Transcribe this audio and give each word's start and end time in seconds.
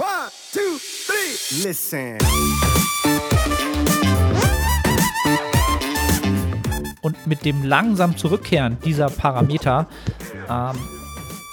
One, 0.00 0.08
two, 0.50 0.78
three. 1.06 1.68
Listen. 1.68 2.16
Und 7.02 7.26
mit 7.26 7.44
dem 7.44 7.64
langsam 7.64 8.16
Zurückkehren 8.16 8.78
dieser 8.82 9.10
Parameter 9.10 9.86
ähm, 10.48 10.78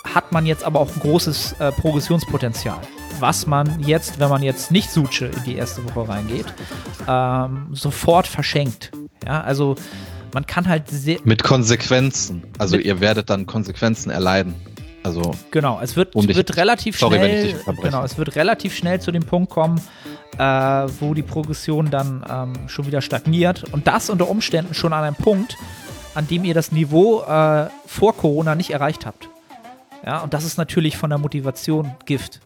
hat 0.05 0.31
man 0.31 0.45
jetzt 0.45 0.63
aber 0.63 0.79
auch 0.79 0.95
ein 0.95 0.99
großes 1.01 1.55
äh, 1.59 1.73
Progressionspotenzial. 1.73 2.79
Was 3.19 3.47
man 3.47 3.81
jetzt, 3.81 4.17
wenn 4.17 4.29
man 4.29 4.41
jetzt 4.41 4.71
nicht 4.71 4.91
Suche 4.91 5.25
in 5.25 5.43
die 5.43 5.57
erste 5.57 5.83
Woche 5.83 6.07
reingeht, 6.07 6.45
ähm, 7.05 7.67
sofort 7.73 8.27
verschenkt. 8.27 8.93
Ja, 9.25 9.41
also 9.41 9.75
man 10.33 10.45
kann 10.45 10.69
halt 10.69 10.89
sehr. 10.89 11.19
Mit 11.25 11.43
Konsequenzen. 11.43 12.43
Also 12.57 12.77
ihr 12.77 13.01
werdet 13.01 13.29
dann 13.29 13.45
Konsequenzen 13.45 14.09
erleiden. 14.09 14.55
Also 15.07 15.31
genau, 15.51 15.79
es 15.81 15.95
wird, 15.95 16.15
um 16.15 16.27
dich, 16.27 16.35
wird 16.35 16.57
relativ 16.57 16.99
sorry, 16.99 17.15
schnell, 17.15 17.55
genau, 17.81 18.03
es 18.03 18.17
wird 18.17 18.35
relativ 18.35 18.75
schnell 18.75 18.99
zu 18.99 19.11
dem 19.13 19.23
Punkt 19.23 19.49
kommen, 19.49 19.79
äh, 20.37 20.41
wo 20.99 21.13
die 21.13 21.21
Progression 21.23 21.89
dann 21.89 22.25
ähm, 22.29 22.67
schon 22.67 22.87
wieder 22.87 22.99
stagniert 22.99 23.63
und 23.71 23.87
das 23.87 24.09
unter 24.09 24.29
Umständen 24.29 24.73
schon 24.73 24.91
an 24.91 25.05
einem 25.05 25.15
Punkt, 25.15 25.55
an 26.13 26.27
dem 26.27 26.43
ihr 26.43 26.53
das 26.53 26.73
Niveau 26.73 27.21
äh, 27.21 27.67
vor 27.85 28.17
Corona 28.17 28.55
nicht 28.55 28.71
erreicht 28.71 29.05
habt. 29.05 29.29
Ja, 30.05 30.19
und 30.19 30.33
das 30.33 30.43
ist 30.43 30.57
natürlich 30.57 30.97
von 30.97 31.09
der 31.09 31.19
Motivation 31.19 31.95
Gift. 32.05 32.41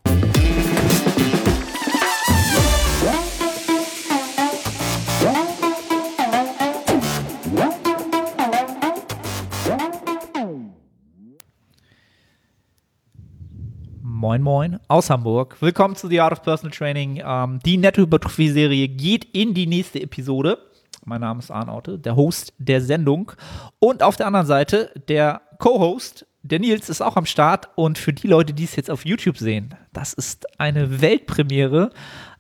Moin 14.21 14.43
Moin 14.43 14.80
aus 14.88 15.09
Hamburg. 15.09 15.59
Willkommen 15.61 15.95
zu 15.95 16.07
The 16.07 16.20
Art 16.21 16.31
of 16.31 16.43
Personal 16.43 16.71
Training. 16.77 17.23
Ähm, 17.25 17.57
die 17.66 17.77
Netto-Hypertrophie-Serie 17.77 18.88
geht 18.88 19.25
in 19.34 19.55
die 19.55 19.66
nächste 19.66 20.00
Episode. 20.00 20.59
Mein 21.05 21.22
Name 21.22 21.39
ist 21.39 21.50
Arne 21.50 21.72
Aute, 21.72 21.97
der 21.97 22.16
Host 22.16 22.53
der 22.59 22.81
Sendung. 22.81 23.31
Und 23.80 24.03
auf 24.03 24.17
der 24.17 24.28
anderen 24.28 24.45
Seite 24.45 24.91
der 25.08 25.41
Co-Host, 25.58 26.28
der 26.44 26.59
Nils, 26.59 26.88
ist 26.88 27.02
auch 27.02 27.16
am 27.17 27.25
Start. 27.25 27.69
Und 27.73 27.97
für 27.97 28.13
die 28.13 28.28
Leute, 28.28 28.53
die 28.53 28.66
es 28.66 28.75
jetzt 28.75 28.91
auf 28.91 29.05
YouTube 29.05 29.39
sehen, 29.39 29.73
das 29.91 30.13
ist 30.13 30.45
eine 30.59 31.02
Weltpremiere. 31.02 31.89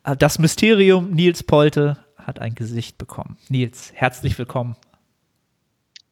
Äh, 0.03 0.15
Das 0.15 0.37
Mysterium 0.37 1.09
Nils 1.09 1.41
Polte 1.41 1.97
hat 2.15 2.37
ein 2.37 2.53
Gesicht 2.53 2.99
bekommen. 2.99 3.37
Nils, 3.49 3.91
herzlich 3.95 4.37
willkommen. 4.37 4.75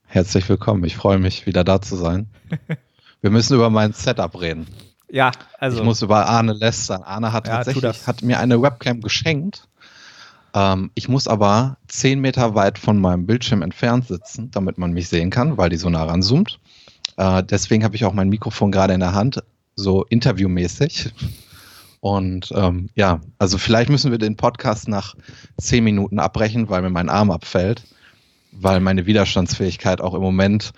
Herzlich 0.08 0.50
willkommen. 0.50 0.84
Ich 0.86 0.96
freue 0.96 1.20
mich, 1.20 1.46
wieder 1.46 1.64
da 1.64 1.80
zu 1.80 1.96
sein. 1.96 2.26
Wir 3.22 3.30
müssen 3.30 3.54
über 3.54 3.70
mein 3.70 3.94
Setup 3.94 4.42
reden. 4.42 4.66
Ja, 5.12 5.32
also. 5.58 5.80
Ich 5.80 5.84
muss 5.84 6.02
über 6.02 6.28
Arne 6.28 6.54
lästern. 6.54 7.04
Arne 7.04 7.34
hat 7.34 7.48
Ja, 7.48 7.58
tatsächlich 7.58 8.08
hat 8.08 8.22
mir 8.22 8.40
eine 8.40 8.62
Webcam 8.62 9.02
geschenkt. 9.02 9.68
Ähm, 10.54 10.92
ich 10.96 11.08
muss 11.08 11.28
aber 11.28 11.78
zehn 11.88 12.20
Meter 12.20 12.56
weit 12.56 12.78
von 12.80 13.00
meinem 13.00 13.26
Bildschirm 13.26 13.62
entfernt 13.62 14.08
sitzen, 14.08 14.52
damit 14.52 14.78
man 14.78 14.92
mich 14.92 15.10
sehen 15.10 15.30
kann, 15.30 15.58
weil 15.58 15.70
die 15.70 15.78
so 15.78 15.90
nah 15.90 16.04
ranzoomt. 16.04 16.60
Äh, 17.18 17.44
deswegen 17.44 17.84
habe 17.84 17.96
ich 17.96 18.06
auch 18.06 18.14
mein 18.14 18.30
Mikrofon 18.30 18.72
gerade 18.72 18.94
in 18.94 19.00
der 19.00 19.14
Hand, 19.14 19.44
so 19.76 20.06
interviewmäßig. 20.06 21.14
Und 22.02 22.52
ähm, 22.56 22.90
ja, 22.96 23.20
also 23.38 23.58
vielleicht 23.58 23.90
müssen 23.90 24.12
wir 24.12 24.20
den 24.20 24.38
Podcast 24.38 24.88
nach 24.88 25.16
zehn 25.58 25.84
Minuten 25.84 26.20
abbrechen, 26.20 26.70
weil 26.70 26.82
mir 26.82 26.90
mein 26.90 27.10
Arm 27.10 27.30
abfällt, 27.30 27.84
weil 28.52 28.80
meine 28.80 29.06
Widerstandsfähigkeit 29.06 30.00
auch 30.00 30.14
im 30.14 30.22
Moment 30.22 30.72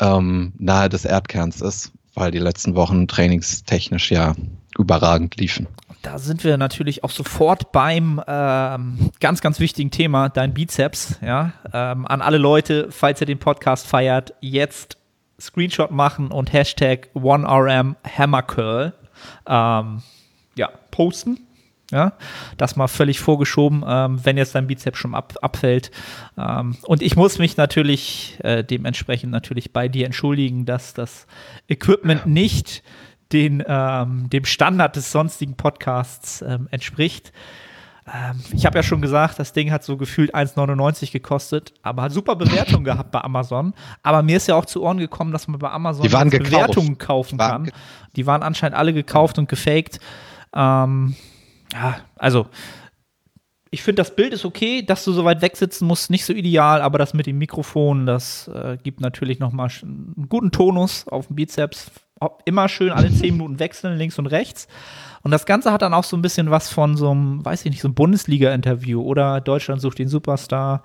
ähm, 0.00 0.52
nahe 0.58 0.88
des 0.88 1.04
Erdkerns 1.04 1.60
ist, 1.60 1.92
weil 2.18 2.30
die 2.30 2.38
letzten 2.38 2.74
Wochen 2.74 3.08
trainingstechnisch 3.08 4.10
ja 4.10 4.34
überragend 4.78 5.36
liefen. 5.36 5.66
Da 6.02 6.18
sind 6.18 6.44
wir 6.44 6.56
natürlich 6.56 7.02
auch 7.02 7.10
sofort 7.10 7.72
beim 7.72 8.22
ähm, 8.26 9.10
ganz, 9.20 9.40
ganz 9.40 9.58
wichtigen 9.58 9.90
Thema, 9.90 10.28
dein 10.28 10.54
Bizeps. 10.54 11.18
Ja? 11.22 11.52
Ähm, 11.72 12.06
an 12.06 12.22
alle 12.22 12.38
Leute, 12.38 12.88
falls 12.90 13.20
ihr 13.20 13.26
den 13.26 13.40
Podcast 13.40 13.86
feiert, 13.86 14.34
jetzt 14.40 14.96
Screenshot 15.40 15.90
machen 15.90 16.30
und 16.30 16.52
Hashtag 16.52 17.10
OneRMHammerCurl 17.14 18.92
ähm, 19.46 20.02
ja, 20.54 20.70
posten. 20.90 21.47
Ja, 21.90 22.12
das 22.58 22.76
mal 22.76 22.86
völlig 22.86 23.18
vorgeschoben, 23.18 23.82
ähm, 23.86 24.20
wenn 24.22 24.36
jetzt 24.36 24.54
dein 24.54 24.66
Bizeps 24.66 24.98
schon 24.98 25.14
ab, 25.14 25.34
abfällt. 25.40 25.90
Ähm, 26.36 26.76
und 26.82 27.00
ich 27.00 27.16
muss 27.16 27.38
mich 27.38 27.56
natürlich 27.56 28.38
äh, 28.44 28.62
dementsprechend 28.62 29.32
natürlich 29.32 29.72
bei 29.72 29.88
dir 29.88 30.04
entschuldigen, 30.04 30.66
dass 30.66 30.92
das 30.92 31.26
Equipment 31.66 32.26
nicht 32.26 32.82
den, 33.32 33.64
ähm, 33.66 34.28
dem 34.30 34.44
Standard 34.44 34.96
des 34.96 35.12
sonstigen 35.12 35.56
Podcasts 35.56 36.42
ähm, 36.42 36.68
entspricht. 36.70 37.32
Ähm, 38.06 38.40
ich 38.52 38.66
habe 38.66 38.76
ja 38.78 38.82
schon 38.82 39.00
gesagt, 39.00 39.38
das 39.38 39.52
Ding 39.52 39.70
hat 39.70 39.84
so 39.84 39.96
gefühlt 39.96 40.34
1,99 40.34 41.12
gekostet, 41.12 41.72
aber 41.82 42.02
hat 42.02 42.12
super 42.12 42.36
Bewertungen 42.36 42.84
gehabt 42.84 43.10
bei 43.12 43.22
Amazon. 43.22 43.74
Aber 44.02 44.22
mir 44.22 44.36
ist 44.36 44.48
ja 44.48 44.54
auch 44.56 44.66
zu 44.66 44.82
Ohren 44.82 44.98
gekommen, 44.98 45.32
dass 45.32 45.48
man 45.48 45.58
bei 45.58 45.70
Amazon. 45.70 46.04
Bewertungen 46.30 46.98
kaufen 46.98 47.38
Die 47.38 47.44
kann. 47.44 47.70
Die 48.16 48.26
waren 48.26 48.42
anscheinend 48.42 48.76
alle 48.76 48.92
gekauft 48.92 49.38
und 49.38 49.48
gefaked. 49.48 50.00
Ähm, 50.54 51.16
ja, 51.72 52.00
also 52.16 52.46
ich 53.70 53.82
finde, 53.82 54.00
das 54.00 54.16
Bild 54.16 54.32
ist 54.32 54.46
okay, 54.46 54.82
dass 54.82 55.04
du 55.04 55.12
so 55.12 55.24
weit 55.26 55.42
weg 55.42 55.54
sitzen 55.56 55.86
musst, 55.86 56.08
nicht 56.08 56.24
so 56.24 56.32
ideal, 56.32 56.80
aber 56.80 56.96
das 56.96 57.12
mit 57.12 57.26
dem 57.26 57.36
Mikrofon, 57.36 58.06
das 58.06 58.48
äh, 58.48 58.78
gibt 58.82 59.00
natürlich 59.02 59.40
noch 59.40 59.52
mal 59.52 59.66
sch- 59.68 59.82
einen 59.82 60.26
guten 60.30 60.50
Tonus 60.52 61.06
auf 61.06 61.26
dem 61.26 61.36
Bizeps. 61.36 61.90
Immer 62.46 62.68
schön 62.68 62.90
alle 62.90 63.12
zehn 63.12 63.34
Minuten 63.36 63.58
wechseln, 63.60 63.96
links 63.98 64.18
und 64.18 64.26
rechts. 64.26 64.66
Und 65.22 65.30
das 65.32 65.44
Ganze 65.44 65.70
hat 65.72 65.82
dann 65.82 65.92
auch 65.94 66.02
so 66.04 66.16
ein 66.16 66.22
bisschen 66.22 66.50
was 66.50 66.70
von 66.70 66.96
so 66.96 67.10
einem, 67.10 67.44
weiß 67.44 67.64
ich 67.66 67.70
nicht, 67.70 67.82
so 67.82 67.88
einem 67.88 67.94
Bundesliga-Interview 67.94 69.02
oder 69.02 69.40
Deutschland 69.42 69.80
sucht 69.82 69.98
den 69.98 70.08
Superstar. 70.08 70.82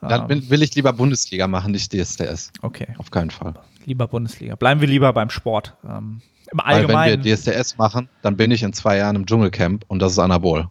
Dann 0.00 0.22
Ähm, 0.22 0.28
will, 0.28 0.50
will 0.50 0.62
ich 0.62 0.74
lieber 0.76 0.92
Bundesliga 0.92 1.48
machen, 1.48 1.72
nicht 1.72 1.92
DSDS. 1.92 2.52
okay, 2.62 2.86
Auf 2.98 3.10
keinen 3.10 3.30
Fall. 3.30 3.54
lieber 3.86 4.06
Bundesliga. 4.06 4.54
Bleiben 4.54 4.80
wir 4.80 4.88
lieber 4.88 5.12
beim 5.12 5.30
Sport. 5.30 5.74
Ähm, 5.84 6.22
Im 6.52 6.58
Weil 6.58 6.66
wenn 6.88 6.96
Allgemeinen. 6.96 7.24
wir 7.24 7.36
DSDS 7.36 7.78
machen, 7.78 8.08
dann 8.22 8.36
bin 8.36 8.50
ich 8.50 8.62
in 8.62 8.72
zwei 8.72 8.96
Jahren 8.98 9.16
im 9.16 9.26
Dschungelcamp 9.26 9.84
und 9.88 10.00
das 10.00 10.12
ist 10.12 10.18
Anabol. 10.18 10.68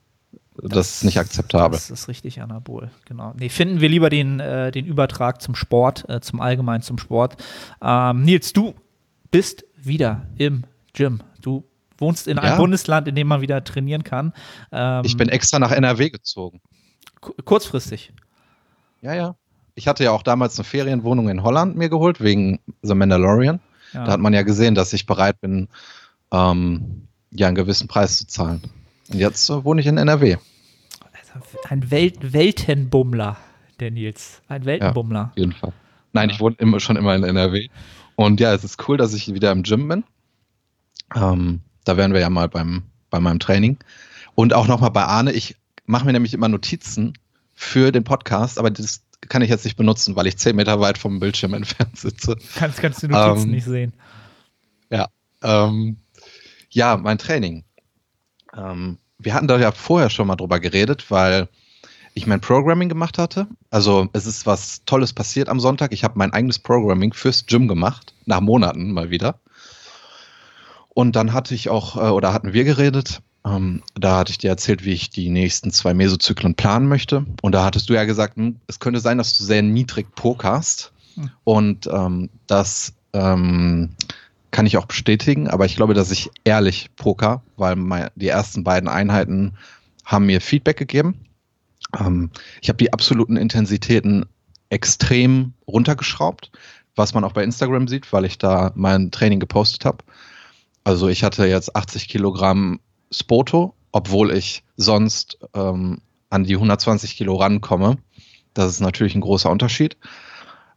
Das, 0.62 0.98
ist 0.98 1.04
nicht 1.04 1.18
akzeptabel. 1.18 1.78
Das 1.78 1.90
ist 1.90 2.08
richtig 2.08 2.40
anabol, 2.42 2.92
genau. 3.06 3.34
Nee, 3.38 3.50
finden 3.50 3.82
wir 3.82 3.90
lieber 3.90 4.12
den, 4.12 4.40
äh, 4.40 4.72
den 4.72 4.86
Übertrag 4.86 5.42
zum 5.42 5.56
Sport, 5.56 6.08
äh, 6.10 6.22
zum 6.22 6.40
Allgemeinen 6.42 6.84
zum 6.84 7.00
Sport. 7.00 7.38
Ähm, 7.82 8.22
Nils, 8.22 8.54
du 8.54 8.76
bist 9.32 9.66
wieder 9.76 10.28
im 10.38 10.64
Gym. 10.94 11.22
Du 11.42 11.64
wohnst 11.98 12.28
in 12.28 12.38
einem 12.38 12.52
Ja. 12.52 12.58
Bundesland, 12.58 13.08
in 13.08 13.16
dem 13.16 13.28
man 13.28 13.42
wieder 13.42 13.64
trainieren 13.64 14.04
kann. 14.04 14.32
Ähm, 14.72 15.02
ich 15.06 15.18
bin 15.18 15.28
extra 15.28 15.58
nach 15.58 15.72
NRW 15.72 16.12
gezogen. 16.12 16.62
ku- 17.20 17.34
kurzfristig. 17.44 18.14
Ja, 19.02 19.16
ja. 19.16 19.36
Ich 19.76 19.88
hatte 19.88 20.04
ja 20.04 20.12
auch 20.12 20.22
damals 20.22 20.58
eine 20.60 20.66
Ferienwohnung 20.66 21.30
in 21.30 21.42
Holland 21.42 21.76
mir 21.76 21.90
geholt, 21.90 22.22
wegen 22.22 22.60
The 22.84 22.94
Mandalorian. 22.94 23.60
Ja. 23.94 24.06
Da 24.06 24.12
hat 24.14 24.20
man 24.20 24.34
ja 24.34 24.42
gesehen, 24.44 24.76
dass 24.76 24.94
ich 24.94 25.06
bereit 25.06 25.40
bin, 25.42 25.68
ähm, 26.32 27.08
ja, 27.32 27.48
einen 27.48 27.56
gewissen 27.56 27.88
Preis 27.88 28.18
zu 28.18 28.28
zahlen. 28.28 28.62
Und 29.12 29.20
jetzt 29.20 29.50
äh, 29.50 29.64
wohne 29.64 29.82
ich 29.82 29.88
in 29.88 29.98
NRW. 29.98 30.38
Also 31.02 31.48
ein 31.70 31.90
Welt 31.92 32.34
Weltenbummler, 32.34 33.38
der 33.80 33.92
Nils. 33.92 34.42
Ein 34.48 34.66
Weltenbummler. 34.66 35.30
Auf 35.32 35.38
jeden 35.38 35.54
Fall. 35.54 35.74
Nein, 36.14 36.30
Ja. 36.30 36.36
ich 36.36 36.42
wohne 36.42 36.56
immer, 36.60 36.80
schon 36.80 36.96
immer 36.96 37.16
in 37.16 37.24
NRW. 37.24 37.70
Und 38.16 38.40
ja, 38.40 38.54
es 38.54 38.64
ist 38.64 38.88
cool, 38.88 38.98
dass 38.98 39.14
ich 39.14 39.34
wieder 39.34 39.52
im 39.52 39.64
Gym 39.64 39.88
bin. 39.88 40.04
Ähm, 41.16 41.62
da 41.84 41.98
wären 41.98 42.14
wir 42.14 42.20
ja 42.22 42.30
mal 42.30 42.48
beim, 42.50 42.84
bei 43.10 43.20
meinem 43.20 43.40
Training. 43.40 43.78
Und 44.36 44.54
auch 44.54 44.68
nochmal 44.68 44.92
bei 44.92 45.04
Arne. 45.04 45.32
Ich 45.32 45.56
mache 45.86 46.06
mir 46.06 46.14
nämlich 46.14 46.34
immer 46.34 46.48
Notizen 46.48 47.14
für 47.56 47.92
den 47.92 48.04
Podcast, 48.04 48.58
aber 48.60 48.72
das 48.72 49.02
kann 49.30 49.42
ich 49.42 49.50
jetzt 49.50 49.66
nicht 49.66 49.78
benutzen, 49.78 50.16
weil 50.16 50.28
ich 50.28 50.38
zehn 50.38 50.56
Meter 50.56 50.80
weit 50.80 50.98
vom 50.98 51.20
Bildschirm 51.20 51.54
entfernt 51.54 51.98
sitze. 51.98 52.38
Kannst, 52.56 52.80
kannst 52.80 53.04
du 53.04 53.08
die 53.08 53.14
Notizen 53.14 53.50
Ähm, 53.50 53.52
nicht 53.52 53.66
sehen. 53.66 53.94
Ähm, 55.44 55.98
ja, 56.70 56.98
mein 56.98 57.18
Training. 57.18 57.64
Ähm, 58.56 58.98
wir 59.20 59.34
hatten 59.34 59.48
da 59.48 59.60
ja 59.60 59.72
vorher 59.72 60.10
schon 60.10 60.28
mal 60.28 60.36
drüber 60.36 60.60
geredet, 60.60 61.12
weil 61.12 61.48
ich 62.16 62.28
mein 62.28 62.42
Programming 62.42 62.90
gemacht 62.90 63.18
hatte. 63.18 63.48
Also 63.70 64.08
es 64.14 64.26
ist 64.26 64.46
was 64.46 64.86
Tolles 64.86 65.14
passiert 65.14 65.50
am 65.50 65.60
Sonntag. 65.60 65.92
Ich 65.94 66.04
habe 66.04 66.18
mein 66.18 66.34
eigenes 66.34 66.60
Programming 66.60 67.14
fürs 67.14 67.46
Gym 67.46 67.68
gemacht, 67.68 68.14
nach 68.26 68.42
Monaten 68.42 68.92
mal 68.92 69.10
wieder. 69.10 69.40
Und 70.90 71.16
dann 71.16 71.34
hatte 71.34 71.56
ich 71.56 71.70
auch, 71.70 71.98
äh, 71.98 72.10
oder 72.10 72.34
hatten 72.34 72.54
wir 72.54 72.64
geredet, 72.64 73.22
ähm, 73.46 73.84
da 73.96 74.20
hatte 74.20 74.32
ich 74.32 74.38
dir 74.38 74.50
erzählt, 74.50 74.86
wie 74.86 74.94
ich 74.94 75.10
die 75.10 75.30
nächsten 75.30 75.72
zwei 75.72 75.94
Mesozyklen 75.94 76.56
planen 76.56 76.88
möchte. 76.88 77.26
Und 77.42 77.54
da 77.54 77.66
hattest 77.66 77.90
du 77.90 77.94
ja 77.94 78.06
gesagt, 78.06 78.38
hm, 78.38 78.58
es 78.68 78.80
könnte 78.80 79.00
sein, 79.00 79.18
dass 79.18 79.38
du 79.38 79.44
sehr 79.44 79.62
niedrig 79.62 80.14
pokerst. 80.16 80.94
Hm. 81.16 81.30
Und 81.44 81.88
ähm, 81.88 82.30
das 82.48 82.94
ähm, 83.14 83.90
kann 84.52 84.66
ich 84.66 84.78
auch 84.78 84.86
bestätigen, 84.86 85.48
aber 85.50 85.66
ich 85.66 85.76
glaube, 85.76 85.94
dass 85.94 86.12
ich 86.12 86.30
ehrlich 86.44 86.90
poker, 86.96 87.42
weil 87.58 87.76
mein, 87.76 88.10
die 88.16 88.28
ersten 88.28 88.64
beiden 88.64 88.88
Einheiten 88.88 89.54
haben 90.06 90.26
mir 90.26 90.42
Feedback 90.42 90.78
gegeben. 90.78 91.26
Ähm, 92.00 92.30
ich 92.62 92.70
habe 92.70 92.78
die 92.78 92.94
absoluten 92.94 93.36
Intensitäten 93.36 94.26
extrem 94.70 95.54
runtergeschraubt, 95.68 96.52
was 96.96 97.14
man 97.14 97.24
auch 97.24 97.34
bei 97.34 97.44
Instagram 97.44 97.88
sieht, 97.88 98.14
weil 98.14 98.26
ich 98.26 98.38
da 98.38 98.72
mein 98.76 99.12
Training 99.12 99.40
gepostet 99.40 99.86
habe. 99.86 100.04
Also 100.84 101.08
ich 101.08 101.24
hatte 101.24 101.46
jetzt 101.46 101.76
80 101.76 102.08
Kilogramm 102.08 102.80
Spoto 103.14 103.76
obwohl 103.94 104.32
ich 104.32 104.64
sonst 104.76 105.38
ähm, 105.54 106.00
an 106.30 106.44
die 106.44 106.56
120 106.56 107.16
Kilo 107.16 107.36
rankomme. 107.36 107.98
Das 108.54 108.70
ist 108.70 108.82
natürlich 108.82 109.16
ein 109.16 109.22
großer 109.22 109.50
Unterschied. 109.50 109.96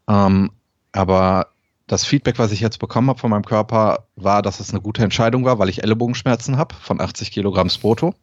Ähm, 0.06 0.52
aber 0.92 1.48
das 1.88 2.04
Feedback, 2.04 2.38
was 2.38 2.52
ich 2.52 2.60
jetzt 2.60 2.78
bekommen 2.78 3.08
habe 3.08 3.18
von 3.18 3.30
meinem 3.30 3.44
Körper, 3.44 4.06
war, 4.16 4.42
dass 4.42 4.60
es 4.60 4.70
eine 4.70 4.82
gute 4.82 5.02
Entscheidung 5.02 5.44
war, 5.44 5.58
weil 5.58 5.70
ich 5.70 5.82
Ellenbogenschmerzen 5.82 6.58
habe 6.58 6.74
von 6.74 7.00
80 7.00 7.32
Kilogramm 7.32 7.70
Spoto. 7.70 8.14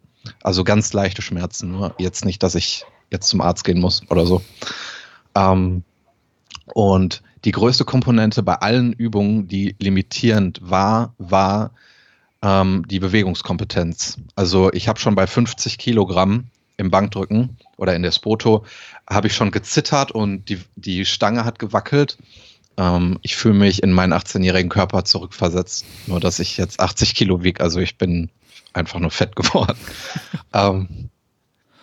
Also 0.42 0.64
ganz 0.64 0.94
leichte 0.94 1.22
Schmerzen, 1.22 1.72
nur 1.72 1.96
jetzt 1.98 2.24
nicht, 2.24 2.44
dass 2.44 2.56
ich 2.56 2.86
jetzt 3.12 3.28
zum 3.28 3.42
Arzt 3.42 3.66
gehen 3.66 3.82
muss 3.82 4.04
oder 4.10 4.26
so. 4.26 4.42
Ähm, 5.36 5.84
und 6.66 7.24
die 7.46 7.52
größte 7.52 7.84
Komponente 7.84 8.44
bei 8.44 8.56
allen 8.56 8.94
Übungen, 8.94 9.48
die 9.48 9.76
limitierend 9.80 10.62
war, 10.64 11.14
war 11.18 11.72
ähm, 12.44 12.86
die 12.88 13.00
Bewegungskompetenz. 13.00 14.18
Also 14.36 14.72
ich 14.74 14.88
habe 14.88 15.00
schon 15.00 15.16
bei 15.16 15.26
50 15.26 15.78
Kilogramm 15.78 16.46
im 16.78 16.92
Bankdrücken 16.92 17.58
oder 17.78 17.96
in 17.96 18.04
der 18.04 18.12
Spoto, 18.12 18.66
habe 19.10 19.28
ich 19.28 19.36
schon 19.36 19.52
gezittert 19.52 20.12
und 20.12 20.50
die, 20.50 20.60
die 20.76 21.06
Stange 21.06 21.46
hat 21.46 21.58
gewackelt. 21.58 22.18
Ähm, 22.78 23.18
ich 23.22 23.36
fühle 23.36 23.54
mich 23.54 23.82
in 23.82 23.94
meinen 23.94 24.14
18-jährigen 24.14 24.70
Körper 24.70 25.06
zurückversetzt, 25.06 25.86
nur 26.08 26.20
dass 26.20 26.40
ich 26.40 26.58
jetzt 26.58 26.80
80 26.80 27.16
Kilo 27.16 27.44
wiege. 27.44 27.64
Also 27.64 27.80
ich 27.80 27.98
bin 27.98 28.30
einfach 28.74 29.00
nur 29.00 29.12
fett 29.12 29.36
geworden. 29.36 29.78
ähm, 30.54 31.10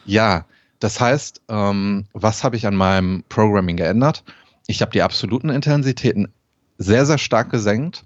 ja, 0.05 0.45
das 0.81 1.01
heißt, 1.01 1.43
ähm, 1.49 2.07
was 2.13 2.45
habe 2.45 2.57
ich 2.57 2.67
an 2.67 2.75
meinem 2.75 3.25
Programming 3.29 3.77
geändert? 3.77 4.25
Ich 4.67 4.83
habe 4.83 4.93
die 4.93 5.03
absoluten 5.03 5.51
Intensitäten 5.51 6.29
sehr, 6.81 7.05
sehr 7.05 7.19
stark 7.19 7.51
gesenkt, 7.51 8.05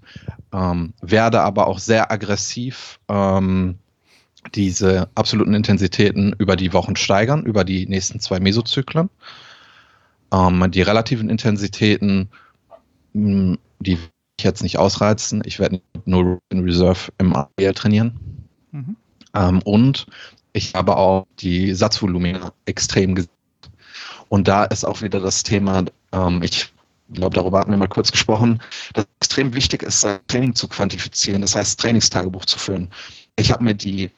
ähm, 0.53 0.93
werde 1.01 1.41
aber 1.41 1.67
auch 1.67 1.79
sehr 1.79 2.11
aggressiv 2.11 2.99
ähm, 3.07 3.79
diese 4.53 5.07
absoluten 5.15 5.53
Intensitäten 5.53 6.35
über 6.37 6.57
die 6.57 6.73
Wochen 6.73 6.97
steigern, 6.97 7.45
über 7.45 7.63
die 7.63 7.87
nächsten 7.87 8.19
zwei 8.19 8.39
Mesozyklen. 8.39 9.09
Ähm, 10.33 10.69
die 10.71 10.81
relativen 10.81 11.29
Intensitäten, 11.29 12.29
mh, 13.13 13.29
hm, 13.29 13.57
die 13.79 13.97
ich 14.37 14.43
jetzt 14.43 14.61
nicht 14.61 14.77
ausreizen. 14.77 15.41
Ich 15.45 15.57
werde 15.59 15.81
nur 16.03 16.39
in 16.49 16.63
Reserve 16.65 17.11
im 17.17 17.33
ABL 17.33 17.73
trainieren. 17.73 18.19
Mhm. 18.71 18.97
Ähm, 19.33 19.61
und 19.63 20.05
ich 20.51 20.75
habe 20.75 20.97
auch 20.97 21.27
die 21.39 21.73
Satzvolumina 21.73 22.51
extrem 22.65 23.15
gesenkt. 23.15 23.31
Und 24.27 24.49
da 24.49 24.65
ist 24.65 24.83
auch 24.83 25.01
wieder 25.01 25.21
das 25.21 25.43
Thema, 25.43 25.85
ähm, 26.11 26.41
ich 26.43 26.74
glaube, 27.13 27.35
darüber 27.35 27.59
hatten 27.59 27.71
wir 27.71 27.77
mal 27.77 27.87
kurz 27.87 28.11
gesprochen, 28.11 28.61
dass 28.93 29.05
es 29.05 29.15
extrem 29.17 29.53
wichtig 29.53 29.83
ist, 29.83 30.07
Training 30.27 30.55
zu 30.55 30.67
quantifizieren, 30.67 31.41
das 31.41 31.55
heißt 31.55 31.79
Trainingstagebuch 31.79 32.45
zu 32.45 32.59
führen. 32.59 32.89
Ich 33.35 33.51
habe 33.51 33.63
mir 33.63 33.75
die 33.75 34.11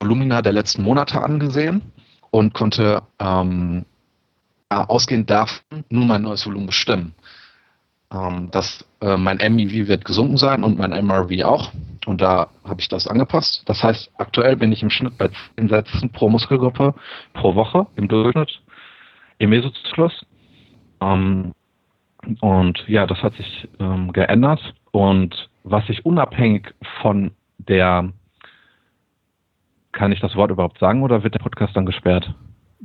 Volumina 0.00 0.42
der 0.42 0.52
letzten 0.52 0.82
Monate 0.82 1.22
angesehen 1.22 1.82
und 2.30 2.54
konnte 2.54 3.02
ähm, 3.18 3.84
ausgehend 4.68 5.30
davon 5.30 5.84
nur 5.88 6.04
mein 6.04 6.22
neues 6.22 6.46
Volumen 6.46 6.66
bestimmen. 6.66 7.14
Ähm, 8.12 8.48
das, 8.50 8.84
äh, 9.00 9.16
mein 9.16 9.38
MEV 9.38 9.88
wird 9.88 10.04
gesunken 10.04 10.36
sein 10.36 10.64
und 10.64 10.78
mein 10.78 10.90
MRV 10.90 11.44
auch. 11.44 11.72
Und 12.06 12.20
da 12.20 12.48
habe 12.64 12.80
ich 12.80 12.88
das 12.88 13.06
angepasst. 13.06 13.62
Das 13.66 13.82
heißt, 13.82 14.10
aktuell 14.16 14.56
bin 14.56 14.72
ich 14.72 14.82
im 14.82 14.90
Schnitt 14.90 15.18
bei 15.18 15.30
10 15.56 15.68
Sätzen 15.68 16.10
pro 16.10 16.30
Muskelgruppe 16.30 16.94
pro 17.34 17.54
Woche 17.54 17.86
im 17.96 18.08
Durchschnitt 18.08 18.62
im 19.38 19.50
Mesozyklus. 19.50 20.24
Ähm, 21.00 21.52
und 22.40 22.84
ja, 22.86 23.06
das 23.06 23.22
hat 23.22 23.34
sich 23.34 23.68
ähm, 23.78 24.12
geändert. 24.12 24.74
Und 24.90 25.48
was 25.64 25.88
ich 25.88 26.04
unabhängig 26.04 26.74
von 27.00 27.32
der, 27.58 28.12
kann 29.92 30.12
ich 30.12 30.20
das 30.20 30.36
Wort 30.36 30.50
überhaupt 30.50 30.78
sagen 30.78 31.02
oder 31.02 31.22
wird 31.22 31.34
der 31.34 31.40
Podcast 31.40 31.76
dann 31.76 31.86
gesperrt? 31.86 32.34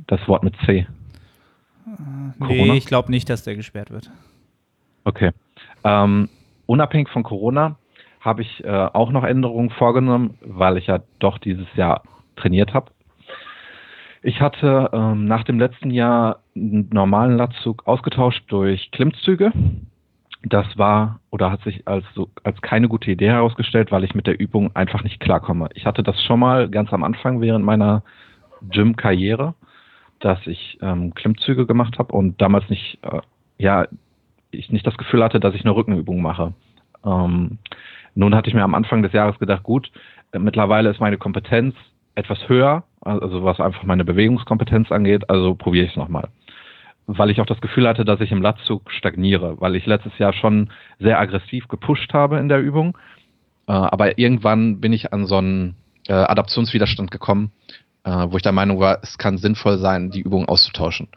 Das 0.06 0.26
Wort 0.28 0.42
mit 0.42 0.54
C. 0.64 0.78
Äh, 0.78 0.86
nee, 2.38 2.76
ich 2.76 2.86
glaube 2.86 3.10
nicht, 3.10 3.28
dass 3.28 3.44
der 3.44 3.56
gesperrt 3.56 3.90
wird. 3.90 4.10
Okay. 5.04 5.30
Ähm, 5.84 6.28
unabhängig 6.66 7.08
von 7.10 7.22
Corona 7.22 7.76
habe 8.20 8.42
ich 8.42 8.64
äh, 8.64 8.68
auch 8.70 9.10
noch 9.10 9.24
Änderungen 9.24 9.70
vorgenommen, 9.70 10.38
weil 10.40 10.78
ich 10.78 10.86
ja 10.86 11.00
doch 11.18 11.38
dieses 11.38 11.66
Jahr 11.76 12.02
trainiert 12.36 12.72
habe. 12.72 12.90
Ich 14.26 14.40
hatte 14.40 14.88
ähm, 14.94 15.26
nach 15.26 15.44
dem 15.44 15.58
letzten 15.58 15.90
Jahr 15.90 16.40
einen 16.56 16.88
normalen 16.90 17.36
Latzug 17.36 17.86
ausgetauscht 17.86 18.42
durch 18.46 18.90
Klimmzüge. 18.90 19.52
Das 20.42 20.78
war 20.78 21.20
oder 21.30 21.50
hat 21.50 21.60
sich 21.60 21.86
als, 21.86 22.06
als 22.42 22.62
keine 22.62 22.88
gute 22.88 23.10
Idee 23.10 23.28
herausgestellt, 23.28 23.92
weil 23.92 24.02
ich 24.02 24.14
mit 24.14 24.26
der 24.26 24.40
Übung 24.40 24.74
einfach 24.74 25.04
nicht 25.04 25.20
klarkomme. 25.20 25.68
Ich 25.74 25.84
hatte 25.84 26.02
das 26.02 26.22
schon 26.22 26.40
mal 26.40 26.70
ganz 26.70 26.90
am 26.94 27.04
Anfang 27.04 27.42
während 27.42 27.66
meiner 27.66 28.02
Gym-Karriere, 28.70 29.52
dass 30.20 30.38
ich 30.46 30.78
ähm, 30.80 31.12
Klimmzüge 31.12 31.66
gemacht 31.66 31.98
habe 31.98 32.14
und 32.14 32.40
damals 32.40 32.70
nicht, 32.70 33.00
äh, 33.02 33.20
ja, 33.58 33.86
ich 34.52 34.72
nicht 34.72 34.86
das 34.86 34.96
Gefühl 34.96 35.22
hatte, 35.22 35.38
dass 35.38 35.54
ich 35.54 35.66
eine 35.66 35.76
Rückenübung 35.76 36.22
mache. 36.22 36.54
Ähm, 37.04 37.58
nun 38.14 38.34
hatte 38.34 38.48
ich 38.48 38.54
mir 38.54 38.64
am 38.64 38.74
Anfang 38.74 39.02
des 39.02 39.12
Jahres 39.12 39.38
gedacht, 39.38 39.64
gut, 39.64 39.92
äh, 40.32 40.38
mittlerweile 40.38 40.88
ist 40.88 41.00
meine 41.00 41.18
Kompetenz 41.18 41.74
etwas 42.14 42.48
höher, 42.48 42.84
also 43.00 43.44
was 43.44 43.60
einfach 43.60 43.82
meine 43.84 44.04
Bewegungskompetenz 44.04 44.92
angeht, 44.92 45.28
also 45.30 45.54
probiere 45.54 45.86
ich 45.86 45.92
es 45.92 45.96
nochmal. 45.96 46.28
Weil 47.06 47.30
ich 47.30 47.40
auch 47.40 47.46
das 47.46 47.60
Gefühl 47.60 47.86
hatte, 47.86 48.04
dass 48.04 48.20
ich 48.20 48.32
im 48.32 48.40
Latzug 48.40 48.90
stagniere, 48.90 49.60
weil 49.60 49.76
ich 49.76 49.84
letztes 49.84 50.16
Jahr 50.18 50.32
schon 50.32 50.70
sehr 50.98 51.18
aggressiv 51.18 51.68
gepusht 51.68 52.14
habe 52.14 52.38
in 52.38 52.48
der 52.48 52.60
Übung. 52.60 52.96
Äh, 53.66 53.72
aber 53.72 54.18
irgendwann 54.18 54.80
bin 54.80 54.92
ich 54.92 55.12
an 55.12 55.26
so 55.26 55.36
einen 55.36 55.76
äh, 56.08 56.12
Adaptionswiderstand 56.12 57.10
gekommen, 57.10 57.52
äh, 58.04 58.10
wo 58.10 58.36
ich 58.36 58.42
der 58.42 58.52
Meinung 58.52 58.80
war, 58.80 59.00
es 59.02 59.18
kann 59.18 59.36
sinnvoll 59.36 59.78
sein, 59.78 60.10
die 60.10 60.20
Übung 60.20 60.46
auszutauschen. 60.46 61.08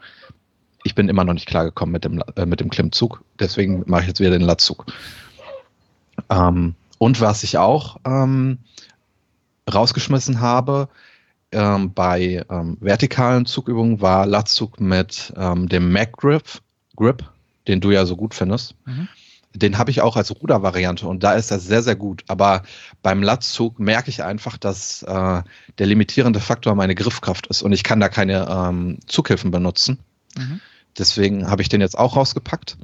Ich 0.84 0.94
bin 0.94 1.08
immer 1.08 1.24
noch 1.24 1.34
nicht 1.34 1.48
klargekommen 1.48 1.92
mit 1.92 2.04
dem, 2.04 2.22
mit 2.46 2.60
dem 2.60 2.70
Klimmzug, 2.70 3.22
deswegen 3.38 3.84
mache 3.86 4.02
ich 4.02 4.08
jetzt 4.08 4.20
wieder 4.20 4.30
den 4.30 4.42
Latzug. 4.42 4.86
Ähm, 6.30 6.74
und 6.98 7.20
was 7.20 7.44
ich 7.44 7.58
auch 7.58 7.98
ähm, 8.06 8.58
rausgeschmissen 9.72 10.40
habe 10.40 10.88
ähm, 11.52 11.94
bei 11.94 12.44
ähm, 12.50 12.76
vertikalen 12.80 13.46
Zugübungen 13.46 14.00
war 14.00 14.26
Latzug 14.26 14.80
mit 14.80 15.32
ähm, 15.36 15.68
dem 15.68 15.90
Mac 15.92 16.12
Grip, 16.12 16.44
Grip, 16.96 17.24
den 17.66 17.80
du 17.80 17.90
ja 17.90 18.04
so 18.04 18.16
gut 18.16 18.34
findest. 18.34 18.74
Mhm. 18.84 19.08
Den 19.54 19.78
habe 19.78 19.90
ich 19.90 20.02
auch 20.02 20.16
als 20.16 20.30
Rudervariante 20.30 21.06
und 21.06 21.24
da 21.24 21.32
ist 21.32 21.50
er 21.50 21.58
sehr, 21.58 21.82
sehr 21.82 21.96
gut. 21.96 22.22
Aber 22.28 22.62
beim 23.02 23.22
Latzug 23.22 23.78
merke 23.78 24.10
ich 24.10 24.22
einfach, 24.22 24.58
dass 24.58 25.02
äh, 25.04 25.42
der 25.78 25.86
limitierende 25.86 26.40
Faktor 26.40 26.74
meine 26.74 26.94
Griffkraft 26.94 27.46
ist 27.46 27.62
und 27.62 27.72
ich 27.72 27.82
kann 27.82 27.98
da 27.98 28.10
keine 28.10 28.46
ähm, 28.48 28.98
Zughilfen 29.06 29.50
benutzen. 29.50 29.98
Mhm. 30.36 30.60
Deswegen 30.98 31.48
habe 31.48 31.62
ich 31.62 31.70
den 31.70 31.80
jetzt 31.80 31.98
auch 31.98 32.16
rausgepackt. 32.16 32.76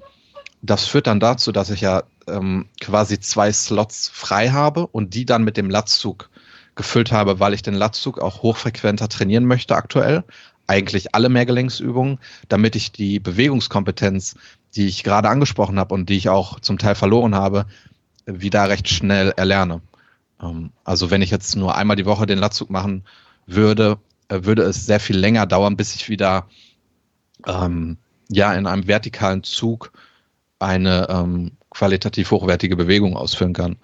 Das 0.63 0.87
führt 0.87 1.07
dann 1.07 1.21
dazu, 1.21 1.53
dass 1.53 1.69
ich 1.69 1.83
ja 1.83 2.05
ähm, 2.27 2.67
quasi 2.81 3.21
zwei 3.21 3.53
Slots 3.53 4.09
frei 4.09 4.49
habe 4.49 4.87
und 4.87 5.13
die 5.13 5.27
dann 5.27 5.45
mit 5.45 5.59
dem 5.59 5.69
Latzug 5.69 6.31
gefüllt 6.75 7.13
habe, 7.13 7.41
weil 7.41 7.55
ich 7.55 7.63
den 7.63 7.75
Latzug 7.75 8.19
auch 8.19 8.43
hochfrequenter 8.43 9.09
trainieren 9.09 9.45
möchte 9.45 9.77
aktuell. 9.77 10.25
Eigentlich 10.67 11.15
alle 11.15 11.29
Mehrgelenksübungen, 11.29 12.19
damit 12.49 12.75
ich 12.75 12.93
die 12.93 13.21
Bewegungskompetenz, 13.21 14.37
die 14.75 14.87
ich 14.87 15.05
gerade 15.05 15.29
angesprochen 15.29 15.79
habe 15.79 15.95
und 15.95 16.09
die 16.09 16.17
ich 16.17 16.29
auch 16.29 16.61
zum 16.61 16.79
Teil 16.79 16.95
verloren 16.95 17.35
habe, 17.35 17.67
wieder 18.27 18.69
recht 18.69 18.89
schnell 18.89 19.33
erlerne. 19.37 19.83
Ähm, 20.41 20.71
also 20.85 21.11
wenn 21.11 21.23
ich 21.23 21.31
jetzt 21.31 21.57
nur 21.57 21.77
einmal 21.77 21.97
die 21.97 22.07
Woche 22.07 22.27
den 22.27 22.39
Latzug 22.39 22.71
machen 22.71 23.05
würde, 23.47 23.99
äh, 24.29 24.41
würde 24.45 24.63
es 24.63 24.87
sehr 24.87 25.01
viel 25.01 25.17
länger 25.17 25.47
dauern, 25.47 25.77
bis 25.77 25.95
ich 25.95 26.09
wieder 26.09 26.49
ähm, 27.47 27.99
ja 28.31 28.55
in 28.55 28.67
einem 28.67 28.87
vertikalen 28.87 29.43
Zug 29.43 29.93
eine 30.59 31.09
ähm, 31.11 31.53
qualitativ 31.71 32.31
hochwertige 32.31 32.77
Bewegung 32.77 33.17
ausführen 33.17 33.53
kann. 33.53 33.77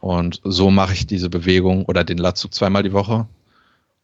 Und 0.00 0.40
so 0.44 0.70
mache 0.70 0.92
ich 0.92 1.06
diese 1.06 1.28
Bewegung 1.28 1.84
oder 1.84 2.04
den 2.04 2.18
Latzug 2.18 2.54
zweimal 2.54 2.82
die 2.82 2.92
Woche. 2.92 3.26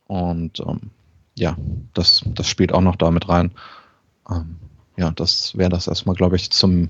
Und 0.07 0.61
ähm, 0.61 0.91
ja, 1.37 1.57
das, 1.95 2.23
das 2.27 2.49
spielt 2.49 2.73
auch 2.73 2.81
noch 2.81 2.97
damit 2.97 3.29
rein. 3.29 3.53
Ähm, 4.31 4.57
ja, 4.97 5.11
das 5.11 5.57
wäre 5.57 5.71
das 5.71 5.87
erstmal, 5.87 6.17
glaube 6.17 6.37
ich, 6.37 6.51
zum 6.51 6.89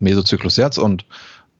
Mesozyklus 0.00 0.56
jetzt. 0.56 0.78
Und 0.78 1.04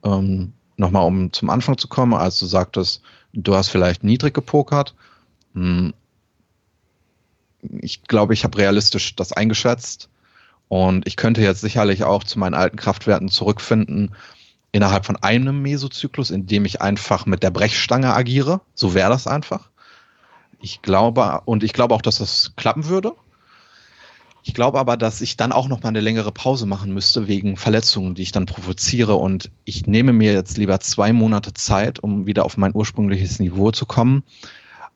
ähm, 0.03 0.53
nochmal, 0.77 1.05
um 1.05 1.31
zum 1.31 1.49
Anfang 1.49 1.77
zu 1.77 1.87
kommen, 1.87 2.13
als 2.13 2.39
du 2.39 2.45
sagtest, 2.45 3.01
du 3.33 3.55
hast 3.55 3.69
vielleicht 3.69 4.03
niedrig 4.03 4.33
gepokert. 4.33 4.95
Hm, 5.53 5.93
ich 7.81 8.03
glaube, 8.03 8.33
ich 8.33 8.43
habe 8.43 8.57
realistisch 8.57 9.15
das 9.15 9.31
eingeschätzt. 9.33 10.09
Und 10.67 11.07
ich 11.07 11.15
könnte 11.15 11.41
jetzt 11.41 11.61
sicherlich 11.61 12.03
auch 12.03 12.23
zu 12.23 12.39
meinen 12.39 12.55
alten 12.55 12.77
Kraftwerten 12.77 13.29
zurückfinden, 13.29 14.15
innerhalb 14.75 15.05
von 15.05 15.15
einem 15.15 15.61
Mesozyklus, 15.61 16.31
in 16.31 16.47
dem 16.47 16.65
ich 16.65 16.81
einfach 16.81 17.25
mit 17.25 17.43
der 17.43 17.49
Brechstange 17.49 18.13
agiere. 18.13 18.59
So 18.73 18.93
wäre 18.93 19.09
das 19.09 19.25
einfach. 19.25 19.69
Ich 20.59 20.81
glaube, 20.81 21.43
und 21.45 21.63
ich 21.63 21.71
glaube 21.71 21.95
auch, 21.95 22.01
dass 22.01 22.17
das 22.17 22.51
klappen 22.57 22.89
würde. 22.89 23.13
Ich 24.43 24.53
glaube 24.53 24.77
aber, 24.77 24.97
dass 24.97 25.21
ich 25.21 25.37
dann 25.37 25.53
auch 25.53 25.69
noch 25.69 25.81
mal 25.81 25.89
eine 25.89 26.01
längere 26.01 26.33
Pause 26.33 26.65
machen 26.65 26.93
müsste 26.93 27.29
wegen 27.29 27.55
Verletzungen, 27.55 28.15
die 28.15 28.23
ich 28.23 28.33
dann 28.33 28.47
provoziere. 28.47 29.15
Und 29.15 29.49
ich 29.63 29.87
nehme 29.87 30.11
mir 30.11 30.33
jetzt 30.33 30.57
lieber 30.57 30.81
zwei 30.81 31.13
Monate 31.13 31.53
Zeit, 31.53 31.99
um 31.99 32.27
wieder 32.27 32.43
auf 32.43 32.57
mein 32.57 32.75
ursprüngliches 32.75 33.39
Niveau 33.39 33.71
zu 33.71 33.85
kommen, 33.85 34.23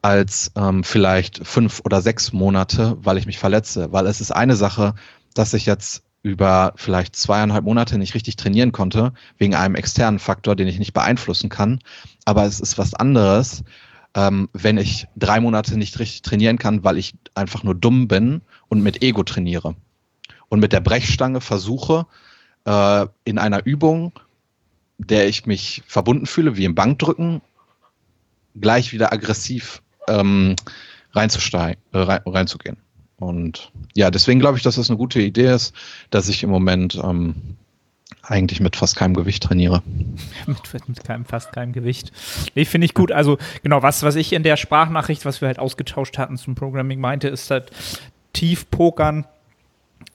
als 0.01 0.51
ähm, 0.57 0.83
vielleicht 0.83 1.47
fünf 1.47 1.83
oder 1.85 2.01
sechs 2.01 2.33
Monate, 2.33 2.97
weil 3.01 3.17
ich 3.17 3.25
mich 3.25 3.39
verletze. 3.39 3.93
Weil 3.93 4.07
es 4.07 4.19
ist 4.19 4.31
eine 4.31 4.57
Sache, 4.57 4.93
dass 5.35 5.53
ich 5.53 5.65
jetzt 5.65 6.03
über 6.21 6.73
vielleicht 6.75 7.15
zweieinhalb 7.15 7.63
Monate 7.63 7.97
nicht 7.97 8.13
richtig 8.13 8.35
trainieren 8.35 8.71
konnte, 8.71 9.13
wegen 9.37 9.55
einem 9.55 9.75
externen 9.75 10.19
Faktor, 10.19 10.55
den 10.55 10.67
ich 10.67 10.79
nicht 10.79 10.93
beeinflussen 10.93 11.49
kann. 11.49 11.79
Aber 12.25 12.45
es 12.45 12.59
ist 12.59 12.77
was 12.77 12.93
anderes, 12.93 13.63
ähm, 14.15 14.49
wenn 14.53 14.77
ich 14.77 15.07
drei 15.15 15.39
Monate 15.39 15.77
nicht 15.77 15.97
richtig 15.99 16.21
trainieren 16.21 16.57
kann, 16.57 16.83
weil 16.83 16.97
ich 16.97 17.15
einfach 17.35 17.63
nur 17.63 17.75
dumm 17.75 18.07
bin 18.07 18.41
und 18.67 18.81
mit 18.81 19.01
Ego 19.01 19.23
trainiere. 19.23 19.75
Und 20.49 20.59
mit 20.59 20.73
der 20.73 20.81
Brechstange 20.81 21.41
versuche, 21.41 22.05
äh, 22.65 23.05
in 23.23 23.37
einer 23.37 23.65
Übung, 23.65 24.11
der 24.97 25.27
ich 25.27 25.45
mich 25.45 25.83
verbunden 25.87 26.25
fühle, 26.25 26.57
wie 26.57 26.65
im 26.65 26.75
Bankdrücken, 26.75 27.41
gleich 28.55 28.91
wieder 28.91 29.13
aggressiv 29.13 29.81
ähm, 30.07 30.55
reinzusteigen, 31.13 31.81
äh, 31.93 31.99
rein, 31.99 32.21
reinzugehen. 32.25 32.77
Und 33.19 33.71
ja, 33.95 34.11
deswegen 34.11 34.39
glaube 34.39 34.57
ich, 34.57 34.63
dass 34.63 34.75
das 34.75 34.89
eine 34.89 34.97
gute 34.97 35.21
Idee 35.21 35.53
ist, 35.53 35.73
dass 36.09 36.29
ich 36.29 36.43
im 36.43 36.49
Moment 36.49 36.99
ähm, 37.03 37.35
eigentlich 38.23 38.59
mit 38.59 38.75
fast 38.75 38.95
keinem 38.95 39.13
Gewicht 39.13 39.43
trainiere. 39.43 39.83
mit, 40.45 40.87
mit 40.87 41.03
keinem, 41.03 41.25
fast 41.25 41.51
keinem 41.51 41.73
Gewicht. 41.73 42.11
Nee, 42.55 42.65
finde 42.65 42.85
ich 42.85 42.93
gut. 42.93 43.11
Also, 43.11 43.37
genau, 43.61 43.81
was, 43.83 44.03
was 44.03 44.15
ich 44.15 44.33
in 44.33 44.43
der 44.43 44.57
Sprachnachricht, 44.57 45.25
was 45.25 45.41
wir 45.41 45.47
halt 45.47 45.59
ausgetauscht 45.59 46.17
hatten 46.17 46.37
zum 46.37 46.55
Programming 46.55 46.99
meinte, 46.99 47.27
ist 47.27 47.51
halt 47.51 47.71
tief 48.33 48.69
pokern. 48.71 49.25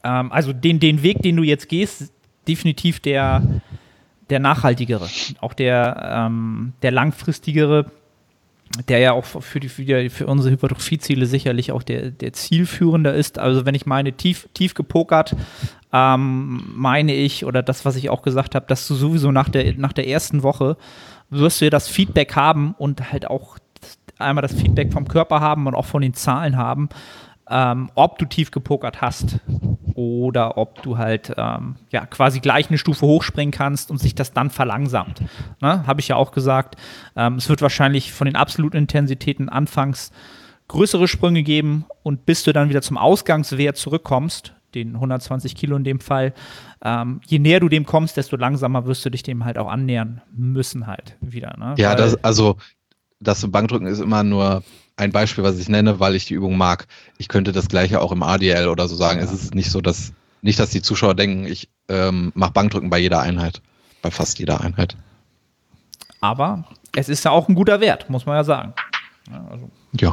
Ähm, 0.03 0.33
also 0.33 0.53
den, 0.53 0.81
den 0.81 1.03
Weg, 1.03 1.23
den 1.23 1.37
du 1.37 1.43
jetzt 1.43 1.69
gehst, 1.69 2.11
definitiv 2.49 3.01
der, 3.01 3.43
der 4.31 4.39
nachhaltigere, 4.39 5.09
auch 5.41 5.53
der, 5.53 6.27
ähm, 6.27 6.73
der 6.83 6.91
langfristigere 6.91 7.91
der 8.89 8.99
ja 8.99 9.13
auch 9.13 9.25
für, 9.25 9.61
die, 9.61 9.69
für, 9.69 9.85
die, 9.85 10.11
für 10.11 10.27
unsere 10.27 10.53
Hypertrophie-Ziele 10.53 11.27
sicherlich 11.27 11.73
auch 11.73 11.83
der, 11.83 12.11
der 12.11 12.33
zielführende 12.33 13.11
ist. 13.11 13.39
Also 13.39 13.67
wenn 13.67 13.75
ich 13.75 13.87
meine 13.87 14.13
tief, 14.13 14.49
tief 14.55 14.75
gepokert, 14.75 15.37
ähm, 15.93 16.65
meine 16.75 17.15
ich, 17.15 17.45
oder 17.45 17.63
das, 17.63 17.85
was 17.85 17.97
ich 17.97 18.11
auch 18.11 18.23
gesagt 18.23 18.55
habe, 18.55 18.67
dass 18.67 18.89
du 18.89 18.95
sowieso 18.95 19.31
nach 19.31 19.49
der, 19.49 19.75
nach 19.77 19.93
der 19.93 20.09
ersten 20.09 20.43
Woche 20.43 20.77
wirst 21.31 21.61
du 21.61 21.67
ja 21.67 21.71
das 21.71 21.89
Feedback 21.89 22.35
haben 22.35 22.75
und 22.77 23.13
halt 23.13 23.29
auch 23.29 23.59
einmal 24.19 24.43
das 24.43 24.55
Feedback 24.55 24.93
vom 24.93 25.09
Körper 25.09 25.41
haben 25.41 25.67
und 25.67 25.75
auch 25.75 25.87
von 25.87 26.03
den 26.03 26.15
Zahlen 26.15 26.57
haben, 26.57 26.89
ähm, 27.51 27.91
ob 27.95 28.19
du 28.19 28.25
tief 28.25 28.51
gepokert 28.51 29.01
hast 29.01 29.39
oder 29.95 30.59
ob 30.59 30.83
du 30.83 30.99
halt 30.99 31.33
ähm, 31.37 31.77
ja 31.91 32.07
quasi 32.07 32.41
gleich 32.41 32.69
eine 32.69 32.79
Stufe 32.79 33.07
hochspringen 33.07 33.53
kannst 33.53 33.91
und 33.91 33.99
sich 33.99 34.15
das 34.15 34.33
dann 34.33 34.51
verlangsamt. 34.51 35.23
Ne? 35.61 35.87
Habe 35.87 36.01
ich 36.01 36.09
ja 36.09 36.17
auch 36.17 36.33
gesagt. 36.33 36.77
Ähm, 37.17 37.37
es 37.37 37.49
wird 37.49 37.63
wahrscheinlich 37.63 38.13
von 38.13 38.27
den 38.27 38.37
absoluten 38.37 38.77
Intensitäten 38.77 39.49
anfangs 39.49 40.11
größere 40.69 41.09
Sprünge 41.09 41.43
geben 41.43 41.85
und 42.03 42.27
bis 42.27 42.43
du 42.43 42.53
dann 42.53 42.69
wieder 42.69 42.83
zum 42.83 42.97
Ausgangswert 42.97 43.77
zurückkommst, 43.77 44.55
den 44.75 44.95
120 44.95 45.55
Kilo 45.55 45.77
in 45.77 45.85
dem 45.85 46.01
Fall, 46.01 46.33
ähm, 46.83 47.21
je 47.27 47.39
näher 47.39 47.61
du 47.61 47.69
dem 47.69 47.87
kommst, 47.87 48.17
desto 48.17 48.37
langsamer 48.37 48.87
wirst 48.87 49.05
du 49.05 49.11
dich 49.11 49.23
dem 49.23 49.45
halt 49.45 49.59
auch 49.59 49.71
annähern 49.71 50.23
müssen 50.33 50.87
halt 50.87 51.17
wieder. 51.21 51.55
Ne? 51.59 51.75
Ja, 51.79 51.95
das, 51.95 52.23
also 52.25 52.57
das 53.21 53.51
Bankdrücken 53.51 53.87
ist 53.87 54.01
immer 54.01 54.23
nur 54.25 54.63
ein 54.97 55.13
Beispiel, 55.13 55.45
was 55.45 55.59
ich 55.59 55.69
nenne, 55.69 56.01
weil 56.01 56.15
ich 56.15 56.27
die 56.27 56.35
Übung 56.35 56.57
mag. 56.57 56.87
Ich 57.19 57.29
könnte 57.29 57.53
das 57.53 57.69
gleiche 57.69 58.01
auch 58.01 58.13
im 58.13 58.23
ADL 58.23 58.69
oder 58.69 58.89
so 58.89 58.95
sagen. 58.95 59.19
Ja. 59.19 59.25
Es 59.25 59.33
ist 59.33 59.55
nicht 59.55 59.71
so, 59.71 59.81
dass 59.81 60.13
nicht, 60.43 60.59
dass 60.59 60.71
die 60.71 60.83
Zuschauer 60.83 61.15
denken, 61.15 61.47
ich 61.47 61.71
ähm, 61.89 62.31
mache 62.35 62.53
Bankdrücken 62.53 62.91
bei 62.91 62.99
jeder 62.99 63.21
Einheit, 63.21 63.63
bei 64.03 64.11
fast 64.11 64.39
jeder 64.39 64.61
Einheit. 64.61 64.97
Aber 66.21 66.65
es 66.95 67.09
ist 67.09 67.25
ja 67.25 67.31
auch 67.31 67.49
ein 67.49 67.55
guter 67.55 67.81
Wert, 67.81 68.11
muss 68.11 68.27
man 68.27 68.37
ja 68.37 68.45
sagen. 68.45 68.75
Ja, 69.31 69.47
also 69.51 69.71
ja. 69.99 70.11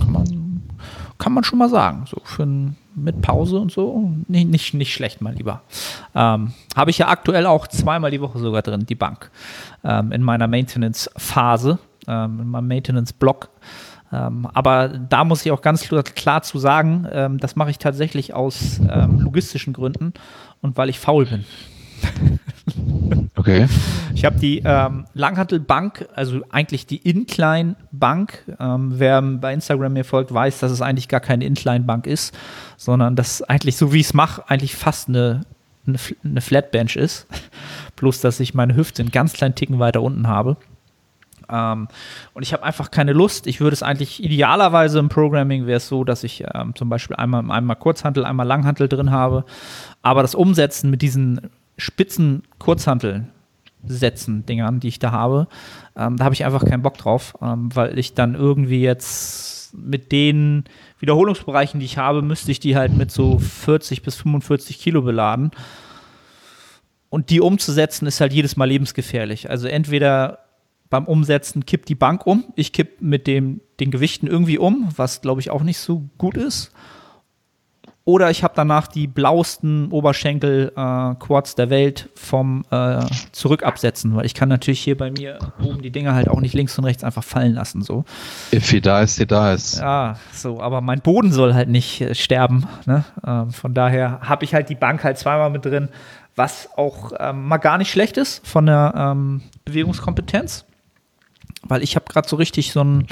Kann, 0.00 0.12
man, 0.12 0.62
kann 1.18 1.32
man 1.32 1.44
schon 1.44 1.58
mal 1.58 1.68
sagen. 1.68 2.06
So 2.06 2.20
für 2.24 2.42
ein, 2.42 2.76
mit 2.96 3.22
Pause 3.22 3.58
und 3.58 3.70
so. 3.70 4.12
Nicht, 4.26 4.48
nicht, 4.48 4.74
nicht 4.74 4.92
schlecht, 4.92 5.20
mein 5.20 5.36
Lieber. 5.36 5.62
Ähm, 6.14 6.52
Habe 6.76 6.90
ich 6.90 6.98
ja 6.98 7.08
aktuell 7.08 7.46
auch 7.46 7.68
zweimal 7.68 8.10
die 8.10 8.20
Woche 8.20 8.38
sogar 8.38 8.62
drin, 8.62 8.84
die 8.86 8.94
Bank. 8.94 9.30
Ähm, 9.84 10.12
in 10.12 10.22
meiner 10.22 10.48
Maintenance-Phase, 10.48 11.78
ähm, 12.08 12.40
in 12.40 12.48
meinem 12.48 12.68
Maintenance-Block. 12.68 13.48
Ähm, 14.12 14.46
aber 14.54 14.88
da 14.88 15.24
muss 15.24 15.44
ich 15.44 15.52
auch 15.52 15.60
ganz 15.60 15.88
klar 16.14 16.42
zu 16.42 16.58
sagen, 16.58 17.06
ähm, 17.12 17.38
das 17.38 17.56
mache 17.56 17.70
ich 17.70 17.78
tatsächlich 17.78 18.34
aus 18.34 18.80
ähm, 18.90 19.20
logistischen 19.20 19.72
Gründen 19.72 20.14
und 20.62 20.76
weil 20.76 20.88
ich 20.88 20.98
faul 20.98 21.26
bin. 21.26 21.44
Okay. 23.38 23.68
Ich 24.14 24.24
habe 24.24 24.38
die 24.38 24.62
ähm, 24.64 25.06
Langhantelbank, 25.14 26.08
also 26.14 26.40
eigentlich 26.50 26.86
die 26.86 26.96
Incline-Bank. 26.96 28.56
Ähm, 28.58 28.94
wer 28.96 29.22
bei 29.22 29.54
Instagram 29.54 29.92
mir 29.92 30.04
folgt, 30.04 30.34
weiß, 30.34 30.58
dass 30.58 30.72
es 30.72 30.82
eigentlich 30.82 31.06
gar 31.06 31.20
keine 31.20 31.44
Incline-Bank 31.44 32.08
ist, 32.08 32.36
sondern 32.76 33.14
dass 33.14 33.42
eigentlich, 33.42 33.76
so 33.76 33.92
wie 33.92 34.00
ich 34.00 34.06
es 34.06 34.14
mache, 34.14 34.42
eigentlich 34.48 34.74
fast 34.74 35.08
eine, 35.08 35.42
eine, 35.86 35.98
eine 36.24 36.40
Flatbench 36.40 36.96
ist. 36.96 37.28
Bloß, 37.96 38.20
dass 38.20 38.40
ich 38.40 38.54
meine 38.54 38.74
Hüfte 38.74 39.02
einen 39.02 39.12
ganz 39.12 39.34
kleinen 39.34 39.54
Ticken 39.54 39.78
weiter 39.78 40.02
unten 40.02 40.26
habe. 40.26 40.56
Ähm, 41.50 41.88
und 42.34 42.42
ich 42.42 42.52
habe 42.52 42.62
einfach 42.62 42.90
keine 42.90 43.12
Lust. 43.12 43.46
Ich 43.46 43.60
würde 43.60 43.74
es 43.74 43.82
eigentlich 43.82 44.22
idealerweise 44.22 44.98
im 44.98 45.08
Programming 45.08 45.66
wäre 45.66 45.78
es 45.78 45.88
so, 45.88 46.04
dass 46.04 46.24
ich 46.24 46.44
ähm, 46.54 46.74
zum 46.74 46.88
Beispiel 46.88 47.16
einmal, 47.16 47.50
einmal 47.50 47.76
Kurzhantel, 47.76 48.24
einmal 48.24 48.46
Langhantel 48.46 48.88
drin 48.88 49.10
habe. 49.10 49.44
Aber 50.02 50.22
das 50.22 50.34
Umsetzen 50.34 50.90
mit 50.90 51.02
diesen 51.02 51.50
spitzen 51.76 52.42
Kurzhanteln 52.58 53.28
Sätzen, 53.86 54.44
Dingern, 54.44 54.80
die 54.80 54.88
ich 54.88 54.98
da 54.98 55.12
habe, 55.12 55.46
ähm, 55.96 56.16
da 56.16 56.24
habe 56.24 56.34
ich 56.34 56.44
einfach 56.44 56.64
keinen 56.64 56.82
Bock 56.82 56.98
drauf, 56.98 57.34
ähm, 57.40 57.74
weil 57.74 57.98
ich 57.98 58.14
dann 58.14 58.34
irgendwie 58.34 58.80
jetzt 58.80 59.74
mit 59.74 60.10
den 60.12 60.64
Wiederholungsbereichen, 60.98 61.78
die 61.78 61.86
ich 61.86 61.98
habe, 61.98 62.22
müsste 62.22 62.50
ich 62.50 62.58
die 62.58 62.76
halt 62.76 62.96
mit 62.96 63.10
so 63.10 63.38
40 63.38 64.02
bis 64.02 64.16
45 64.16 64.78
Kilo 64.78 65.02
beladen. 65.02 65.52
Und 67.10 67.30
die 67.30 67.40
umzusetzen 67.40 68.06
ist 68.06 68.20
halt 68.20 68.32
jedes 68.32 68.56
Mal 68.56 68.66
lebensgefährlich. 68.66 69.48
Also 69.48 69.68
entweder 69.68 70.40
beim 70.90 71.04
Umsetzen 71.04 71.66
kippt 71.66 71.88
die 71.88 71.94
Bank 71.94 72.26
um. 72.26 72.44
Ich 72.54 72.72
kipp 72.72 73.00
mit 73.00 73.26
dem, 73.26 73.60
den 73.80 73.90
Gewichten 73.90 74.26
irgendwie 74.26 74.58
um, 74.58 74.88
was 74.96 75.20
glaube 75.20 75.40
ich 75.40 75.50
auch 75.50 75.62
nicht 75.62 75.78
so 75.78 76.08
gut 76.18 76.36
ist. 76.36 76.72
Oder 78.08 78.30
ich 78.30 78.42
habe 78.42 78.54
danach 78.56 78.86
die 78.86 79.06
blauesten 79.06 79.92
Oberschenkel-Quads 79.92 81.52
äh, 81.52 81.56
der 81.56 81.68
Welt 81.68 82.08
vom 82.14 82.64
äh, 82.70 83.00
Zurückabsetzen, 83.32 84.16
weil 84.16 84.24
ich 84.24 84.32
kann 84.32 84.48
natürlich 84.48 84.80
hier 84.80 84.96
bei 84.96 85.10
mir 85.10 85.38
oben 85.62 85.82
die 85.82 85.90
Dinger 85.90 86.14
halt 86.14 86.30
auch 86.30 86.40
nicht 86.40 86.54
links 86.54 86.78
und 86.78 86.86
rechts 86.86 87.04
einfach 87.04 87.22
fallen 87.22 87.52
lassen. 87.52 87.82
So. 87.82 88.06
If 88.50 88.70
he 88.70 88.80
dies, 88.80 89.18
he 89.18 89.26
dies. 89.26 89.78
Ja, 89.78 90.16
so, 90.32 90.58
aber 90.62 90.80
mein 90.80 91.02
Boden 91.02 91.32
soll 91.32 91.52
halt 91.52 91.68
nicht 91.68 92.00
äh, 92.00 92.14
sterben. 92.14 92.66
Ne? 92.86 93.04
Ähm, 93.26 93.50
von 93.50 93.74
daher 93.74 94.20
habe 94.22 94.42
ich 94.46 94.54
halt 94.54 94.70
die 94.70 94.74
Bank 94.74 95.04
halt 95.04 95.18
zweimal 95.18 95.50
mit 95.50 95.66
drin, 95.66 95.90
was 96.34 96.70
auch 96.78 97.12
ähm, 97.18 97.46
mal 97.46 97.58
gar 97.58 97.76
nicht 97.76 97.90
schlecht 97.90 98.16
ist 98.16 98.46
von 98.46 98.64
der 98.64 98.94
ähm, 98.96 99.42
Bewegungskompetenz 99.66 100.64
weil 101.68 101.82
ich 101.82 101.96
habe 101.96 102.06
gerade 102.08 102.28
so 102.28 102.36
richtig 102.36 102.72
so 102.72 102.82
ein 102.82 103.06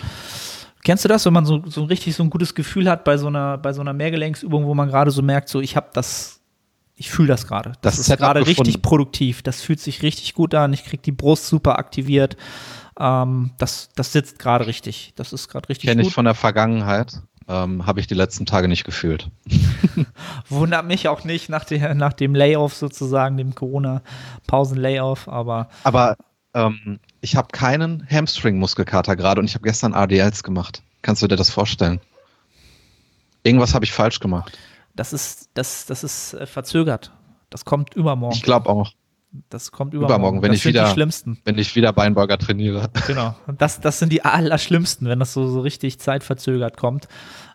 Kennst 0.87 1.05
du 1.05 1.09
das, 1.09 1.27
wenn 1.27 1.33
man 1.33 1.45
so, 1.45 1.65
so 1.67 1.83
richtig 1.83 2.15
so 2.15 2.23
ein 2.23 2.31
gutes 2.31 2.55
Gefühl 2.55 2.89
hat 2.89 3.03
bei 3.03 3.17
so 3.17 3.27
einer, 3.27 3.59
bei 3.59 3.73
so 3.73 3.81
einer 3.81 3.93
Mehrgelenksübung, 3.93 4.67
wo 4.67 4.75
man 4.75 4.89
gerade 4.89 5.11
so 5.11 5.21
merkt, 5.21 5.49
so 5.49 5.61
ich 5.61 5.75
habe 5.75 5.89
das, 5.93 6.41
ich 6.95 7.11
fühle 7.11 7.27
das 7.27 7.49
gerade. 7.49 7.73
Das, 7.81 7.97
das, 7.97 8.09
ist 8.09 8.17
gerade 8.17 8.47
richtig 8.47 8.83
produktiv. 8.83 9.43
Das 9.43 9.63
fühlt 9.63 9.81
sich 9.81 10.03
richtig 10.03 10.35
gut 10.35 10.55
an. 10.55 10.73
Ich 10.73 10.85
kriege 10.85 11.03
die 11.03 11.11
Brust 11.11 11.49
super 11.49 11.81
aktiviert. 11.81 12.37
Ähm, 13.01 13.51
das, 13.59 13.89
das 13.97 14.13
sitzt 14.13 14.39
gerade 14.39 14.69
richtig. 14.69 15.13
Das 15.17 15.33
ist 15.33 15.49
gerade 15.49 15.69
richtig 15.71 15.89
Kenn 15.89 15.97
gut. 15.97 16.03
Kenne 16.03 16.09
ich 16.09 16.15
von 16.15 16.25
der 16.25 16.35
Vergangenheit. 16.35 17.21
Ähm, 17.49 17.85
habe 17.85 17.99
ich 17.99 18.07
die 18.07 18.15
letzten 18.15 18.47
Tage 18.47 18.69
nicht 18.69 18.85
gefühlt. 18.85 19.29
Wundert 20.49 20.87
mich 20.87 21.09
auch 21.09 21.25
nicht 21.25 21.49
nach, 21.49 21.65
der, 21.65 21.95
nach 21.95 22.13
dem 22.13 22.37
Layoff 22.37 22.75
sozusagen, 22.75 23.37
dem 23.37 23.57
Corona-Pausen-Layoff, 23.57 25.27
aber. 25.27 25.69
Aber 25.83 26.17
ähm, 26.55 27.01
ich 27.27 27.35
habe 27.35 27.49
keinen 27.51 28.07
Hamstring-Muskelkater 28.09 29.17
gerade 29.17 29.41
und 29.41 29.47
ich 29.47 29.57
habe 29.57 29.65
gestern 29.65 29.95
ADLs 29.95 30.45
gemacht. 30.45 30.85
Kannst 31.03 31.23
du 31.23 31.27
dir 31.27 31.35
das 31.35 31.51
vorstellen? 31.51 31.99
Irgendwas 33.43 33.75
habe 33.75 33.85
ich 33.85 33.93
falsch 33.93 34.21
gemacht. 34.21 34.57
Das 34.95 35.13
ist, 35.13 35.51
das, 35.55 35.87
das 35.87 36.05
ist 36.05 36.35
äh, 36.35 36.47
verzögert. 36.47 37.11
Das 37.51 37.65
kommt 37.65 37.95
übermorgen. 37.95 38.37
Ich 38.37 38.45
glaube 38.45 38.69
auch. 38.69 38.93
Das 39.51 39.73
kommt 39.73 39.93
übermorgen. 39.93 40.15
Übermorgen, 40.15 40.43
wenn 40.43 40.53
das 40.53 40.61
ich 40.61 40.67
wieder, 40.67 40.85
die 40.85 40.93
schlimmsten. 40.93 41.41
wenn 41.45 41.59
ich 41.59 41.75
wieder 41.75 41.93
Beinburger 41.93 42.39
trainiere. 42.39 42.91
Genau. 43.09 43.35
Das, 43.59 43.81
das 43.81 43.99
sind 43.99 44.13
die 44.13 44.25
allerschlimmsten, 44.25 45.09
wenn 45.09 45.19
das 45.19 45.33
so, 45.33 45.49
so 45.49 45.63
richtig 45.63 45.99
zeitverzögert 45.99 46.77
kommt. 46.77 47.09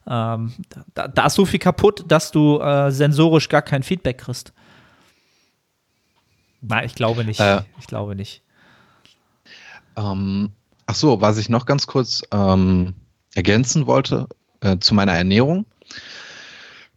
Ähm, 0.06 0.52
da, 0.94 1.08
da, 1.08 1.28
ist 1.28 1.36
so 1.36 1.46
viel 1.46 1.60
kaputt, 1.60 2.04
dass 2.10 2.32
du 2.32 2.60
äh, 2.60 2.92
sensorisch 2.92 3.48
gar 3.48 3.62
kein 3.62 3.84
Feedback 3.84 4.18
kriegst. 4.18 4.52
Nein, 6.60 6.86
ich 6.86 6.94
glaube 6.94 7.24
nicht. 7.24 7.40
Äh, 7.40 7.62
ich 7.80 7.88
glaube 7.88 8.16
nicht. 8.16 8.44
Ähm, 9.98 10.52
ach 10.86 10.96
so, 10.96 11.22
was 11.22 11.38
ich 11.38 11.50
noch 11.50 11.66
ganz 11.66 11.88
kurz 11.88 12.22
ähm, 12.32 12.94
ergänzen 13.36 13.88
wollte 13.88 14.28
äh, 14.62 14.78
zu 14.80 14.94
meiner 14.94 15.14
Ernährung, 15.14 15.66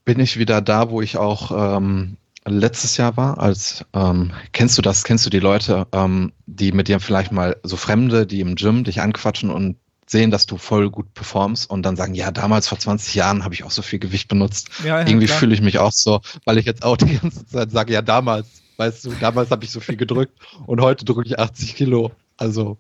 bin 0.05 0.21
ich 0.21 0.39
wieder 0.39 0.61
da, 0.61 0.91
wo 0.91 1.01
ich 1.01 1.17
auch 1.17 1.77
ähm, 1.77 2.17
letztes 2.47 2.97
Jahr 2.97 3.17
war. 3.17 3.39
Als 3.39 3.85
ähm, 3.95 4.33
kennst 4.53 4.77
du 4.79 4.83
das? 4.83 5.05
Kennst 5.05 5.25
du 5.27 5.31
die 5.31 5.41
Leute, 5.41 5.87
ähm, 5.93 6.33
die 6.47 6.73
mit 6.73 6.89
dir 6.89 7.01
vielleicht 7.01 7.33
mal 7.33 7.57
so 7.63 7.77
Fremde, 7.77 8.27
die 8.27 8.41
im 8.41 8.57
Gym 8.57 8.85
dich 8.85 9.01
anquatschen 9.01 9.51
und 9.51 9.77
sehen, 10.07 10.31
dass 10.31 10.47
du 10.47 10.59
voll 10.59 10.91
gut 10.91 11.15
performst 11.15 11.69
und 11.71 11.83
dann 11.83 11.97
sagen, 11.97 12.15
ja, 12.15 12.31
damals 12.31 12.69
vor 12.69 12.79
20 12.79 13.15
Jahren 13.15 13.45
habe 13.45 13.55
ich 13.55 13.65
auch 13.65 13.71
so 13.71 13.83
viel 13.83 13.99
Gewicht 13.99 14.29
benutzt. 14.29 14.69
Ja, 14.85 15.01
ja, 15.01 15.07
Irgendwie 15.07 15.29
fühle 15.29 15.55
ich 15.55 15.63
mich 15.63 15.79
auch 15.79 15.93
so, 15.93 16.21
weil 16.45 16.59
ich 16.59 16.67
jetzt 16.67 16.85
auch 16.85 16.97
die 16.97 17.19
ganze 17.19 17.47
Zeit 17.47 17.71
sage, 17.71 17.93
ja, 17.95 18.03
damals, 18.03 18.47
weißt 18.77 19.07
du, 19.07 19.13
damals 19.21 19.51
habe 19.51 19.65
ich 19.65 19.71
so 19.71 19.81
viel 19.81 19.97
gedrückt 19.97 20.39
und 20.67 20.81
heute 20.81 21.05
drücke 21.05 21.27
ich 21.27 21.39
80 21.39 21.75
Kilo. 21.75 22.13
Also 22.37 22.79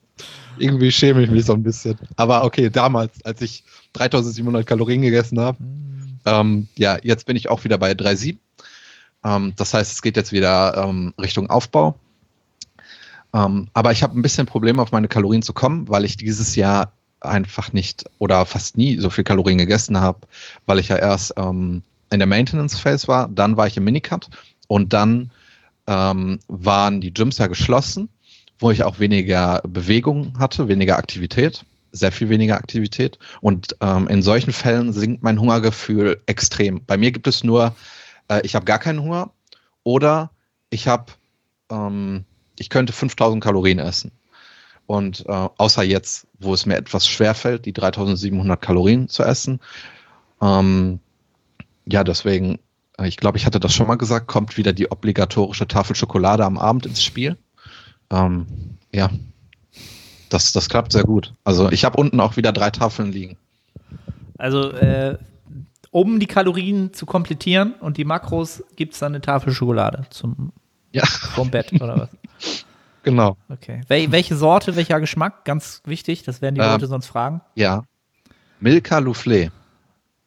irgendwie 0.58 0.90
schäme 0.90 1.22
ich 1.22 1.30
mich 1.30 1.44
so 1.44 1.52
ein 1.52 1.62
bisschen. 1.62 1.98
Aber 2.16 2.44
okay, 2.44 2.70
damals, 2.70 3.24
als 3.24 3.40
ich 3.40 3.64
3700 3.94 4.66
Kalorien 4.66 5.02
gegessen 5.02 5.40
habe, 5.40 5.58
Hm. 5.58 6.18
ähm, 6.26 6.68
ja, 6.76 6.98
jetzt 7.02 7.26
bin 7.26 7.36
ich 7.36 7.48
auch 7.48 7.64
wieder 7.64 7.78
bei 7.78 7.92
3,7. 7.92 8.38
Ähm, 9.24 9.52
das 9.56 9.74
heißt, 9.74 9.92
es 9.92 10.02
geht 10.02 10.16
jetzt 10.16 10.32
wieder 10.32 10.76
ähm, 10.76 11.14
Richtung 11.20 11.50
Aufbau. 11.50 11.98
Ähm, 13.32 13.68
aber 13.74 13.92
ich 13.92 14.02
habe 14.02 14.18
ein 14.18 14.22
bisschen 14.22 14.46
Probleme, 14.46 14.80
auf 14.80 14.92
meine 14.92 15.08
Kalorien 15.08 15.42
zu 15.42 15.52
kommen, 15.52 15.88
weil 15.88 16.04
ich 16.04 16.16
dieses 16.16 16.54
Jahr 16.56 16.92
einfach 17.20 17.72
nicht 17.72 18.04
oder 18.18 18.44
fast 18.46 18.76
nie 18.76 18.98
so 18.98 19.10
viel 19.10 19.24
Kalorien 19.24 19.58
gegessen 19.58 19.98
habe, 19.98 20.20
weil 20.66 20.78
ich 20.78 20.88
ja 20.88 20.96
erst 20.96 21.34
ähm, 21.36 21.82
in 22.10 22.18
der 22.18 22.28
Maintenance 22.28 22.78
Phase 22.78 23.08
war, 23.08 23.28
dann 23.28 23.56
war 23.56 23.66
ich 23.66 23.76
im 23.76 23.84
Minicut 23.84 24.28
und 24.68 24.92
dann 24.92 25.30
ähm, 25.86 26.38
waren 26.48 27.00
die 27.00 27.12
Gyms 27.12 27.38
ja 27.38 27.46
geschlossen, 27.46 28.08
wo 28.58 28.70
ich 28.70 28.84
auch 28.84 28.98
weniger 28.98 29.60
Bewegung 29.66 30.38
hatte, 30.38 30.68
weniger 30.68 30.96
Aktivität, 30.96 31.64
sehr 31.92 32.12
viel 32.12 32.28
weniger 32.28 32.56
Aktivität. 32.56 33.18
Und 33.40 33.76
ähm, 33.80 34.08
in 34.08 34.22
solchen 34.22 34.52
Fällen 34.52 34.92
sinkt 34.92 35.22
mein 35.22 35.40
Hungergefühl 35.40 36.20
extrem. 36.26 36.84
Bei 36.84 36.96
mir 36.96 37.12
gibt 37.12 37.26
es 37.26 37.44
nur, 37.44 37.74
äh, 38.28 38.40
ich 38.44 38.54
habe 38.54 38.64
gar 38.64 38.78
keinen 38.78 39.02
Hunger 39.02 39.30
oder 39.82 40.30
ich 40.70 40.88
habe, 40.88 41.12
ähm, 41.70 42.24
ich 42.58 42.70
könnte 42.70 42.92
5000 42.92 43.42
Kalorien 43.42 43.78
essen. 43.78 44.12
Und 44.86 45.24
äh, 45.26 45.48
außer 45.56 45.82
jetzt, 45.82 46.26
wo 46.38 46.52
es 46.52 46.66
mir 46.66 46.76
etwas 46.76 47.08
schwer 47.08 47.34
fällt, 47.34 47.64
die 47.64 47.72
3700 47.72 48.60
Kalorien 48.60 49.08
zu 49.08 49.22
essen. 49.22 49.60
Ähm, 50.42 51.00
ja, 51.86 52.04
deswegen, 52.04 52.58
äh, 52.98 53.08
ich 53.08 53.16
glaube, 53.16 53.38
ich 53.38 53.46
hatte 53.46 53.60
das 53.60 53.72
schon 53.72 53.86
mal 53.86 53.96
gesagt, 53.96 54.26
kommt 54.26 54.56
wieder 54.56 54.72
die 54.72 54.90
obligatorische 54.90 55.66
Tafel 55.68 55.96
Schokolade 55.96 56.44
am 56.44 56.58
Abend 56.58 56.86
ins 56.86 57.02
Spiel. 57.02 57.38
Ähm, 58.10 58.46
ja, 58.92 59.10
das, 60.28 60.52
das 60.52 60.68
klappt 60.68 60.92
sehr 60.92 61.04
gut. 61.04 61.34
Also 61.44 61.70
ich 61.70 61.84
habe 61.84 61.96
unten 61.98 62.20
auch 62.20 62.36
wieder 62.36 62.52
drei 62.52 62.70
Tafeln 62.70 63.12
liegen. 63.12 63.36
Also, 64.38 64.70
äh, 64.72 65.16
um 65.90 66.18
die 66.18 66.26
Kalorien 66.26 66.92
zu 66.92 67.06
komplettieren 67.06 67.74
und 67.74 67.96
die 67.96 68.04
Makros, 68.04 68.64
gibt 68.74 68.94
es 68.94 68.98
dann 69.00 69.12
eine 69.12 69.20
Tafel 69.20 69.52
Schokolade 69.52 70.06
zum, 70.10 70.52
Ja, 70.92 71.06
vom 71.06 71.50
Bett 71.50 71.72
oder 71.74 71.98
was? 71.98 72.64
genau. 73.04 73.36
Okay. 73.48 73.82
Wel 73.86 74.10
welche 74.10 74.34
Sorte, 74.34 74.74
welcher 74.74 74.98
Geschmack? 74.98 75.44
Ganz 75.44 75.82
wichtig, 75.84 76.24
das 76.24 76.42
werden 76.42 76.56
die 76.56 76.60
Ähm. 76.62 76.72
Leute 76.72 76.88
sonst 76.88 77.06
fragen. 77.06 77.42
Ja. 77.54 77.84
Milka 78.58 78.98
Soufflé. 78.98 79.50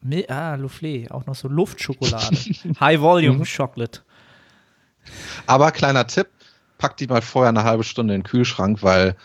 Mil 0.01 0.25
ah, 0.29 0.53
Soufflé, 0.55 1.11
auch 1.11 1.25
noch 1.25 1.35
so 1.35 1.47
Luftschokolade. 1.49 2.37
High 2.79 3.01
Volume 3.01 3.39
Mhm. 3.39 3.43
Chocolate. 3.43 4.01
Aber 5.47 5.71
kleiner 5.71 6.05
Tipp, 6.07 6.27
pack 6.77 6.97
die 6.97 7.07
mal 7.07 7.21
vorher 7.21 7.49
eine 7.49 7.63
halbe 7.63 7.83
Stunde 7.83 8.13
in 8.13 8.21
den 8.21 8.25
Kühlschrank, 8.27 8.83
weil 8.83 9.15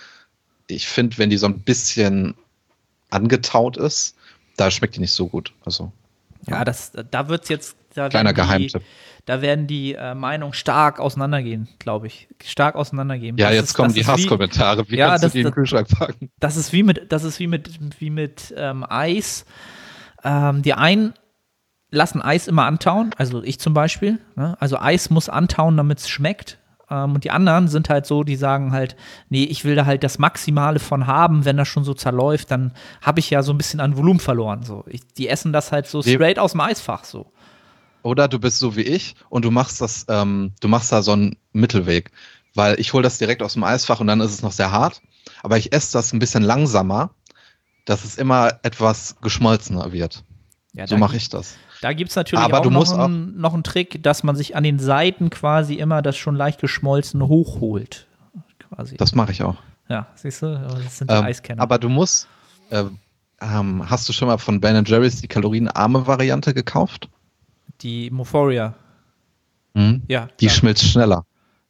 ich 0.69 0.87
finde, 0.89 1.19
wenn 1.19 1.31
die 1.31 1.37
so 1.37 1.47
ein 1.47 1.61
bisschen 1.61 2.35
angetaut 3.11 3.77
ist, 3.77 4.17
da 4.57 4.71
schmeckt 4.71 4.97
die 4.97 5.01
nicht 5.01 5.13
so 5.13 5.29
gut. 5.29 5.53
Also 5.65 5.93
Ja, 6.47 6.65
das, 6.65 6.93
da 7.11 7.29
wird's 7.29 7.49
jetzt. 7.49 7.77
Da 7.95 8.09
kleiner 8.09 8.33
Geheimtipp. 8.33 8.83
Da 9.27 9.43
werden 9.43 9.67
die 9.67 9.93
äh, 9.95 10.15
Meinungen 10.15 10.55
stark 10.55 10.99
auseinandergehen, 10.99 11.69
glaube 11.79 12.07
ich. 12.07 12.27
Stark 12.43 12.75
auseinandergehen. 12.75 13.37
Ja, 13.37 13.49
Das 13.49 13.57
jetzt 13.57 13.65
ist- 13.69 13.75
kommen 13.75 13.93
die 13.93 14.01
ist 14.01 14.07
wie- 14.07 14.11
Hasskommentare. 14.13 14.89
Wie 14.89 14.97
Ja, 14.97 15.09
kannst 15.11 15.25
das- 15.25 15.33
du 15.33 15.37
die 15.37 15.41
in 15.43 15.49
den 15.49 15.55
Kühlschrank 15.55 15.89
packen? 15.91 16.31
Das 16.41 16.57
ist 16.57 16.73
wie 16.73 16.83
mit, 16.83 17.13
das 17.13 17.23
ist 17.23 17.39
wie 17.39 17.47
mit, 17.49 17.79
wie 18.01 18.09
mit 18.11 18.53
ähm, 18.57 18.85
Eis. 18.89 19.45
Ähm, 20.25 20.63
die 20.63 20.73
einen 20.73 21.13
lassen 21.91 22.23
Eis 22.23 22.49
immer 22.49 22.65
antauen, 22.65 23.15
also 23.19 23.43
ich 23.43 23.61
zum 23.61 23.75
Beispiel. 23.75 24.19
Ne? 24.37 24.57
Also 24.59 24.79
Eis 24.79 25.11
muss 25.11 25.29
antauen, 25.29 25.77
damit 25.77 25.99
es 25.99 26.09
schmeckt. 26.09 26.59
Ähm, 26.93 27.15
und 27.15 27.25
die 27.25 27.31
anderen 27.31 27.69
sind 27.69 27.89
halt 27.89 28.05
so, 28.05 28.23
die 28.23 28.37
sagen 28.37 28.73
halt, 28.73 28.97
nee, 29.31 29.45
ich 29.45 29.65
will 29.65 29.75
da 29.75 29.87
halt 29.87 30.05
das 30.05 30.19
Maximale 30.19 30.79
von 30.79 31.07
haben, 31.07 31.47
wenn 31.47 31.57
das 31.57 31.69
schon 31.69 31.85
so 31.85 31.95
zerläuft, 31.95 32.51
dann 32.51 32.73
habe 33.01 33.21
ich 33.21 33.31
ja 33.31 33.43
so 33.43 33.53
ein 33.53 33.59
bisschen 33.59 33.81
an 33.81 33.97
Volumen 33.97 34.21
verloren. 34.21 34.63
So. 34.63 34.85
Ich, 34.87 35.01
die 35.17 35.29
essen 35.29 35.53
das 35.53 35.73
halt 35.73 35.87
so 35.87 36.03
straight 36.03 36.39
aus 36.39 36.53
dem 36.53 36.61
Eisfach 36.61 37.05
so. 37.05 37.33
Oder 38.03 38.29
du 38.29 38.39
bist 38.39 38.59
so 38.59 38.77
wie 38.77 38.83
ich 38.83 39.15
und 39.31 39.45
du 39.45 39.51
machst 39.51 39.81
das, 39.81 40.05
ähm, 40.09 40.53
du 40.61 40.69
machst 40.69 40.93
da 40.93 41.03
so 41.03 41.13
einen 41.13 41.37
Mittelweg. 41.53 42.11
Weil 42.55 42.79
ich 42.79 42.93
hole 42.93 43.03
das 43.03 43.17
direkt 43.17 43.43
aus 43.43 43.55
dem 43.55 43.65
Eisfach 43.65 44.01
und 44.01 44.09
dann 44.09 44.21
ist 44.21 44.33
es 44.33 44.43
noch 44.43 44.53
sehr 44.53 44.71
hart. 44.71 45.01
Aber 45.43 45.57
ich 45.57 45.73
esse 45.73 45.95
das 45.95 46.13
ein 46.13 46.19
bisschen 46.19 46.43
langsamer, 46.43 47.15
dass 47.87 48.05
es 48.05 48.19
immer 48.19 48.59
etwas 48.63 49.17
geschmolzener 49.23 49.93
wird. 49.93 50.25
Ja, 50.75 50.87
So 50.87 50.99
mache 50.99 51.17
ich 51.17 51.31
das. 51.31 51.57
Da 51.83 51.93
gibt 51.93 52.11
es 52.11 52.17
natürlich 52.17 52.45
Aber 52.45 52.61
auch, 52.61 52.71
noch, 52.71 52.99
einen, 52.99 53.39
noch 53.41 53.53
einen 53.55 53.65
Trick, 53.65 54.03
dass 54.03 54.23
man 54.23 54.37
sich 54.37 54.57
an 54.57 54.63
den 54.63 54.79
Seiten 54.79 55.31
quasi 55.31 55.75
immer 55.75 56.01
das 56.01 56.17
schon 56.17 56.37
leicht 56.37 56.61
geschmolzene 56.61 57.29
hochholt. 57.29 58.07
Quasi. 58.61 58.97
Das 58.97 59.15
mache 59.15 59.33
ich 59.33 59.43
auch. 59.43 59.57
ja, 59.89 60.07
siehst 60.15 60.41
du, 60.43 60.47
das 60.85 60.99
sind 60.99 61.11
die 61.11 61.15
Ähm, 61.15 61.25
Eiskenner. 61.25 61.61
aber 61.61 61.79
du 61.79 61.89
musst, 61.91 62.29
äh, 62.71 62.85
ähm, 63.41 63.91
hast 63.91 64.09
du 64.09 64.13
schon 64.13 64.29
mal 64.29 64.39
von 64.39 64.61
Ben 64.61 64.83
Jerry's 64.85 65.21
die 65.21 65.29
kalorienarme 65.29 66.07
Variante 66.07 66.55
gekauft? 66.55 67.09
die 67.83 68.11
Mophoria, 68.11 68.75
Mhm. 69.75 70.03
ja, 70.07 70.29
Die 70.39 70.47
klar. 70.47 70.57
schmilzt 70.57 70.85
schneller. 70.85 71.25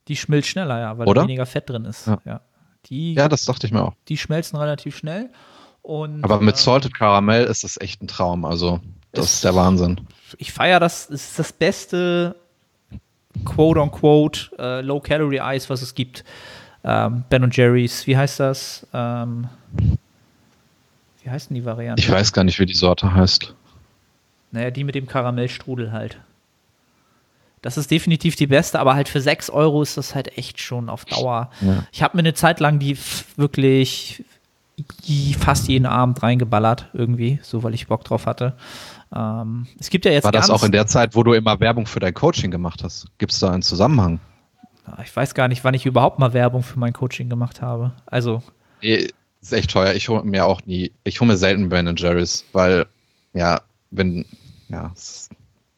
die 0.09 0.17
schmilzt 0.17 0.49
schneller, 0.51 0.79
ja, 0.79 0.99
weil 0.99 1.07
Oder? 1.09 1.23
da 1.23 1.27
weniger 1.29 1.47
Fett 1.47 1.71
drin 1.71 1.85
ist. 1.87 2.07
Ja. 2.07 2.19
Ja. 2.27 2.41
Die, 2.87 3.15
Ja, 3.15 3.29
das 3.29 3.45
dachte 3.47 3.67
ich 3.67 3.73
mir 3.73 3.83
auch. 3.83 3.95
die 4.09 4.19
schmelzen 4.19 4.59
relativ 4.59 4.97
schnell. 4.97 5.31
Und, 5.81 6.23
Aber 6.23 6.41
mit 6.41 6.57
äh, 6.57 6.59
Salted 6.59 6.93
Caramel 6.95 7.45
ist 7.45 7.65
das 7.65 7.81
echt 7.81 8.03
ein 8.03 8.09
Traum. 8.09 8.45
Also, 8.45 8.81
das 9.13 9.35
ist 9.35 9.45
der 9.45 9.55
Wahnsinn. 9.55 10.01
ich 10.39 10.53
feiere 10.53 10.81
das, 10.81 11.09
es 11.11 11.31
ist 11.31 11.39
das 11.39 11.53
beste 11.53 12.35
quote-unquote 13.45 14.51
äh, 14.59 14.81
Low-Calorie-Eis, 14.83 15.71
was 15.71 15.83
es 15.83 15.95
gibt. 15.95 16.25
Ähm, 16.85 17.25
ben 17.29 17.45
und 17.45 17.57
Jerry's, 17.57 18.07
wie 18.07 18.17
heißt 18.17 18.41
das? 18.41 18.87
Ähm, 18.93 19.49
wie 21.23 21.31
heißt 21.31 21.51
denn 21.51 21.55
die 21.55 21.65
Variante? 21.65 22.03
Ich 22.03 22.11
weiß 22.11 22.33
gar 22.33 22.45
nicht, 22.45 22.59
wie 22.59 22.67
die 22.67 22.75
Sorte 22.75 23.15
heißt. 23.15 23.55
Naja, 24.51 24.71
die 24.71 24.85
mit 24.85 24.95
dem 24.95 25.07
Karamellstrudel 25.07 25.93
halt. 25.93 26.19
Das 27.63 27.77
ist 27.77 27.91
definitiv 27.93 28.35
die 28.35 28.49
beste, 28.49 28.81
aber 28.81 28.95
halt 28.95 29.09
für 29.09 29.21
6 29.21 29.49
Euro 29.51 29.83
ist 29.83 29.97
das 29.97 30.17
halt 30.17 30.37
echt 30.37 30.61
schon 30.61 30.89
auf 30.89 31.05
Dauer. 31.05 31.51
Ja. 31.61 31.85
Ich 31.93 32.03
habe 32.03 32.17
mir 32.17 32.23
eine 32.23 32.35
Zeit 32.35 32.59
lang 32.59 32.81
die 32.81 32.99
wirklich 33.37 34.25
fast 35.39 35.69
jeden 35.69 35.87
Abend 35.87 36.23
reingeballert, 36.23 36.89
irgendwie, 36.93 37.39
so 37.43 37.63
weil 37.63 37.75
ich 37.75 37.87
Bock 37.87 38.03
drauf 38.05 38.27
hatte. 38.27 38.55
Ähm, 39.15 39.67
es 39.79 39.91
gibt 39.91 40.05
ja 40.05 40.13
jetzt 40.13 40.25
War 40.25 40.33
das 40.33 40.51
auch 40.51 40.65
in 40.65 40.73
der 40.73 40.87
Zeit, 40.87 41.15
wo 41.15 41.23
du 41.23 41.33
immer 41.33 41.61
Werbung 41.61 41.87
für 41.87 42.01
dein 42.01 42.15
Coaching 42.15 42.51
gemacht 42.51 42.83
hast? 42.83 43.07
Gibt 43.19 43.33
es 43.33 43.39
da 43.39 43.51
einen 43.51 43.63
Zusammenhang? 43.63 44.21
ich 45.05 45.15
weiß 45.15 45.35
gar 45.35 45.47
nicht, 45.47 45.63
wann 45.63 45.75
ich 45.75 45.87
überhaupt 45.87 46.19
mal 46.19 46.33
Werbung 46.33 46.65
für 46.65 46.79
mein 46.79 46.93
Coaching 46.93 47.29
gemacht 47.29 47.63
habe. 47.63 47.93
Also, 48.05 48.43
Nee, 48.83 49.09
ist 49.41 49.53
echt 49.53 49.71
teuer. 49.71 49.95
Ich 49.95 50.09
hole 50.09 50.25
mir 50.25 50.45
auch 50.45 50.61
nie, 50.67 50.93
ich 51.05 51.21
hole 51.21 51.31
mir 51.31 51.37
selten 51.37 51.69
Ben 51.69 51.95
Jerry's, 51.97 52.45
weil, 52.53 52.87
ja, 53.33 53.61
wenn, 53.91 54.25
ja, 54.69 54.93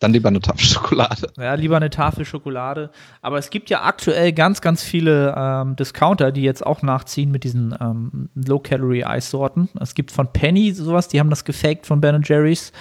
dann 0.00 0.12
lieber 0.12 0.28
eine 0.28 0.40
Tafel 0.40 0.64
Schokolade. 0.64 1.32
Ja, 1.36 1.54
lieber 1.54 1.76
eine 1.76 1.90
Tafel 1.90 2.24
Schokolade. 2.24 2.90
Aber 3.22 3.38
es 3.38 3.50
gibt 3.50 3.70
ja 3.70 3.82
aktuell 3.84 4.32
ganz, 4.32 4.60
ganz 4.60 4.82
viele 4.82 5.34
ähm, 5.36 5.76
Discounter, 5.76 6.32
die 6.32 6.42
jetzt 6.42 6.64
auch 6.64 6.82
nachziehen 6.82 7.30
mit 7.30 7.44
diesen 7.44 7.74
ähm, 7.80 8.28
Low-Calorie-Eissorten. 8.34 9.68
Es 9.80 9.94
gibt 9.94 10.12
von 10.12 10.32
Penny 10.32 10.72
sowas, 10.72 11.08
die 11.08 11.20
haben 11.20 11.30
das 11.30 11.44
gefaked 11.44 11.86
von 11.86 12.00
Ben 12.00 12.22
Jerry's. 12.22 12.72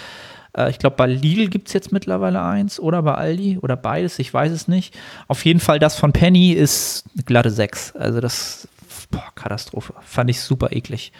Äh, 0.55 0.69
ich 0.69 0.79
glaube, 0.79 0.95
bei 0.95 1.07
Lidl 1.07 1.47
gibt 1.49 1.67
es 1.67 1.73
jetzt 1.73 1.91
mittlerweile 1.91 2.41
eins 2.41 2.79
oder 2.79 3.01
bei 3.03 3.15
Aldi 3.15 3.59
oder 3.61 3.75
beides, 3.75 4.19
ich 4.19 4.33
weiß 4.33 4.51
es 4.51 4.67
nicht. 4.67 4.97
Auf 5.27 5.45
jeden 5.45 5.59
Fall, 5.59 5.79
das 5.79 5.95
von 5.95 6.13
Penny 6.13 6.51
ist 6.51 7.05
eine 7.13 7.23
glatte 7.23 7.51
6. 7.51 7.95
Also 7.95 8.21
das, 8.21 8.67
boah, 9.11 9.31
Katastrophe. 9.35 9.93
Fand 10.01 10.29
ich 10.29 10.41
super 10.41 10.71
eklig. 10.71 11.11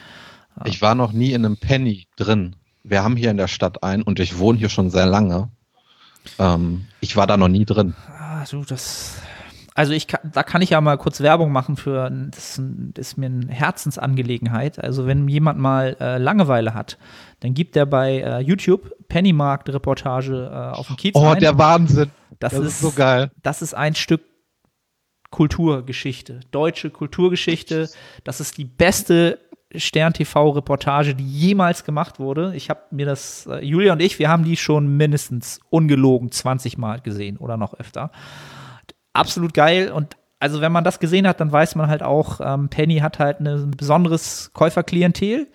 Ich 0.65 0.81
war 0.81 0.95
noch 0.95 1.11
nie 1.13 1.31
in 1.31 1.45
einem 1.45 1.57
Penny 1.57 2.07
drin. 2.15 2.55
Wir 2.83 3.03
haben 3.03 3.15
hier 3.15 3.31
in 3.31 3.37
der 3.37 3.47
Stadt 3.47 3.81
einen 3.83 4.03
und 4.03 4.19
ich 4.19 4.37
wohne 4.37 4.59
hier 4.59 4.69
schon 4.69 4.89
sehr 4.89 5.05
lange. 5.05 5.49
Ähm, 6.37 6.85
ich 6.99 7.15
war 7.15 7.27
da 7.27 7.37
noch 7.37 7.47
nie 7.47 7.65
drin. 7.65 7.95
Ah, 8.07 8.43
du, 8.49 8.63
das. 8.63 9.15
Also 9.75 9.93
ich 9.93 10.07
kann, 10.07 10.31
da 10.31 10.43
kann 10.43 10.61
ich 10.61 10.69
ja 10.71 10.81
mal 10.81 10.97
kurz 10.97 11.19
Werbung 11.21 11.51
machen 11.51 11.77
für, 11.77 12.09
das 12.31 12.61
ist, 12.97 13.17
mir 13.17 13.25
eine 13.27 13.47
Herzensangelegenheit. 13.47 14.77
Also 14.83 15.07
wenn 15.07 15.27
jemand 15.27 15.59
mal 15.59 15.97
äh, 15.99 16.17
Langeweile 16.19 16.73
hat, 16.73 16.97
dann 17.39 17.53
gibt 17.53 17.75
er 17.75 17.85
bei 17.85 18.19
äh, 18.19 18.39
YouTube 18.39 18.93
Pennymarkt-Reportage 19.07 20.51
äh, 20.51 20.75
auf 20.77 20.87
dem 20.87 20.95
Kiez 20.97 21.15
Oh, 21.15 21.29
ein. 21.29 21.39
der 21.39 21.57
Wahnsinn. 21.57 22.11
das, 22.39 22.51
das 22.51 22.59
ist 22.61 22.67
ist 22.73 22.79
so 22.81 22.91
geil. 22.91 23.31
Das 23.41 23.61
ist 23.61 23.73
ein 23.73 23.95
Stück 23.95 24.21
Kulturgeschichte, 25.31 26.41
deutsche 26.51 26.91
Kulturgeschichte. 26.91 27.89
Das 28.23 28.39
ist 28.39 28.57
die 28.59 28.65
beste 28.65 29.39
Stern-TV-Reportage, 29.75 31.15
die 31.15 31.27
jemals 31.27 31.83
gemacht 31.83 32.19
wurde. 32.19 32.53
Ich 32.55 32.69
habe 32.69 32.81
mir 32.91 33.07
das, 33.07 33.47
äh, 33.47 33.65
Julia 33.65 33.93
und 33.93 34.01
ich, 34.01 34.19
wir 34.19 34.29
haben 34.29 34.43
die 34.43 34.55
schon 34.57 34.95
mindestens 34.97 35.59
ungelogen 35.71 36.31
20 36.31 36.77
Mal 36.77 37.01
gesehen 37.01 37.37
oder 37.37 37.57
noch 37.57 37.73
öfter. 37.73 38.11
Absolut 39.13 39.53
geil 39.53 39.91
und 39.91 40.17
also 40.39 40.59
wenn 40.59 40.71
man 40.73 40.83
das 40.83 40.99
gesehen 40.99 41.25
hat, 41.27 41.39
dann 41.39 41.51
weiß 41.51 41.75
man 41.75 41.87
halt 41.87 42.03
auch, 42.03 42.41
ähm, 42.43 42.67
Penny 42.67 42.97
hat 42.97 43.17
halt 43.19 43.39
ein 43.39 43.71
besonderes 43.71 44.51
Käuferklientel. 44.53 45.47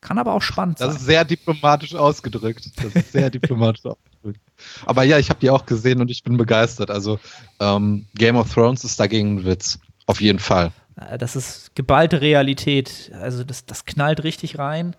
Kann 0.00 0.18
aber 0.18 0.32
auch 0.32 0.42
spannend 0.42 0.80
Das 0.80 0.86
sein. 0.88 0.96
ist 0.96 1.04
sehr 1.04 1.24
diplomatisch 1.24 1.94
ausgedrückt. 1.94 2.70
Das 2.82 2.94
ist 2.94 3.12
sehr 3.12 3.28
diplomatisch 3.30 3.84
ausgedrückt. 3.84 4.40
Aber 4.86 5.02
ja, 5.04 5.18
ich 5.18 5.28
habe 5.28 5.38
die 5.40 5.50
auch 5.50 5.66
gesehen 5.66 6.00
und 6.00 6.10
ich 6.10 6.24
bin 6.24 6.36
begeistert. 6.38 6.90
Also 6.90 7.20
ähm, 7.60 8.06
Game 8.14 8.36
of 8.36 8.52
Thrones 8.52 8.84
ist 8.84 8.98
dagegen 8.98 9.36
ein 9.36 9.44
Witz. 9.44 9.78
Auf 10.06 10.20
jeden 10.22 10.38
Fall. 10.38 10.72
Äh, 10.96 11.18
Das 11.18 11.36
ist 11.36 11.74
geballte 11.74 12.20
Realität. 12.22 13.12
Also 13.20 13.44
das, 13.44 13.66
das 13.66 13.84
knallt 13.84 14.24
richtig 14.24 14.58
rein. 14.58 14.96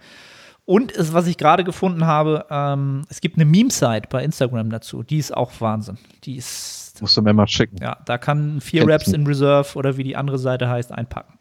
Und 0.63 0.92
es, 0.96 1.12
was 1.12 1.26
ich 1.28 1.38
gerade 1.38 1.63
gefunden 1.63 2.06
habe, 2.06 2.46
ähm, 2.50 3.02
es 3.10 3.20
gibt 3.20 3.36
eine 3.38 3.46
Meme-Site 3.46 4.08
bei 4.10 4.24
Instagram 4.24 4.70
dazu. 4.70 5.02
Die 5.04 5.18
ist 5.18 5.36
auch 5.36 5.52
Wahnsinn. 5.60 5.98
Die 6.24 6.36
ist, 6.38 6.83
Musst 6.99 7.17
du 7.17 7.21
mir 7.21 7.34
mal 7.34 7.47
schicken. 7.47 7.77
ja, 7.82 7.97
da 8.06 8.17
kann 8.17 8.62
vier 8.62 8.88
Raps 8.88 9.08
in 9.08 9.25
Reserve 9.25 9.75
oder 9.75 9.97
wie 9.97 10.03
die 10.03 10.15
andere 10.15 10.38
Seite 10.38 10.69
heißt, 10.69 10.91
einpacken. 10.91 11.34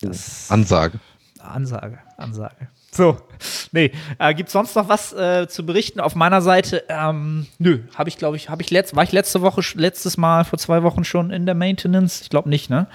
Das 0.00 0.50
Ansage. 0.50 0.98
Ansage, 1.38 1.98
Ansage. 2.16 2.68
So, 2.90 3.18
nee, 3.72 3.92
äh, 4.18 4.34
gibt 4.34 4.50
sonst 4.50 4.74
noch 4.74 4.88
was 4.88 5.12
äh, 5.12 5.46
zu 5.46 5.64
berichten 5.64 6.00
auf 6.00 6.14
meiner 6.14 6.40
Seite? 6.40 6.84
Ähm, 6.88 7.46
nö, 7.58 7.80
habe 7.94 8.08
ich 8.08 8.16
glaube 8.16 8.36
ich, 8.36 8.48
habe 8.48 8.62
ich 8.62 8.70
letzt, 8.70 8.96
war 8.96 9.04
ich 9.04 9.12
letzte 9.12 9.42
Woche, 9.42 9.60
letztes 9.74 10.16
Mal 10.16 10.44
vor 10.44 10.58
zwei 10.58 10.82
Wochen 10.82 11.04
schon 11.04 11.30
in 11.30 11.44
der 11.44 11.54
Maintenance? 11.54 12.22
Ich 12.22 12.30
glaube 12.30 12.48
nicht, 12.48 12.70
ne? 12.70 12.86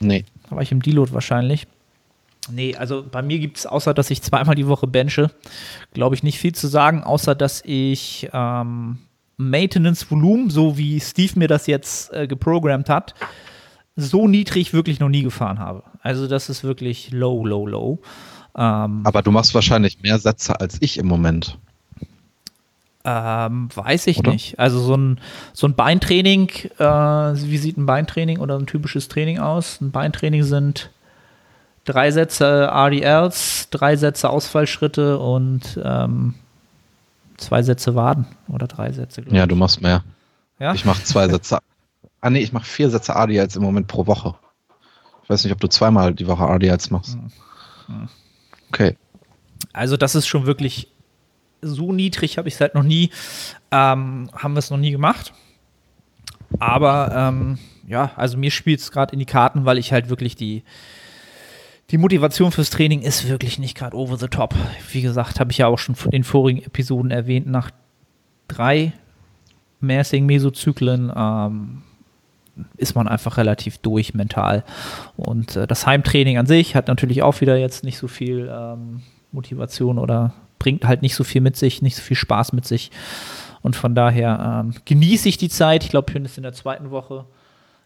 Nee. 0.00 0.24
Da 0.48 0.56
war 0.56 0.62
ich 0.62 0.72
im 0.72 0.82
Deload 0.82 1.12
wahrscheinlich. 1.12 1.66
Nee, 2.50 2.76
also 2.76 3.02
bei 3.02 3.22
mir 3.22 3.38
gibt 3.38 3.58
es, 3.58 3.66
außer 3.66 3.94
dass 3.94 4.10
ich 4.10 4.20
zweimal 4.20 4.54
die 4.54 4.66
Woche 4.66 4.86
benche, 4.86 5.30
glaube 5.94 6.14
ich, 6.14 6.22
nicht 6.22 6.38
viel 6.38 6.54
zu 6.54 6.66
sagen, 6.66 7.02
außer 7.02 7.34
dass 7.34 7.62
ich 7.64 8.28
ähm, 8.32 8.98
Maintenance-Volumen, 9.36 10.50
so 10.50 10.78
wie 10.78 11.00
Steve 11.00 11.38
mir 11.38 11.48
das 11.48 11.66
jetzt 11.66 12.12
äh, 12.12 12.26
geprogrammt 12.26 12.88
hat, 12.88 13.14
so 13.96 14.28
niedrig 14.28 14.72
wirklich 14.72 15.00
noch 15.00 15.08
nie 15.08 15.22
gefahren 15.22 15.58
habe. 15.58 15.82
Also 16.02 16.26
das 16.26 16.48
ist 16.48 16.64
wirklich 16.64 17.10
low, 17.10 17.46
low, 17.46 17.66
low. 17.66 17.98
Ähm, 18.56 19.00
Aber 19.04 19.22
du 19.22 19.30
machst 19.30 19.54
wahrscheinlich 19.54 20.00
mehr 20.02 20.18
Sätze 20.18 20.60
als 20.60 20.76
ich 20.80 20.98
im 20.98 21.06
Moment. 21.06 21.58
Ähm, 23.04 23.68
weiß 23.74 24.06
ich 24.06 24.18
Oder? 24.20 24.32
nicht. 24.32 24.58
Also 24.58 24.80
so 24.80 24.96
ein, 24.96 25.20
so 25.52 25.66
ein 25.66 25.74
Beintraining, 25.74 26.48
äh, 26.78 26.84
wie 26.84 27.58
sieht 27.58 27.76
ein 27.76 27.86
Beintraining 27.86 28.38
oder 28.38 28.58
ein 28.58 28.66
typisches 28.66 29.08
Training 29.08 29.38
aus? 29.38 29.80
Ein 29.80 29.90
Beintraining 29.90 30.42
sind 30.42 30.90
drei 31.84 32.10
Sätze 32.10 32.70
RDLs, 32.72 33.68
drei 33.70 33.96
Sätze 33.96 34.30
Ausfallschritte 34.30 35.18
und 35.18 35.78
ähm, 35.84 36.34
zwei 37.36 37.62
Sätze 37.62 37.94
Waden 37.94 38.26
oder 38.48 38.66
drei 38.66 38.92
Sätze. 38.92 39.22
Ja, 39.30 39.46
du 39.46 39.56
machst 39.56 39.80
mehr. 39.80 40.04
ja? 40.58 40.74
Ich 40.74 40.84
mache 40.84 41.02
zwei 41.02 41.28
Sätze. 41.28 41.58
Ah 42.20 42.30
nee, 42.30 42.40
ich 42.40 42.52
mache 42.52 42.64
vier 42.64 42.90
Sätze 42.90 43.14
ADLs 43.16 43.56
im 43.56 43.62
Moment 43.62 43.86
pro 43.86 44.06
Woche. 44.06 44.34
Ich 45.22 45.30
weiß 45.30 45.44
nicht, 45.44 45.52
ob 45.52 45.60
du 45.60 45.68
zweimal 45.68 46.14
die 46.14 46.26
Woche 46.26 46.44
ADLs 46.44 46.90
machst. 46.90 47.18
Okay. 48.68 48.96
Also 49.72 49.96
das 49.96 50.14
ist 50.14 50.26
schon 50.26 50.46
wirklich 50.46 50.88
so 51.62 51.92
niedrig, 51.92 52.38
habe 52.38 52.48
ich 52.48 52.54
es 52.54 52.60
halt 52.60 52.74
noch 52.74 52.82
nie, 52.82 53.10
ähm, 53.70 54.30
haben 54.34 54.54
wir 54.54 54.58
es 54.58 54.70
noch 54.70 54.78
nie 54.78 54.90
gemacht. 54.90 55.32
Aber 56.58 57.10
ähm, 57.14 57.58
ja, 57.86 58.12
also 58.16 58.36
mir 58.36 58.50
spielt 58.50 58.80
es 58.80 58.92
gerade 58.92 59.12
in 59.12 59.18
die 59.18 59.26
Karten, 59.26 59.64
weil 59.64 59.78
ich 59.78 59.92
halt 59.92 60.08
wirklich 60.08 60.36
die, 60.36 60.62
die 61.90 61.98
Motivation 61.98 62.50
fürs 62.50 62.70
Training 62.70 63.02
ist 63.02 63.28
wirklich 63.28 63.58
nicht 63.58 63.76
gerade 63.76 63.96
over 63.96 64.16
the 64.16 64.28
top. 64.28 64.54
Wie 64.90 65.02
gesagt, 65.02 65.40
habe 65.40 65.52
ich 65.52 65.58
ja 65.58 65.66
auch 65.66 65.78
schon 65.78 65.94
in 66.06 66.10
den 66.10 66.24
vorigen 66.24 66.62
Episoden 66.62 67.10
erwähnt, 67.10 67.46
nach 67.46 67.70
drei 68.48 68.92
mäßigen 69.80 70.26
Mesozyklen 70.26 71.12
ähm, 71.14 71.82
ist 72.76 72.94
man 72.94 73.08
einfach 73.08 73.36
relativ 73.36 73.78
durch 73.78 74.14
mental. 74.14 74.64
Und 75.16 75.56
äh, 75.56 75.66
das 75.66 75.86
Heimtraining 75.86 76.38
an 76.38 76.46
sich 76.46 76.74
hat 76.74 76.88
natürlich 76.88 77.22
auch 77.22 77.40
wieder 77.40 77.56
jetzt 77.56 77.84
nicht 77.84 77.98
so 77.98 78.08
viel 78.08 78.50
ähm, 78.52 79.02
Motivation 79.32 79.98
oder 79.98 80.32
bringt 80.58 80.86
halt 80.86 81.02
nicht 81.02 81.14
so 81.14 81.24
viel 81.24 81.40
mit 81.40 81.56
sich, 81.56 81.82
nicht 81.82 81.96
so 81.96 82.02
viel 82.02 82.16
Spaß 82.16 82.52
mit 82.52 82.64
sich. 82.64 82.90
Und 83.60 83.76
von 83.76 83.94
daher 83.94 84.62
ähm, 84.64 84.74
genieße 84.84 85.28
ich 85.28 85.36
die 85.36 85.48
Zeit. 85.48 85.84
Ich 85.84 85.90
glaube, 85.90 86.12
bin 86.12 86.24
jetzt 86.24 86.36
in 86.36 86.42
der 86.42 86.52
zweiten 86.52 86.90
Woche. 86.90 87.24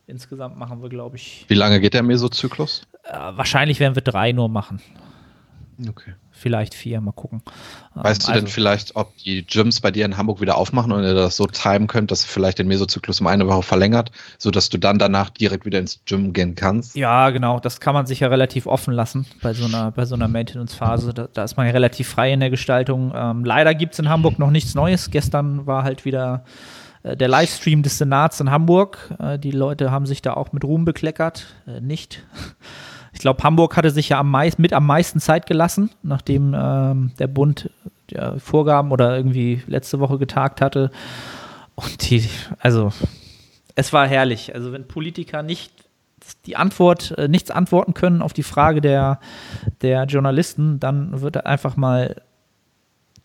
Insgesamt 0.06 0.56
machen 0.56 0.82
wir, 0.82 0.88
glaube 0.88 1.16
ich, 1.16 1.44
Wie 1.48 1.54
lange 1.54 1.80
geht 1.80 1.94
der 1.94 2.02
Mesozyklus? 2.02 2.82
Äh, 3.08 3.36
wahrscheinlich 3.36 3.80
werden 3.80 3.94
wir 3.94 4.02
drei 4.02 4.32
nur 4.32 4.48
machen. 4.48 4.80
Okay. 5.88 6.14
Vielleicht 6.32 6.74
vier, 6.74 7.00
mal 7.00 7.12
gucken. 7.12 7.42
Weißt 7.94 8.28
Ähm, 8.28 8.34
du 8.34 8.40
denn 8.40 8.48
vielleicht, 8.48 8.96
ob 8.96 9.16
die 9.18 9.44
Gyms 9.44 9.80
bei 9.80 9.90
dir 9.90 10.04
in 10.04 10.16
Hamburg 10.16 10.40
wieder 10.40 10.56
aufmachen 10.56 10.92
und 10.92 11.02
ihr 11.02 11.14
das 11.14 11.36
so 11.36 11.46
timen 11.46 11.86
könnt, 11.86 12.10
dass 12.10 12.24
ihr 12.24 12.28
vielleicht 12.28 12.58
den 12.58 12.68
Mesozyklus 12.68 13.20
um 13.20 13.26
eine 13.26 13.46
Woche 13.46 13.62
verlängert, 13.62 14.10
sodass 14.38 14.68
du 14.68 14.78
dann 14.78 14.98
danach 14.98 15.30
direkt 15.30 15.66
wieder 15.66 15.78
ins 15.78 16.00
Gym 16.04 16.32
gehen 16.32 16.54
kannst? 16.54 16.96
Ja, 16.96 17.30
genau. 17.30 17.60
Das 17.60 17.80
kann 17.80 17.94
man 17.94 18.06
sich 18.06 18.20
ja 18.20 18.28
relativ 18.28 18.66
offen 18.66 18.92
lassen 18.92 19.26
bei 19.40 19.52
so 19.52 19.66
einer, 19.66 19.90
bei 19.92 20.04
so 20.04 20.14
einer 20.14 20.28
Maintenance-Phase. 20.28 21.14
Da, 21.14 21.28
da 21.32 21.44
ist 21.44 21.56
man 21.56 21.66
ja 21.66 21.72
relativ 21.72 22.08
frei 22.08 22.32
in 22.32 22.40
der 22.40 22.50
Gestaltung. 22.50 23.12
Ähm, 23.14 23.44
leider 23.44 23.74
gibt 23.74 23.94
es 23.94 23.98
in 23.98 24.08
Hamburg 24.08 24.38
noch 24.38 24.50
nichts 24.50 24.74
Neues. 24.74 25.10
Gestern 25.10 25.66
war 25.66 25.84
halt 25.84 26.04
wieder 26.04 26.44
äh, 27.02 27.16
der 27.16 27.28
Livestream 27.28 27.82
des 27.82 27.98
Senats 27.98 28.40
in 28.40 28.50
Hamburg. 28.50 29.14
Äh, 29.18 29.38
die 29.38 29.52
Leute 29.52 29.90
haben 29.90 30.06
sich 30.06 30.22
da 30.22 30.34
auch 30.34 30.52
mit 30.52 30.64
Ruhm 30.64 30.84
bekleckert. 30.84 31.46
Äh, 31.66 31.80
nicht. 31.80 32.24
Ich 33.12 33.20
glaube, 33.20 33.42
Hamburg 33.42 33.76
hatte 33.76 33.90
sich 33.90 34.10
ja 34.10 34.20
am 34.20 34.30
meist, 34.30 34.58
mit 34.58 34.72
am 34.72 34.86
meisten 34.86 35.20
Zeit 35.20 35.46
gelassen, 35.46 35.90
nachdem 36.02 36.54
ähm, 36.56 37.12
der 37.18 37.26
Bund 37.26 37.70
ja, 38.10 38.38
Vorgaben 38.38 38.92
oder 38.92 39.16
irgendwie 39.16 39.62
letzte 39.66 40.00
Woche 40.00 40.18
getagt 40.18 40.60
hatte. 40.60 40.90
Und 41.74 42.10
die, 42.10 42.28
also, 42.60 42.92
es 43.74 43.92
war 43.92 44.06
herrlich. 44.06 44.54
Also, 44.54 44.72
wenn 44.72 44.86
Politiker 44.86 45.42
nicht 45.42 45.72
die 46.46 46.56
Antwort, 46.56 47.16
äh, 47.16 47.28
nichts 47.28 47.50
antworten 47.50 47.94
können 47.94 48.22
auf 48.22 48.32
die 48.32 48.42
Frage 48.42 48.80
der, 48.80 49.20
der 49.82 50.04
Journalisten, 50.04 50.80
dann 50.80 51.20
wird 51.20 51.46
einfach 51.46 51.76
mal 51.76 52.16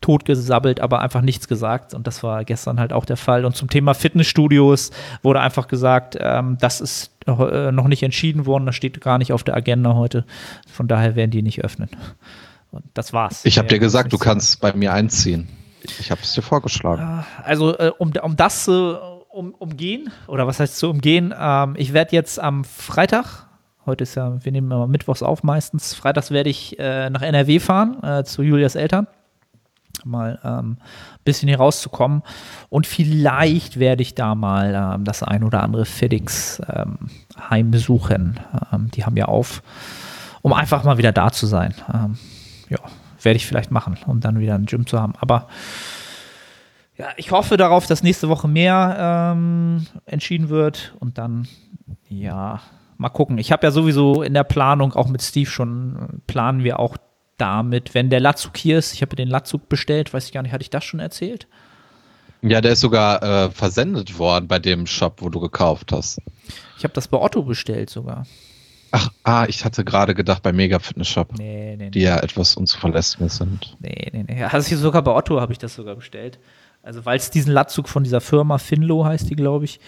totgesabbelt, 0.00 0.80
aber 0.80 1.00
einfach 1.00 1.22
nichts 1.22 1.48
gesagt. 1.48 1.94
Und 1.94 2.06
das 2.06 2.22
war 2.22 2.44
gestern 2.44 2.78
halt 2.78 2.92
auch 2.92 3.06
der 3.06 3.16
Fall. 3.16 3.46
Und 3.46 3.56
zum 3.56 3.70
Thema 3.70 3.94
Fitnessstudios 3.94 4.90
wurde 5.22 5.40
einfach 5.40 5.66
gesagt, 5.66 6.18
ähm, 6.20 6.58
das 6.60 6.82
ist 6.82 7.13
äh, 7.26 7.72
noch 7.72 7.88
nicht 7.88 8.02
entschieden 8.02 8.46
worden, 8.46 8.66
das 8.66 8.74
steht 8.74 9.00
gar 9.00 9.18
nicht 9.18 9.32
auf 9.32 9.44
der 9.44 9.56
Agenda 9.56 9.94
heute. 9.94 10.24
Von 10.70 10.88
daher 10.88 11.16
werden 11.16 11.30
die 11.30 11.42
nicht 11.42 11.64
öffnen. 11.64 11.88
Und 12.70 12.84
das 12.94 13.12
war's. 13.12 13.44
Ich 13.44 13.58
habe 13.58 13.68
dir 13.68 13.78
gesagt, 13.78 14.12
du 14.12 14.18
kannst 14.18 14.60
bei 14.60 14.72
mir 14.72 14.92
einziehen. 14.92 15.48
Ich 16.00 16.10
habe 16.10 16.20
es 16.22 16.34
dir 16.34 16.42
vorgeschlagen. 16.42 17.24
also 17.42 17.76
äh, 17.78 17.92
um, 17.98 18.12
um 18.22 18.36
das 18.36 18.64
zu 18.64 18.98
um, 19.30 19.52
umgehen, 19.54 20.10
oder 20.26 20.46
was 20.46 20.60
heißt 20.60 20.76
zu 20.76 20.88
umgehen, 20.88 21.34
ähm, 21.38 21.74
ich 21.76 21.92
werde 21.92 22.14
jetzt 22.14 22.40
am 22.40 22.64
Freitag, 22.64 23.46
heute 23.84 24.04
ist 24.04 24.14
ja, 24.14 24.42
wir 24.42 24.52
nehmen 24.52 24.70
immer 24.70 24.86
mittwochs 24.86 25.22
auf 25.22 25.42
meistens, 25.42 25.94
freitags 25.94 26.30
werde 26.30 26.50
ich 26.50 26.78
äh, 26.78 27.10
nach 27.10 27.22
NRW 27.22 27.58
fahren, 27.58 28.02
äh, 28.02 28.24
zu 28.24 28.42
Julias 28.42 28.76
Eltern. 28.76 29.06
Mal 30.04 30.38
ein 30.42 30.58
ähm, 30.58 30.76
bisschen 31.24 31.48
hier 31.48 31.58
rauszukommen. 31.58 32.22
Und 32.68 32.86
vielleicht 32.86 33.78
werde 33.78 34.02
ich 34.02 34.14
da 34.14 34.34
mal 34.34 34.94
ähm, 34.94 35.04
das 35.04 35.22
ein 35.22 35.44
oder 35.44 35.62
andere 35.62 35.84
FedEx 35.84 36.60
ähm, 36.68 36.98
heimbesuchen. 37.50 38.40
Ähm, 38.72 38.90
die 38.90 39.04
haben 39.04 39.16
ja 39.16 39.26
auf, 39.26 39.62
um 40.42 40.52
einfach 40.52 40.84
mal 40.84 40.98
wieder 40.98 41.12
da 41.12 41.30
zu 41.30 41.46
sein. 41.46 41.74
Ähm, 41.92 42.18
ja, 42.68 42.78
werde 43.20 43.36
ich 43.36 43.46
vielleicht 43.46 43.70
machen, 43.70 43.98
um 44.06 44.20
dann 44.20 44.38
wieder 44.38 44.54
ein 44.54 44.66
Gym 44.66 44.86
zu 44.86 45.00
haben. 45.00 45.14
Aber 45.20 45.48
ja, 46.96 47.08
ich 47.16 47.32
hoffe 47.32 47.56
darauf, 47.56 47.86
dass 47.86 48.02
nächste 48.02 48.28
Woche 48.28 48.46
mehr 48.46 49.32
ähm, 49.34 49.86
entschieden 50.06 50.48
wird 50.48 50.94
und 51.00 51.18
dann, 51.18 51.48
ja, 52.08 52.60
mal 52.98 53.08
gucken. 53.08 53.38
Ich 53.38 53.50
habe 53.50 53.66
ja 53.66 53.70
sowieso 53.70 54.22
in 54.22 54.34
der 54.34 54.44
Planung, 54.44 54.92
auch 54.92 55.08
mit 55.08 55.22
Steve 55.22 55.50
schon, 55.50 56.22
planen 56.26 56.62
wir 56.62 56.78
auch 56.78 56.96
damit, 57.36 57.94
wenn 57.94 58.10
der 58.10 58.20
Latzug 58.20 58.56
hier 58.56 58.78
ist. 58.78 58.94
Ich 58.94 59.02
habe 59.02 59.16
den 59.16 59.28
Latzug 59.28 59.68
bestellt, 59.68 60.12
weiß 60.12 60.26
ich 60.26 60.32
gar 60.32 60.42
nicht, 60.42 60.52
hatte 60.52 60.62
ich 60.62 60.70
das 60.70 60.84
schon 60.84 61.00
erzählt? 61.00 61.46
Ja, 62.42 62.60
der 62.60 62.72
ist 62.72 62.80
sogar 62.80 63.22
äh, 63.22 63.50
versendet 63.50 64.18
worden 64.18 64.48
bei 64.48 64.58
dem 64.58 64.86
Shop, 64.86 65.22
wo 65.22 65.30
du 65.30 65.40
gekauft 65.40 65.92
hast. 65.92 66.20
Ich 66.76 66.84
habe 66.84 66.92
das 66.92 67.08
bei 67.08 67.18
Otto 67.18 67.42
bestellt 67.42 67.88
sogar. 67.88 68.26
Ach, 68.90 69.10
ah, 69.24 69.46
ich 69.48 69.64
hatte 69.64 69.84
gerade 69.84 70.14
gedacht 70.14 70.42
bei 70.42 70.52
Mega 70.52 70.78
Fitness 70.78 71.08
Shop, 71.08 71.32
Nee, 71.36 71.74
nee, 71.76 71.90
die 71.90 72.00
nee. 72.00 72.04
ja 72.04 72.18
etwas 72.20 72.54
unzuverlässiger 72.54 73.28
sind. 73.28 73.76
Nee, 73.80 74.10
nee, 74.12 74.24
nee. 74.28 74.44
Also 74.44 74.72
ich 74.72 74.78
sogar 74.78 75.02
bei 75.02 75.12
Otto 75.12 75.40
habe 75.40 75.52
ich 75.52 75.58
das 75.58 75.74
sogar 75.74 75.96
bestellt. 75.96 76.38
Also 76.82 77.04
weil 77.06 77.16
es 77.16 77.30
diesen 77.30 77.52
Latzug 77.52 77.88
von 77.88 78.04
dieser 78.04 78.20
Firma 78.20 78.58
Finlo 78.58 79.04
heißt 79.04 79.28
die, 79.30 79.36
glaube 79.36 79.64
ich, 79.64 79.80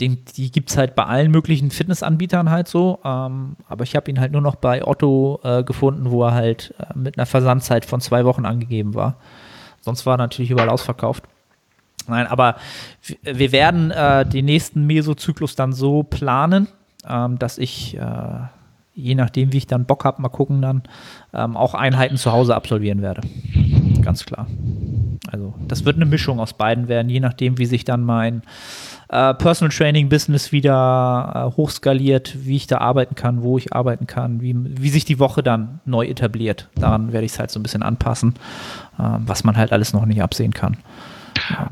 den, 0.00 0.24
die 0.36 0.50
gibt 0.50 0.70
es 0.70 0.76
halt 0.76 0.94
bei 0.94 1.04
allen 1.04 1.30
möglichen 1.30 1.70
Fitnessanbietern 1.70 2.50
halt 2.50 2.68
so. 2.68 2.98
Ähm, 3.04 3.56
aber 3.68 3.84
ich 3.84 3.94
habe 3.96 4.10
ihn 4.10 4.20
halt 4.20 4.32
nur 4.32 4.40
noch 4.40 4.56
bei 4.56 4.86
Otto 4.86 5.40
äh, 5.44 5.62
gefunden, 5.62 6.10
wo 6.10 6.24
er 6.24 6.32
halt 6.32 6.74
äh, 6.78 6.96
mit 6.98 7.18
einer 7.18 7.26
Versandzeit 7.26 7.84
von 7.84 8.00
zwei 8.00 8.24
Wochen 8.24 8.46
angegeben 8.46 8.94
war. 8.94 9.16
Sonst 9.80 10.06
war 10.06 10.14
er 10.14 10.18
natürlich 10.18 10.50
überall 10.50 10.68
ausverkauft. 10.68 11.24
Nein, 12.08 12.26
aber 12.26 12.56
wir 13.22 13.52
werden 13.52 13.90
äh, 13.90 14.26
den 14.26 14.46
nächsten 14.46 14.86
Mesozyklus 14.86 15.54
dann 15.54 15.72
so 15.72 16.02
planen, 16.02 16.66
ähm, 17.08 17.38
dass 17.38 17.58
ich, 17.58 17.96
äh, 17.96 18.40
je 18.94 19.14
nachdem, 19.14 19.52
wie 19.52 19.58
ich 19.58 19.66
dann 19.66 19.84
Bock 19.84 20.04
habe, 20.04 20.20
mal 20.20 20.28
gucken 20.28 20.60
dann, 20.60 20.82
ähm, 21.32 21.56
auch 21.56 21.74
Einheiten 21.74 22.16
zu 22.16 22.32
Hause 22.32 22.56
absolvieren 22.56 23.00
werde. 23.02 23.22
Ganz 24.02 24.24
klar. 24.24 24.46
Also, 25.30 25.54
das 25.68 25.84
wird 25.84 25.96
eine 25.96 26.06
Mischung 26.06 26.40
aus 26.40 26.54
beiden 26.54 26.88
werden, 26.88 27.08
je 27.08 27.20
nachdem, 27.20 27.58
wie 27.58 27.66
sich 27.66 27.84
dann 27.84 28.02
mein 28.02 28.42
äh, 29.10 29.34
Personal 29.34 29.74
Training 29.74 30.08
Business 30.08 30.52
wieder 30.52 31.50
äh, 31.52 31.56
hochskaliert, 31.56 32.36
wie 32.44 32.56
ich 32.56 32.66
da 32.66 32.78
arbeiten 32.78 33.16
kann, 33.16 33.42
wo 33.42 33.58
ich 33.58 33.72
arbeiten 33.72 34.06
kann, 34.06 34.40
wie, 34.40 34.54
wie 34.56 34.88
sich 34.88 35.04
die 35.04 35.18
Woche 35.18 35.42
dann 35.42 35.80
neu 35.84 36.06
etabliert. 36.06 36.68
Daran 36.76 37.12
werde 37.12 37.26
ich 37.26 37.32
es 37.32 37.38
halt 37.38 37.50
so 37.50 37.58
ein 37.58 37.62
bisschen 37.62 37.82
anpassen, 37.82 38.34
äh, 38.98 39.02
was 39.26 39.42
man 39.42 39.56
halt 39.56 39.72
alles 39.72 39.92
noch 39.92 40.06
nicht 40.06 40.22
absehen 40.22 40.54
kann. 40.54 40.76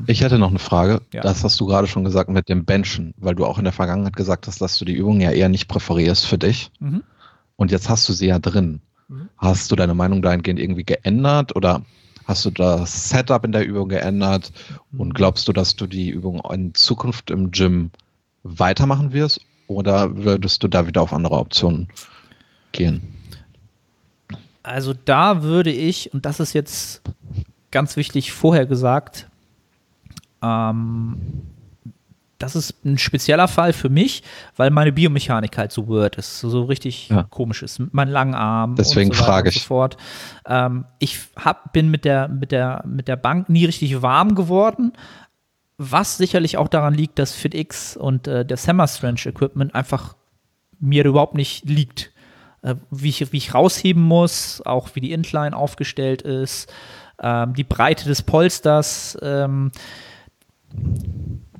Ich 0.07 0.21
hätte 0.21 0.37
noch 0.37 0.49
eine 0.49 0.59
Frage. 0.59 1.01
Ja. 1.13 1.21
Das 1.21 1.43
hast 1.43 1.59
du 1.59 1.65
gerade 1.65 1.87
schon 1.87 2.03
gesagt 2.03 2.29
mit 2.29 2.49
dem 2.49 2.65
Benchen, 2.65 3.13
weil 3.17 3.35
du 3.35 3.45
auch 3.45 3.57
in 3.57 3.63
der 3.63 3.73
Vergangenheit 3.73 4.15
gesagt 4.15 4.47
hast, 4.47 4.61
dass 4.61 4.77
du 4.77 4.83
die 4.83 4.93
Übung 4.93 5.21
ja 5.21 5.31
eher 5.31 5.49
nicht 5.49 5.67
präferierst 5.67 6.25
für 6.25 6.37
dich. 6.37 6.71
Mhm. 6.79 7.03
Und 7.55 7.71
jetzt 7.71 7.89
hast 7.89 8.07
du 8.09 8.13
sie 8.13 8.27
ja 8.27 8.39
drin. 8.39 8.81
Mhm. 9.07 9.29
Hast 9.37 9.71
du 9.71 9.75
deine 9.75 9.93
Meinung 9.93 10.21
dahingehend 10.21 10.59
irgendwie 10.59 10.83
geändert 10.83 11.55
oder 11.55 11.83
hast 12.29 12.45
du 12.45 12.51
das 12.51 13.09
Setup 13.09 13.43
in 13.43 13.51
der 13.51 13.65
Übung 13.65 13.89
geändert? 13.89 14.51
Mhm. 14.91 14.99
Und 14.99 15.15
glaubst 15.15 15.47
du, 15.47 15.53
dass 15.53 15.75
du 15.75 15.87
die 15.87 16.09
Übung 16.09 16.41
in 16.49 16.73
Zukunft 16.75 17.31
im 17.31 17.51
Gym 17.51 17.91
weitermachen 18.43 19.11
wirst? 19.11 19.41
Oder 19.67 20.15
würdest 20.15 20.63
du 20.63 20.67
da 20.67 20.87
wieder 20.87 21.01
auf 21.01 21.11
andere 21.11 21.37
Optionen 21.37 21.89
gehen? 22.71 23.01
Also 24.63 24.93
da 24.93 25.43
würde 25.43 25.71
ich, 25.71 26.13
und 26.13 26.25
das 26.25 26.39
ist 26.39 26.53
jetzt 26.53 27.01
ganz 27.71 27.97
wichtig 27.97 28.31
vorher 28.31 28.65
gesagt, 28.65 29.27
ähm, 30.41 31.17
das 32.39 32.55
ist 32.55 32.83
ein 32.85 32.97
spezieller 32.97 33.47
Fall 33.47 33.73
für 33.73 33.89
mich, 33.89 34.23
weil 34.55 34.71
meine 34.71 34.91
Biomechanik 34.91 35.57
halt 35.57 35.71
so 35.71 35.87
weird 35.87 36.15
ist, 36.15 36.39
so 36.39 36.63
richtig 36.63 37.09
Ja. 37.09 37.23
komisch 37.23 37.61
ist, 37.61 37.79
mit 37.79 37.93
meinen 37.93 38.11
langen 38.11 38.33
Armen 38.33 38.75
Deswegen 38.75 39.11
und 39.11 39.17
so 39.17 39.23
frage 39.23 39.49
ich. 39.49 39.63
so. 39.63 39.87
Ähm, 40.47 40.85
ich 40.99 41.19
hab, 41.35 41.73
bin 41.73 41.91
mit 41.91 42.05
der, 42.05 42.27
mit, 42.29 42.51
der, 42.51 42.83
mit 42.87 43.07
der 43.07 43.17
Bank 43.17 43.49
nie 43.49 43.65
richtig 43.65 44.01
warm 44.01 44.35
geworden, 44.35 44.93
was 45.77 46.17
sicherlich 46.17 46.57
auch 46.57 46.67
daran 46.67 46.93
liegt, 46.93 47.19
dass 47.19 47.33
FitX 47.35 47.95
und 47.95 48.27
äh, 48.27 48.45
der 48.45 48.57
Summer 48.57 48.87
Strange 48.87 49.21
Equipment 49.25 49.75
einfach 49.75 50.15
mir 50.79 51.05
überhaupt 51.05 51.35
nicht 51.35 51.65
liegt. 51.69 52.11
Äh, 52.61 52.75
wie, 52.91 53.09
ich, 53.09 53.31
wie 53.31 53.37
ich 53.37 53.53
rausheben 53.53 54.03
muss, 54.03 54.61
auch 54.65 54.89
wie 54.93 54.99
die 55.01 55.11
Incline 55.13 55.55
aufgestellt 55.55 56.21
ist, 56.21 56.71
ähm, 57.21 57.53
die 57.53 57.63
Breite 57.63 58.05
des 58.05 58.21
Polsters. 58.21 59.17
Ähm, 59.21 59.71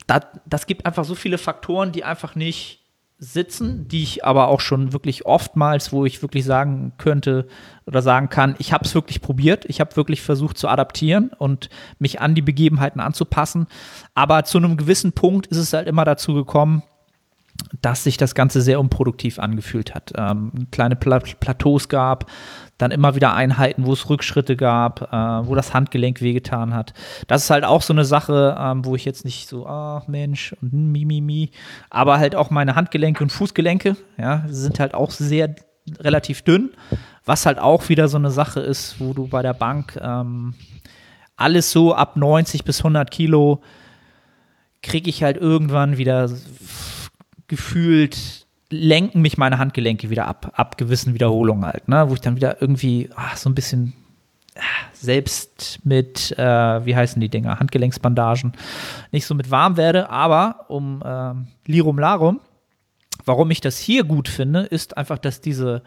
das, 0.10 0.22
das 0.46 0.66
gibt 0.66 0.86
einfach 0.86 1.06
so 1.06 1.16
viele 1.16 1.38
Faktoren, 1.38 1.92
die 1.92 2.04
einfach 2.04 2.36
nicht 2.36 2.80
sitzen, 3.20 3.88
die 3.90 4.02
ich 4.02 4.26
aber 4.26 4.48
auch 4.48 4.62
schon 4.62 4.94
wirklich 4.94 5.26
oftmals, 5.26 5.92
wo 5.92 6.06
ich 6.06 6.22
wirklich 6.22 6.46
sagen 6.46 6.94
könnte 6.98 7.48
oder 7.86 8.02
sagen 8.02 8.30
kann, 8.30 8.56
ich 8.60 8.72
habe 8.72 8.86
es 8.86 8.96
wirklich 8.96 9.22
probiert, 9.22 9.66
ich 9.66 9.82
habe 9.82 9.96
wirklich 9.98 10.22
versucht 10.22 10.58
zu 10.58 10.70
adaptieren 10.70 11.32
und 11.38 11.70
mich 12.00 12.22
an 12.22 12.34
die 12.34 12.42
Begebenheiten 12.42 13.02
anzupassen, 13.02 13.68
aber 14.16 14.46
zu 14.46 14.58
einem 14.58 14.78
gewissen 14.78 15.12
Punkt 15.12 15.48
ist 15.48 15.58
es 15.58 15.74
halt 15.74 15.88
immer 15.88 16.06
dazu 16.06 16.34
gekommen, 16.34 16.82
dass 17.82 18.04
sich 18.04 18.18
das 18.18 18.36
Ganze 18.36 18.62
sehr 18.62 18.80
unproduktiv 18.80 19.40
angefühlt 19.40 19.94
hat. 19.96 20.14
Ähm, 20.18 20.68
kleine 20.72 20.96
Pla 20.96 21.20
Plateaus 21.20 21.90
gab, 21.90 22.30
dann 22.78 22.92
immer 22.92 23.16
wieder 23.16 23.34
Einheiten, 23.34 23.86
wo 23.86 23.94
es 23.94 24.10
Rückschritte 24.10 24.56
gab, 24.56 25.14
äh, 25.14 25.48
wo 25.48 25.56
das 25.56 25.74
Handgelenk 25.74 26.22
wehgetan 26.22 26.74
hat. 26.74 26.94
Das 27.28 27.44
ist 27.44 27.50
halt 27.50 27.66
auch 27.66 27.82
so 27.82 27.94
eine 27.94 28.06
Sache, 28.06 28.58
ähm, 28.60 28.86
wo 28.86 28.96
ich 28.96 29.06
jetzt 29.06 29.26
nicht 29.26 29.48
so, 29.48 29.68
ach 29.68 30.08
Mensch, 30.08 30.54
und 30.62 30.72
hm, 30.72 30.92
mi, 30.92 31.06
mi, 31.06 31.22
mi, 31.22 31.52
aber 31.90 32.18
halt 32.18 32.36
auch 32.36 32.50
meine 32.50 32.76
Handgelenke 32.76 33.24
und 33.24 33.32
Fußgelenke, 33.32 33.96
ja, 34.18 34.44
sind 34.48 34.80
halt 34.80 34.94
auch 34.94 35.12
sehr 35.12 35.56
relativ 36.00 36.44
dünn, 36.44 36.72
was 37.26 37.46
halt 37.46 37.60
auch 37.60 37.90
wieder 37.90 38.08
so 38.08 38.18
eine 38.18 38.32
Sache 38.32 38.60
ist, 38.60 39.00
wo 39.00 39.14
du 39.14 39.28
bei 39.28 39.42
der 39.42 39.54
Bank 39.54 40.00
ähm, 40.02 40.54
alles 41.36 41.72
so 41.72 41.96
ab 41.96 42.16
90 42.18 42.64
bis 42.64 42.80
100 42.80 43.10
Kilo 43.12 43.62
kriege 44.82 45.10
ich 45.10 45.24
halt 45.24 45.38
irgendwann 45.38 45.98
wieder 45.98 46.30
gefühlt 47.50 48.46
lenken 48.70 49.22
mich 49.22 49.38
meine 49.38 49.58
Handgelenke 49.58 50.10
wieder 50.10 50.28
ab, 50.28 50.54
ab 50.56 50.78
gewissen 50.78 51.14
Wiederholungen 51.14 51.66
halt, 51.66 51.88
ne? 51.88 52.06
wo 52.08 52.14
ich 52.14 52.22
dann 52.22 52.36
wieder 52.36 52.62
irgendwie 52.62 53.10
ach, 53.16 53.36
so 53.36 53.50
ein 53.50 53.56
bisschen 53.56 53.94
ah, 54.56 54.62
selbst 54.94 55.80
mit, 55.84 56.38
äh, 56.38 56.86
wie 56.86 56.96
heißen 56.96 57.20
die 57.20 57.30
Dinger, 57.30 57.60
Handgelenksbandagen, 57.60 58.54
nicht 59.12 59.26
so 59.26 59.36
mit 59.36 59.52
warm 59.52 59.76
werde, 59.76 60.10
aber 60.10 60.66
um 60.70 61.04
ähm, 61.04 61.48
Lirum 61.66 61.98
Larum, 61.98 62.40
warum 63.26 63.50
ich 63.52 63.60
das 63.60 63.80
hier 63.80 64.04
gut 64.04 64.30
finde, 64.30 64.62
ist 64.62 64.98
einfach, 64.98 65.18
dass 65.18 65.42
diese 65.42 65.82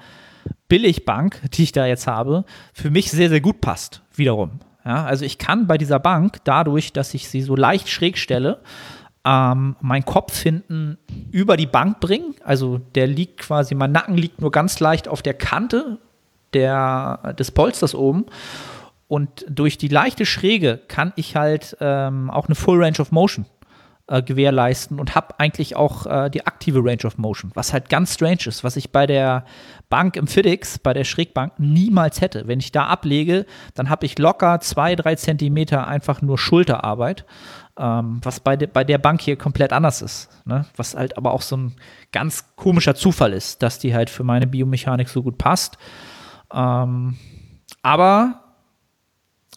Billigbank, 0.68 1.40
die 1.52 1.62
ich 1.62 1.72
da 1.72 1.86
jetzt 1.86 2.08
habe, 2.08 2.44
für 2.72 2.90
mich 2.90 3.12
sehr, 3.12 3.28
sehr 3.28 3.40
gut 3.40 3.60
passt, 3.60 4.02
wiederum. 4.14 4.58
Ja, 4.84 5.04
also 5.04 5.24
ich 5.24 5.38
kann 5.38 5.68
bei 5.68 5.78
dieser 5.78 6.00
Bank, 6.00 6.38
dadurch, 6.42 6.92
dass 6.92 7.14
ich 7.14 7.28
sie 7.28 7.42
so 7.42 7.54
leicht 7.54 7.88
schräg 7.88 8.18
stelle, 8.18 8.60
ähm, 9.24 9.76
meinen 9.80 10.04
Kopf 10.04 10.40
hinten 10.40 10.98
über 11.30 11.56
die 11.56 11.66
Bank 11.66 12.00
bringen. 12.00 12.34
Also 12.44 12.78
der 12.94 13.06
liegt 13.06 13.38
quasi, 13.38 13.74
mein 13.74 13.92
Nacken 13.92 14.16
liegt 14.16 14.40
nur 14.40 14.50
ganz 14.50 14.80
leicht 14.80 15.08
auf 15.08 15.22
der 15.22 15.34
Kante 15.34 15.98
der, 16.52 17.34
des 17.38 17.50
Polsters 17.50 17.94
oben. 17.94 18.26
Und 19.08 19.44
durch 19.48 19.78
die 19.78 19.88
leichte 19.88 20.24
Schräge 20.24 20.80
kann 20.88 21.12
ich 21.16 21.36
halt 21.36 21.76
ähm, 21.80 22.30
auch 22.30 22.46
eine 22.46 22.54
Full 22.54 22.82
Range 22.82 22.98
of 22.98 23.12
Motion 23.12 23.44
äh, 24.08 24.22
gewährleisten 24.22 24.98
und 24.98 25.14
habe 25.14 25.38
eigentlich 25.38 25.76
auch 25.76 26.06
äh, 26.06 26.30
die 26.30 26.46
aktive 26.46 26.80
Range 26.84 27.04
of 27.04 27.18
Motion, 27.18 27.50
was 27.54 27.72
halt 27.72 27.88
ganz 27.88 28.14
strange 28.14 28.46
ist, 28.46 28.64
was 28.64 28.76
ich 28.76 28.90
bei 28.90 29.06
der 29.06 29.44
Bank 29.88 30.16
im 30.16 30.26
FitX, 30.26 30.78
bei 30.78 30.92
der 30.92 31.04
Schrägbank 31.04 31.52
niemals 31.58 32.20
hätte. 32.20 32.46
Wenn 32.46 32.58
ich 32.58 32.72
da 32.72 32.86
ablege, 32.86 33.46
dann 33.74 33.90
habe 33.90 34.06
ich 34.06 34.18
locker 34.18 34.60
zwei, 34.60 34.96
drei 34.96 35.14
Zentimeter 35.14 35.86
einfach 35.86 36.22
nur 36.22 36.38
Schulterarbeit, 36.38 37.24
ähm, 37.78 38.20
was 38.22 38.40
bei, 38.40 38.56
de 38.56 38.68
bei 38.72 38.84
der 38.84 38.98
Bank 38.98 39.20
hier 39.20 39.36
komplett 39.36 39.72
anders 39.72 40.02
ist. 40.02 40.28
Ne? 40.44 40.66
Was 40.76 40.94
halt 40.94 41.16
aber 41.16 41.32
auch 41.32 41.42
so 41.42 41.56
ein 41.56 41.74
ganz 42.12 42.54
komischer 42.56 42.94
Zufall 42.94 43.32
ist, 43.32 43.62
dass 43.62 43.78
die 43.78 43.94
halt 43.94 44.10
für 44.10 44.24
meine 44.24 44.46
Biomechanik 44.46 45.08
so 45.08 45.22
gut 45.22 45.38
passt. 45.38 45.78
Ähm, 46.52 47.16
aber 47.82 48.42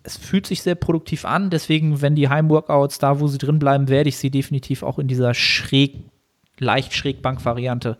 es 0.03 0.17
fühlt 0.17 0.47
sich 0.47 0.61
sehr 0.61 0.75
produktiv 0.75 1.25
an. 1.25 1.49
Deswegen, 1.49 2.01
wenn 2.01 2.15
die 2.15 2.29
Heimworkouts 2.29 2.99
da, 2.99 3.19
wo 3.19 3.27
sie 3.27 3.37
drin 3.37 3.59
bleiben, 3.59 3.89
werde 3.89 4.09
ich 4.09 4.17
sie 4.17 4.29
definitiv 4.29 4.83
auch 4.83 4.99
in 4.99 5.07
dieser 5.07 5.33
schräg, 5.33 5.95
leicht 6.59 6.93
Schrägbank-Variante 6.93 7.97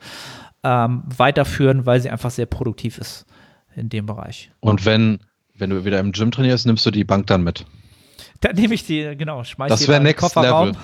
ähm, 0.63 1.03
weiterführen, 1.05 1.85
weil 1.85 1.99
sie 1.99 2.09
einfach 2.09 2.31
sehr 2.31 2.45
produktiv 2.45 2.97
ist 2.97 3.25
in 3.75 3.89
dem 3.89 4.05
Bereich. 4.05 4.51
Und 4.61 4.85
wenn, 4.85 5.19
wenn 5.55 5.71
du 5.71 5.83
wieder 5.83 5.99
im 5.99 6.11
Gym 6.11 6.31
trainierst, 6.31 6.65
nimmst 6.65 6.85
du 6.85 6.91
die 6.91 7.03
Bank 7.03 7.27
dann 7.27 7.43
mit. 7.43 7.65
Dann 8.45 8.55
nehme 8.55 8.75
ich 8.75 8.85
die, 8.85 9.15
genau, 9.17 9.43
schmeiß 9.43 9.69
Das 9.69 9.79
die 9.79 9.91
in 9.91 10.03
den 10.03 10.15
Kofferraum 10.15 10.67
level. 10.69 10.81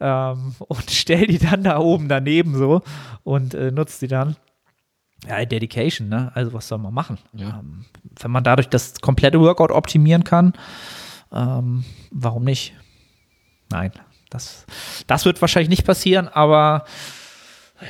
ähm, 0.00 0.54
und 0.58 0.90
stell 0.90 1.26
die 1.26 1.38
dann 1.38 1.62
da 1.62 1.78
oben 1.78 2.08
daneben 2.08 2.56
so 2.56 2.82
und 3.22 3.54
äh, 3.54 3.70
nutzt 3.70 4.02
die 4.02 4.08
dann. 4.08 4.36
Ja, 5.26 5.42
Dedication, 5.46 6.10
ne? 6.10 6.30
Also 6.34 6.52
was 6.52 6.68
soll 6.68 6.76
man 6.78 6.92
machen? 6.92 7.18
Ja. 7.32 7.60
Ähm, 7.60 7.86
wenn 8.20 8.30
man 8.30 8.44
dadurch 8.44 8.68
das 8.68 9.00
komplette 9.00 9.40
Workout 9.40 9.70
optimieren 9.70 10.22
kann, 10.24 10.52
ähm, 11.32 11.84
warum 12.10 12.44
nicht? 12.44 12.74
Nein, 13.70 13.92
das, 14.28 14.66
das 15.06 15.24
wird 15.24 15.40
wahrscheinlich 15.40 15.70
nicht 15.70 15.86
passieren, 15.86 16.28
aber 16.28 16.84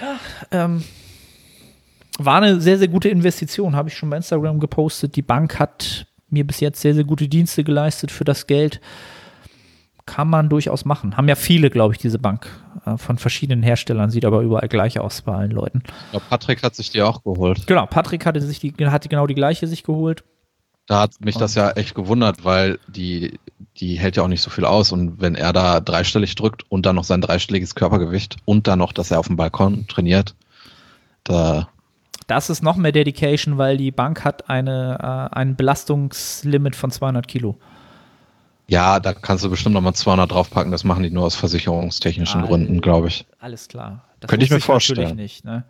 ja, 0.01 0.19
ähm, 0.53 0.85
war 2.19 2.37
eine 2.41 2.61
sehr, 2.61 2.79
sehr 2.79 2.87
gute 2.87 3.09
Investition, 3.09 3.75
habe 3.75 3.89
ich 3.89 3.97
schon 3.97 4.11
bei 4.11 4.17
Instagram 4.19 4.61
gepostet. 4.61 5.17
Die 5.17 5.23
Bank 5.23 5.59
hat 5.59 6.07
mir 6.35 6.47
bis 6.47 6.61
jetzt 6.61 6.83
sehr, 6.83 6.95
sehr 6.95 7.05
gute 7.05 7.29
Dienste 7.29 7.65
geleistet 7.65 8.11
für 8.11 8.25
das 8.25 8.47
Geld. 8.47 8.81
Kann 10.07 10.29
man 10.29 10.51
durchaus 10.51 10.85
machen. 10.85 11.17
Haben 11.17 11.29
ja 11.29 11.35
viele, 11.35 11.71
glaube 11.71 11.95
ich, 11.95 11.99
diese 11.99 12.19
Bank 12.19 12.47
äh, 12.85 12.99
von 12.99 13.17
verschiedenen 13.17 13.63
Herstellern, 13.63 14.11
sieht 14.11 14.27
aber 14.27 14.43
überall 14.43 14.69
gleich 14.69 15.01
aus 15.01 15.23
bei 15.23 15.35
allen 15.35 15.51
Leuten. 15.51 15.83
Glaube, 16.11 16.27
Patrick 16.29 16.63
hat 16.63 16.75
sich 16.75 16.91
die 16.91 17.01
auch 17.01 17.25
geholt. 17.25 17.67
Genau, 17.67 17.87
Patrick 17.87 18.27
hatte 18.27 18.43
sich 18.43 18.59
die, 18.59 18.75
hatte 18.85 19.09
genau 19.09 19.27
die 19.27 19.35
gleiche 19.35 19.67
sich 19.67 19.83
geholt. 19.83 20.23
Da 20.87 21.01
hat 21.01 21.13
mich 21.21 21.37
das 21.37 21.55
ja 21.55 21.71
echt 21.71 21.95
gewundert, 21.95 22.45
weil 22.45 22.79
die, 22.87 23.39
die 23.79 23.99
hält 23.99 24.17
ja 24.17 24.23
auch 24.23 24.29
nicht 24.29 24.43
so 24.43 24.51
viel 24.51 24.67
aus. 24.67 24.93
Und 24.93 25.23
wenn 25.23 25.35
er 25.35 25.55
da 25.55 25.81
dreistellig 25.81 26.35
drückt 26.35 26.71
und 26.71 26.85
dann 26.85 26.97
noch 26.97 27.05
sein 27.05 27.23
dreistelliges 27.23 27.75
Körpergewicht 27.75 28.37
und 28.45 28.67
dann 28.67 28.81
noch, 28.81 28.93
dass 28.93 29.11
er 29.11 29.19
auf 29.19 29.29
dem 29.29 29.37
Balkon 29.37 29.87
trainiert, 29.89 30.35
da 31.23 31.69
Das 32.27 32.51
ist 32.51 32.63
noch 32.63 32.77
mehr 32.77 32.93
Dedication, 32.93 33.59
weil 33.59 33.77
die 33.77 33.91
Bank 33.91 34.25
hat 34.25 34.49
eine, 34.49 35.31
äh, 35.33 35.37
ein 35.37 35.57
Belastungslimit 35.57 36.75
von 36.77 36.91
200 36.91 37.29
Kilo. 37.29 37.57
Ja, 38.67 38.99
da 38.99 39.13
kannst 39.13 39.45
du 39.45 39.51
bestimmt 39.51 39.75
nochmal 39.75 39.95
200 39.95 40.31
draufpacken. 40.31 40.73
Das 40.73 40.85
machen 40.85 41.03
die 41.03 41.11
nur 41.11 41.25
aus 41.25 41.37
versicherungstechnischen 41.37 42.43
Ah, 42.43 42.47
Gründen, 42.47 42.81
glaube 42.81 43.09
ich. 43.09 43.27
Alles 43.41 43.69
klar. 43.69 44.05
Das 44.21 44.31
Könnte 44.31 44.47
ich 44.47 44.51
mir 44.51 44.61
vorstellen. 44.61 45.01
Natürlich 45.01 45.21
nicht, 45.21 45.45
ne? 45.45 45.65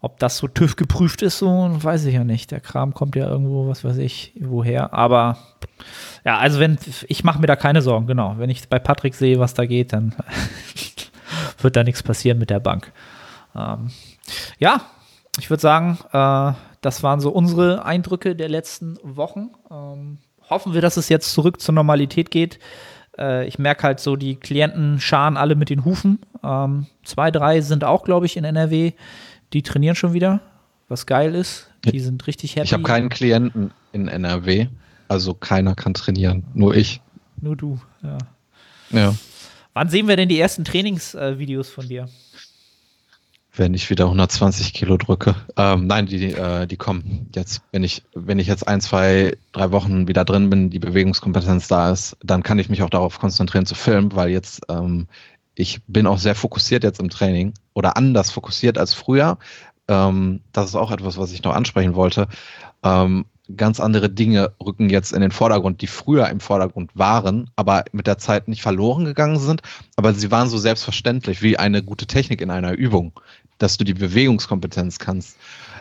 Ob 0.00 0.18
das 0.18 0.36
so 0.36 0.46
TÜV 0.46 0.76
geprüft 0.76 1.22
ist, 1.22 1.38
so 1.38 1.48
weiß 1.48 2.04
ich 2.04 2.14
ja 2.14 2.24
nicht. 2.24 2.50
Der 2.50 2.60
Kram 2.60 2.92
kommt 2.92 3.16
ja 3.16 3.26
irgendwo, 3.26 3.68
was 3.68 3.84
weiß 3.84 3.96
ich, 3.96 4.34
woher. 4.38 4.92
Aber 4.92 5.38
ja, 6.24 6.36
also 6.38 6.60
wenn 6.60 6.78
ich 7.08 7.24
mache 7.24 7.40
mir 7.40 7.46
da 7.46 7.56
keine 7.56 7.80
Sorgen, 7.80 8.06
genau. 8.06 8.34
Wenn 8.36 8.50
ich 8.50 8.68
bei 8.68 8.78
Patrick 8.78 9.14
sehe, 9.14 9.38
was 9.38 9.54
da 9.54 9.64
geht, 9.64 9.94
dann 9.94 10.14
wird 11.58 11.74
da 11.74 11.82
nichts 11.82 12.02
passieren 12.02 12.38
mit 12.38 12.50
der 12.50 12.60
Bank. 12.60 12.92
Ähm, 13.56 13.90
ja, 14.58 14.82
ich 15.38 15.50
würde 15.50 15.60
sagen, 15.60 15.98
äh, 16.12 16.52
das 16.80 17.02
waren 17.02 17.20
so 17.20 17.30
unsere 17.30 17.84
Eindrücke 17.84 18.36
der 18.36 18.48
letzten 18.48 18.98
Wochen. 19.02 19.50
Ähm, 19.70 20.18
hoffen 20.50 20.74
wir, 20.74 20.80
dass 20.80 20.96
es 20.96 21.08
jetzt 21.08 21.32
zurück 21.32 21.60
zur 21.60 21.74
Normalität 21.74 22.30
geht. 22.30 22.58
Äh, 23.18 23.46
ich 23.46 23.58
merke 23.58 23.84
halt 23.84 24.00
so, 24.00 24.16
die 24.16 24.36
Klienten 24.36 25.00
scharen 25.00 25.36
alle 25.36 25.54
mit 25.54 25.70
den 25.70 25.84
Hufen. 25.84 26.20
Ähm, 26.42 26.86
zwei, 27.04 27.30
drei 27.30 27.60
sind 27.60 27.84
auch, 27.84 28.04
glaube 28.04 28.26
ich, 28.26 28.36
in 28.36 28.44
NRW. 28.44 28.92
Die 29.52 29.62
trainieren 29.62 29.96
schon 29.96 30.12
wieder, 30.12 30.40
was 30.88 31.06
geil 31.06 31.34
ist. 31.34 31.70
Die 31.84 32.00
sind 32.00 32.26
richtig 32.26 32.56
happy. 32.56 32.66
Ich 32.66 32.72
habe 32.72 32.82
keinen 32.82 33.08
Klienten 33.08 33.72
in 33.92 34.08
NRW, 34.08 34.68
also 35.08 35.34
keiner 35.34 35.74
kann 35.74 35.94
trainieren, 35.94 36.44
nur 36.54 36.74
ich. 36.74 37.00
Nur 37.40 37.56
du, 37.56 37.78
ja. 38.02 38.18
Ja. 38.90 39.14
Wann 39.74 39.88
sehen 39.88 40.08
wir 40.08 40.16
denn 40.16 40.28
die 40.28 40.38
ersten 40.38 40.64
Trainingsvideos 40.64 41.68
von 41.68 41.88
dir? 41.88 42.08
Wenn 43.56 43.72
ich 43.72 43.88
wieder 43.88 44.06
120 44.06 44.72
Kilo 44.72 44.96
drücke. 44.96 45.36
Ähm, 45.56 45.86
nein, 45.86 46.06
die, 46.06 46.32
äh, 46.32 46.66
die 46.66 46.76
kommen 46.76 47.30
jetzt. 47.34 47.62
Wenn 47.70 47.84
ich, 47.84 48.02
wenn 48.14 48.40
ich 48.40 48.48
jetzt 48.48 48.66
ein, 48.66 48.80
zwei, 48.80 49.36
drei 49.52 49.70
Wochen 49.70 50.08
wieder 50.08 50.24
drin 50.24 50.50
bin, 50.50 50.70
die 50.70 50.80
Bewegungskompetenz 50.80 51.68
da 51.68 51.92
ist, 51.92 52.16
dann 52.22 52.42
kann 52.42 52.58
ich 52.58 52.68
mich 52.68 52.82
auch 52.82 52.90
darauf 52.90 53.20
konzentrieren 53.20 53.66
zu 53.66 53.76
filmen, 53.76 54.14
weil 54.14 54.30
jetzt 54.30 54.62
ähm, 54.68 55.06
ich 55.54 55.80
bin 55.86 56.06
auch 56.06 56.18
sehr 56.18 56.34
fokussiert 56.34 56.84
jetzt 56.84 57.00
im 57.00 57.10
Training 57.10 57.54
oder 57.74 57.96
anders 57.96 58.30
fokussiert 58.30 58.78
als 58.78 58.94
früher. 58.94 59.38
Ähm, 59.88 60.40
das 60.52 60.70
ist 60.70 60.74
auch 60.74 60.90
etwas, 60.90 61.16
was 61.16 61.32
ich 61.32 61.42
noch 61.42 61.54
ansprechen 61.54 61.94
wollte. 61.94 62.28
Ähm, 62.82 63.26
ganz 63.56 63.78
andere 63.78 64.08
Dinge 64.08 64.52
rücken 64.64 64.88
jetzt 64.88 65.12
in 65.12 65.20
den 65.20 65.30
Vordergrund, 65.30 65.82
die 65.82 65.86
früher 65.86 66.28
im 66.28 66.40
Vordergrund 66.40 66.90
waren, 66.94 67.50
aber 67.56 67.84
mit 67.92 68.06
der 68.06 68.18
Zeit 68.18 68.48
nicht 68.48 68.62
verloren 68.62 69.04
gegangen 69.04 69.38
sind. 69.38 69.62
Aber 69.96 70.14
sie 70.14 70.30
waren 70.30 70.48
so 70.48 70.58
selbstverständlich 70.58 71.42
wie 71.42 71.58
eine 71.58 71.82
gute 71.82 72.06
Technik 72.06 72.40
in 72.40 72.50
einer 72.50 72.72
Übung 72.72 73.12
dass 73.58 73.76
du 73.76 73.84
die 73.84 73.94
Bewegungskompetenz 73.94 74.98
kannst, 74.98 75.36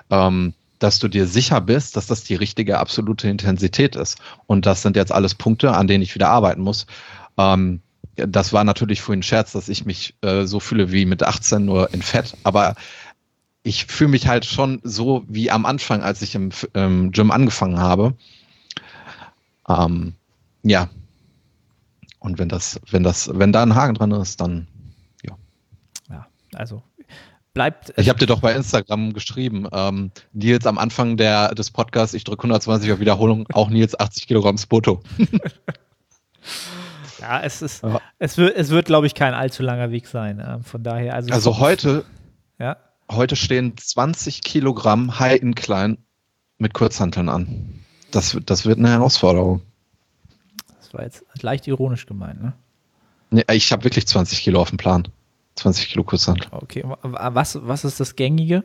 ähm, 0.09 0.53
dass 0.79 0.99
du 0.99 1.07
dir 1.07 1.27
sicher 1.27 1.61
bist, 1.61 1.95
dass 1.95 2.07
das 2.07 2.23
die 2.23 2.35
richtige 2.35 2.79
absolute 2.79 3.29
Intensität 3.29 3.95
ist. 3.95 4.19
Und 4.47 4.65
das 4.65 4.81
sind 4.81 4.95
jetzt 4.95 5.11
alles 5.11 5.35
Punkte, 5.35 5.73
an 5.73 5.87
denen 5.87 6.03
ich 6.03 6.15
wieder 6.15 6.29
arbeiten 6.29 6.61
muss. 6.61 6.85
Ähm, 7.37 7.81
das 8.15 8.53
war 8.53 8.63
natürlich 8.63 9.01
vorhin 9.01 9.19
ein 9.19 9.23
Scherz, 9.23 9.53
dass 9.53 9.69
ich 9.69 9.85
mich 9.85 10.15
äh, 10.21 10.45
so 10.45 10.59
fühle 10.59 10.91
wie 10.91 11.05
mit 11.05 11.23
18 11.23 11.65
nur 11.65 11.93
in 11.93 12.01
Fett, 12.01 12.37
aber 12.43 12.75
ich 13.63 13.85
fühle 13.85 14.11
mich 14.11 14.27
halt 14.27 14.45
schon 14.45 14.81
so 14.83 15.23
wie 15.27 15.49
am 15.49 15.65
Anfang, 15.65 16.03
als 16.03 16.21
ich 16.21 16.35
im, 16.35 16.51
im 16.73 17.11
Gym 17.11 17.31
angefangen 17.31 17.79
habe. 17.79 18.13
Ähm, 19.67 20.13
ja. 20.63 20.89
Und 22.19 22.39
wenn 22.39 22.49
das, 22.49 22.79
wenn 22.89 23.03
das, 23.03 23.29
wenn 23.33 23.53
da 23.53 23.63
ein 23.63 23.75
Haken 23.75 23.95
dran 23.95 24.11
ist, 24.11 24.41
dann 24.41 24.67
ja. 25.23 25.37
Ja, 26.09 26.27
also 26.53 26.83
bleibt. 27.53 27.93
Ich 27.97 28.09
habe 28.09 28.19
dir 28.19 28.25
doch 28.25 28.41
bei 28.41 28.53
Instagram 28.53 29.13
geschrieben, 29.13 29.67
ähm, 29.71 30.11
Nils 30.33 30.65
am 30.65 30.77
Anfang 30.77 31.17
der, 31.17 31.53
des 31.55 31.71
Podcasts, 31.71 32.13
ich 32.13 32.23
drücke 32.23 32.43
120 32.43 32.91
auf 32.91 32.99
Wiederholung, 32.99 33.47
auch 33.53 33.69
Nils 33.69 33.99
80 33.99 34.27
Kilogramm 34.27 34.57
Spoto. 34.57 35.01
ja, 37.21 37.41
es 37.41 37.61
ist, 37.61 37.83
ja. 37.83 38.01
es 38.19 38.37
wird, 38.37 38.55
es 38.55 38.69
wird, 38.69 38.85
glaube 38.85 39.07
ich, 39.07 39.15
kein 39.15 39.33
allzu 39.33 39.63
langer 39.63 39.91
Weg 39.91 40.07
sein. 40.07 40.39
Äh, 40.39 40.59
von 40.59 40.83
daher, 40.83 41.13
also. 41.13 41.33
Also 41.33 41.59
heute, 41.59 42.05
ja? 42.59 42.77
heute 43.11 43.35
stehen 43.35 43.77
20 43.77 44.41
Kilogramm 44.41 45.19
High 45.19 45.41
Incline 45.41 45.97
mit 46.57 46.73
Kurzhanteln 46.73 47.29
an. 47.29 47.79
Das, 48.11 48.37
das 48.45 48.65
wird 48.65 48.79
eine 48.79 48.89
Herausforderung. 48.89 49.61
Das 50.79 50.93
war 50.93 51.03
jetzt 51.03 51.23
leicht 51.41 51.67
ironisch 51.67 52.05
gemeint, 52.05 52.41
ne? 52.41 52.53
Nee, 53.31 53.43
ich 53.51 53.71
habe 53.71 53.83
wirklich 53.83 54.05
20 54.05 54.41
Kilo 54.41 54.61
auf 54.61 54.69
dem 54.69 54.77
Plan. 54.77 55.07
20 55.55 55.89
Kilo 55.89 56.03
Kurzhantel. 56.03 56.47
Okay, 56.51 56.83
was, 57.01 57.59
was 57.61 57.85
ist 57.85 57.99
das 57.99 58.15
gängige 58.15 58.63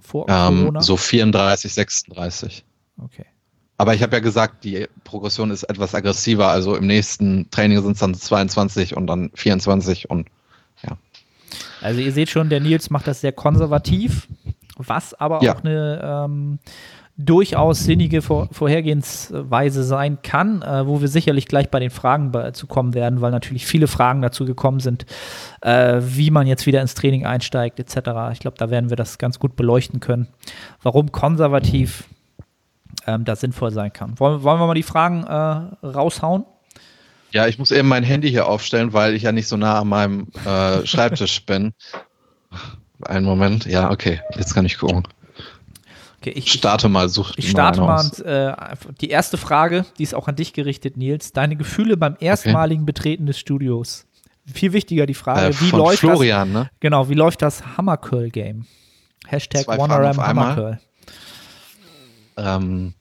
vor 0.00 0.26
ähm, 0.28 0.60
Corona? 0.60 0.80
So 0.80 0.96
34, 0.96 1.72
36. 1.72 2.64
Okay. 3.02 3.26
Aber 3.76 3.94
ich 3.94 4.02
habe 4.02 4.16
ja 4.16 4.20
gesagt, 4.20 4.64
die 4.64 4.86
Progression 5.02 5.50
ist 5.50 5.64
etwas 5.64 5.94
aggressiver. 5.94 6.48
Also 6.48 6.76
im 6.76 6.86
nächsten 6.86 7.50
Training 7.50 7.82
sind 7.82 7.92
es 7.92 7.98
dann 7.98 8.14
22 8.14 8.96
und 8.96 9.06
dann 9.06 9.30
24 9.34 10.10
und 10.10 10.28
ja. 10.82 10.96
Also 11.80 12.00
ihr 12.00 12.12
seht 12.12 12.30
schon, 12.30 12.50
der 12.50 12.60
Nils 12.60 12.90
macht 12.90 13.06
das 13.06 13.20
sehr 13.20 13.32
konservativ, 13.32 14.28
was 14.76 15.14
aber 15.14 15.42
ja. 15.42 15.54
auch 15.54 15.64
eine 15.64 16.26
ähm, 16.26 16.58
durchaus 17.16 17.84
sinnige 17.84 18.22
Vor 18.22 18.48
Vorhergehensweise 18.50 19.84
sein 19.84 20.18
kann, 20.22 20.62
äh, 20.62 20.86
wo 20.86 21.00
wir 21.00 21.08
sicherlich 21.08 21.46
gleich 21.46 21.70
bei 21.70 21.78
den 21.78 21.90
Fragen 21.90 22.32
zu 22.54 22.66
kommen 22.66 22.94
werden, 22.94 23.20
weil 23.20 23.30
natürlich 23.30 23.66
viele 23.66 23.86
Fragen 23.86 24.20
dazu 24.20 24.44
gekommen 24.44 24.80
sind, 24.80 25.06
äh, 25.60 26.00
wie 26.02 26.30
man 26.30 26.46
jetzt 26.46 26.66
wieder 26.66 26.80
ins 26.80 26.94
Training 26.94 27.24
einsteigt, 27.24 27.78
etc. 27.78 28.32
Ich 28.32 28.40
glaube, 28.40 28.56
da 28.58 28.70
werden 28.70 28.90
wir 28.90 28.96
das 28.96 29.18
ganz 29.18 29.38
gut 29.38 29.54
beleuchten 29.54 30.00
können, 30.00 30.28
warum 30.82 31.12
konservativ 31.12 32.04
ähm, 33.06 33.24
das 33.24 33.40
sinnvoll 33.40 33.70
sein 33.70 33.92
kann. 33.92 34.18
Wollen, 34.18 34.42
wollen 34.42 34.60
wir 34.60 34.66
mal 34.66 34.74
die 34.74 34.82
Fragen 34.82 35.24
äh, 35.24 35.86
raushauen? 35.86 36.44
Ja, 37.30 37.46
ich 37.46 37.58
muss 37.58 37.70
eben 37.70 37.88
mein 37.88 38.04
Handy 38.04 38.30
hier 38.30 38.46
aufstellen, 38.46 38.92
weil 38.92 39.14
ich 39.14 39.22
ja 39.22 39.32
nicht 39.32 39.48
so 39.48 39.56
nah 39.56 39.80
an 39.80 39.88
meinem 39.88 40.28
äh, 40.44 40.86
Schreibtisch 40.86 41.44
bin. 41.44 41.74
Einen 43.02 43.26
Moment. 43.26 43.66
Ja, 43.66 43.90
okay. 43.90 44.20
Jetzt 44.36 44.54
kann 44.54 44.64
ich 44.64 44.78
gucken. 44.78 45.02
Okay, 46.24 46.32
ich 46.38 46.50
starte 46.50 46.88
mal, 46.88 47.10
such 47.10 47.34
Ich 47.36 47.50
starte 47.50 47.82
mal, 47.82 48.02
und, 48.02 48.24
äh, 48.24 48.54
die 49.02 49.10
erste 49.10 49.36
Frage, 49.36 49.84
die 49.98 50.02
ist 50.04 50.14
auch 50.14 50.26
an 50.26 50.36
dich 50.36 50.54
gerichtet, 50.54 50.96
Nils. 50.96 51.34
Deine 51.34 51.54
Gefühle 51.54 51.98
beim 51.98 52.16
erstmaligen 52.18 52.84
okay. 52.84 52.92
Betreten 52.92 53.26
des 53.26 53.38
Studios. 53.38 54.06
Viel 54.50 54.72
wichtiger 54.72 55.04
die 55.04 55.12
Frage, 55.12 55.48
äh, 55.48 55.60
wie 55.60 55.68
läuft 55.68 55.98
Florian, 55.98 56.54
das? 56.54 56.62
Ne? 56.64 56.70
Genau, 56.80 57.10
wie 57.10 57.14
läuft 57.14 57.42
das 57.42 57.76
Hammercurl 57.76 58.30
Game? 58.30 58.64
Hashtag 59.26 59.68
OneRam 59.68 60.16
Hammercurl. 60.16 60.80
Ähm, 62.38 62.94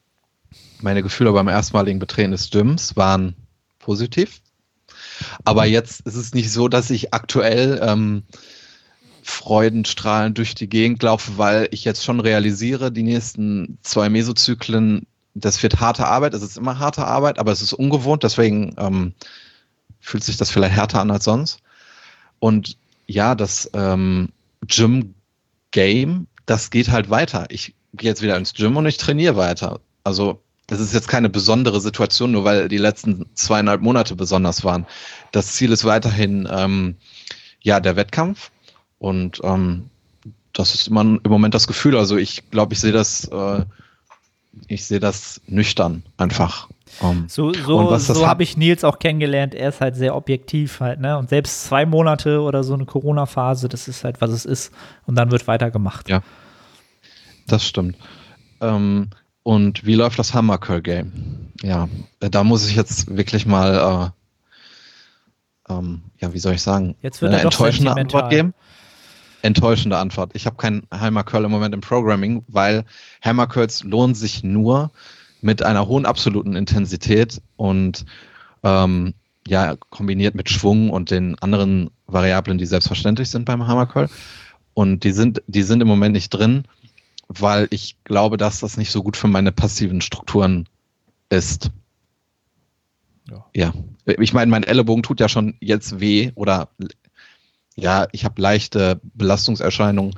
meine 0.81 1.01
Gefühle 1.01 1.31
beim 1.31 1.47
erstmaligen 1.47 1.99
Betreten 1.99 2.31
des 2.31 2.49
Gyms 2.49 2.97
waren 2.97 3.35
positiv. 3.79 4.41
Aber 5.45 5.63
jetzt 5.63 6.01
ist 6.01 6.15
es 6.15 6.33
nicht 6.33 6.51
so, 6.51 6.67
dass 6.67 6.89
ich 6.89 7.13
aktuell 7.13 7.79
ähm, 7.81 8.23
freudenstrahlend 9.23 10.37
durch 10.37 10.53
die 10.53 10.69
Gegend 10.69 11.01
laufe, 11.01 11.37
weil 11.37 11.67
ich 11.71 11.85
jetzt 11.85 12.03
schon 12.03 12.19
realisiere, 12.19 12.91
die 12.91 13.03
nächsten 13.03 13.77
zwei 13.81 14.09
Mesozyklen, 14.09 15.07
das 15.33 15.63
wird 15.63 15.79
harte 15.79 16.05
Arbeit, 16.05 16.33
es 16.33 16.43
ist 16.43 16.57
immer 16.57 16.77
harte 16.77 17.05
Arbeit, 17.05 17.39
aber 17.39 17.51
es 17.51 17.61
ist 17.61 17.73
ungewohnt, 17.73 18.23
deswegen 18.23 18.75
ähm, 18.77 19.13
fühlt 19.99 20.23
sich 20.23 20.37
das 20.37 20.51
vielleicht 20.51 20.75
härter 20.75 20.99
an 20.99 21.09
als 21.09 21.23
sonst. 21.23 21.59
Und 22.39 22.77
ja, 23.07 23.33
das 23.35 23.69
ähm, 23.73 24.29
Gym-Game, 24.67 26.27
das 26.45 26.69
geht 26.69 26.89
halt 26.89 27.09
weiter. 27.09 27.45
Ich 27.49 27.73
gehe 27.93 28.09
jetzt 28.09 28.21
wieder 28.21 28.35
ins 28.35 28.53
Gym 28.53 28.75
und 28.75 28.85
ich 28.85 28.97
trainiere 28.97 29.37
weiter. 29.37 29.79
Also 30.03 30.41
das 30.67 30.79
ist 30.79 30.93
jetzt 30.93 31.07
keine 31.07 31.29
besondere 31.29 31.79
Situation, 31.79 32.31
nur 32.31 32.43
weil 32.43 32.67
die 32.67 32.77
letzten 32.77 33.25
zweieinhalb 33.33 33.81
Monate 33.81 34.15
besonders 34.15 34.63
waren. 34.63 34.85
Das 35.31 35.53
Ziel 35.53 35.71
ist 35.71 35.85
weiterhin 35.85 36.47
ähm, 36.51 36.97
ja 37.61 37.79
der 37.79 37.95
Wettkampf 37.95 38.51
und 38.99 39.41
ähm, 39.43 39.89
das 40.53 40.75
ist 40.75 40.87
immer 40.87 41.01
im 41.01 41.19
Moment 41.25 41.53
das 41.53 41.67
Gefühl. 41.67 41.97
Also 41.97 42.17
ich 42.17 42.49
glaube, 42.51 42.73
ich 42.73 42.79
sehe 42.79 42.91
das, 42.91 43.25
äh, 43.25 43.65
ich 44.67 44.85
sehe 44.85 44.99
das 44.99 45.41
nüchtern 45.47 46.03
einfach. 46.17 46.69
Um, 46.99 47.25
so 47.27 47.51
so, 47.53 47.97
so 47.97 48.27
habe 48.27 48.43
ich 48.43 48.55
Nils 48.55 48.83
auch 48.83 48.99
kennengelernt. 48.99 49.55
Er 49.55 49.69
ist 49.69 49.81
halt 49.81 49.95
sehr 49.95 50.15
objektiv 50.15 50.79
halt, 50.79 50.99
ne? 50.99 51.17
Und 51.17 51.29
selbst 51.29 51.65
zwei 51.65 51.87
Monate 51.87 52.39
oder 52.39 52.63
so 52.63 52.75
eine 52.75 52.85
Corona-Phase, 52.85 53.67
das 53.67 53.87
ist 53.87 54.03
halt, 54.03 54.21
was 54.21 54.29
es 54.29 54.45
ist. 54.45 54.71
Und 55.07 55.15
dann 55.15 55.31
wird 55.31 55.47
weitergemacht. 55.47 56.07
Ja. 56.07 56.21
Das 57.47 57.65
stimmt. 57.65 57.97
Ähm, 58.61 59.09
und 59.41 59.85
wie 59.85 59.95
läuft 59.95 60.19
das 60.19 60.35
Hammer 60.35 60.59
Curl 60.59 60.83
Game? 60.83 61.51
Ja, 61.63 61.89
da 62.19 62.43
muss 62.43 62.69
ich 62.69 62.75
jetzt 62.75 63.15
wirklich 63.15 63.47
mal, 63.47 64.13
äh, 65.67 65.73
ähm, 65.73 66.03
ja, 66.19 66.31
wie 66.33 66.39
soll 66.39 66.53
ich 66.53 66.61
sagen, 66.61 66.95
jetzt 67.01 67.23
wird 67.23 67.33
eine 67.33 67.41
enttäuschende 67.41 67.95
Antwort 67.95 68.29
geben 68.29 68.53
enttäuschende 69.43 69.97
Antwort. 69.97 70.31
Ich 70.33 70.45
habe 70.45 70.55
keinen 70.55 70.87
Hammer 70.89 71.23
Curl 71.23 71.45
im 71.45 71.51
Moment 71.51 71.75
im 71.75 71.81
Programming, 71.81 72.43
weil 72.47 72.85
Hammer 73.21 73.45
Curls 73.45 73.83
lohnen 73.83 74.15
sich 74.15 74.43
nur 74.43 74.91
mit 75.41 75.61
einer 75.61 75.87
hohen 75.87 76.05
absoluten 76.05 76.55
Intensität 76.55 77.41
und 77.57 78.05
ähm, 78.63 79.13
ja, 79.45 79.75
kombiniert 79.89 80.35
mit 80.35 80.49
Schwung 80.49 80.89
und 80.89 81.11
den 81.11 81.37
anderen 81.39 81.91
Variablen, 82.07 82.57
die 82.57 82.65
selbstverständlich 82.65 83.29
sind 83.29 83.43
beim 83.45 83.67
Hammer 83.67 83.85
Curl. 83.85 84.09
Und 84.73 85.03
die 85.03 85.11
sind, 85.11 85.43
die 85.47 85.63
sind 85.63 85.81
im 85.81 85.87
Moment 85.87 86.13
nicht 86.13 86.29
drin, 86.29 86.63
weil 87.27 87.67
ich 87.69 87.97
glaube, 88.05 88.37
dass 88.37 88.61
das 88.61 88.77
nicht 88.77 88.91
so 88.91 89.03
gut 89.03 89.17
für 89.17 89.27
meine 89.27 89.51
passiven 89.51 89.99
Strukturen 89.99 90.67
ist. 91.29 91.69
Ja. 93.29 93.45
ja. 93.53 93.73
Ich 94.05 94.33
meine, 94.33 94.49
mein 94.49 94.63
Ellenbogen 94.63 95.03
tut 95.03 95.19
ja 95.19 95.27
schon 95.27 95.55
jetzt 95.59 95.99
weh 95.99 96.31
oder 96.35 96.69
ja, 97.75 98.07
ich 98.11 98.25
habe 98.25 98.41
leichte 98.41 98.99
Belastungserscheinungen 99.13 100.15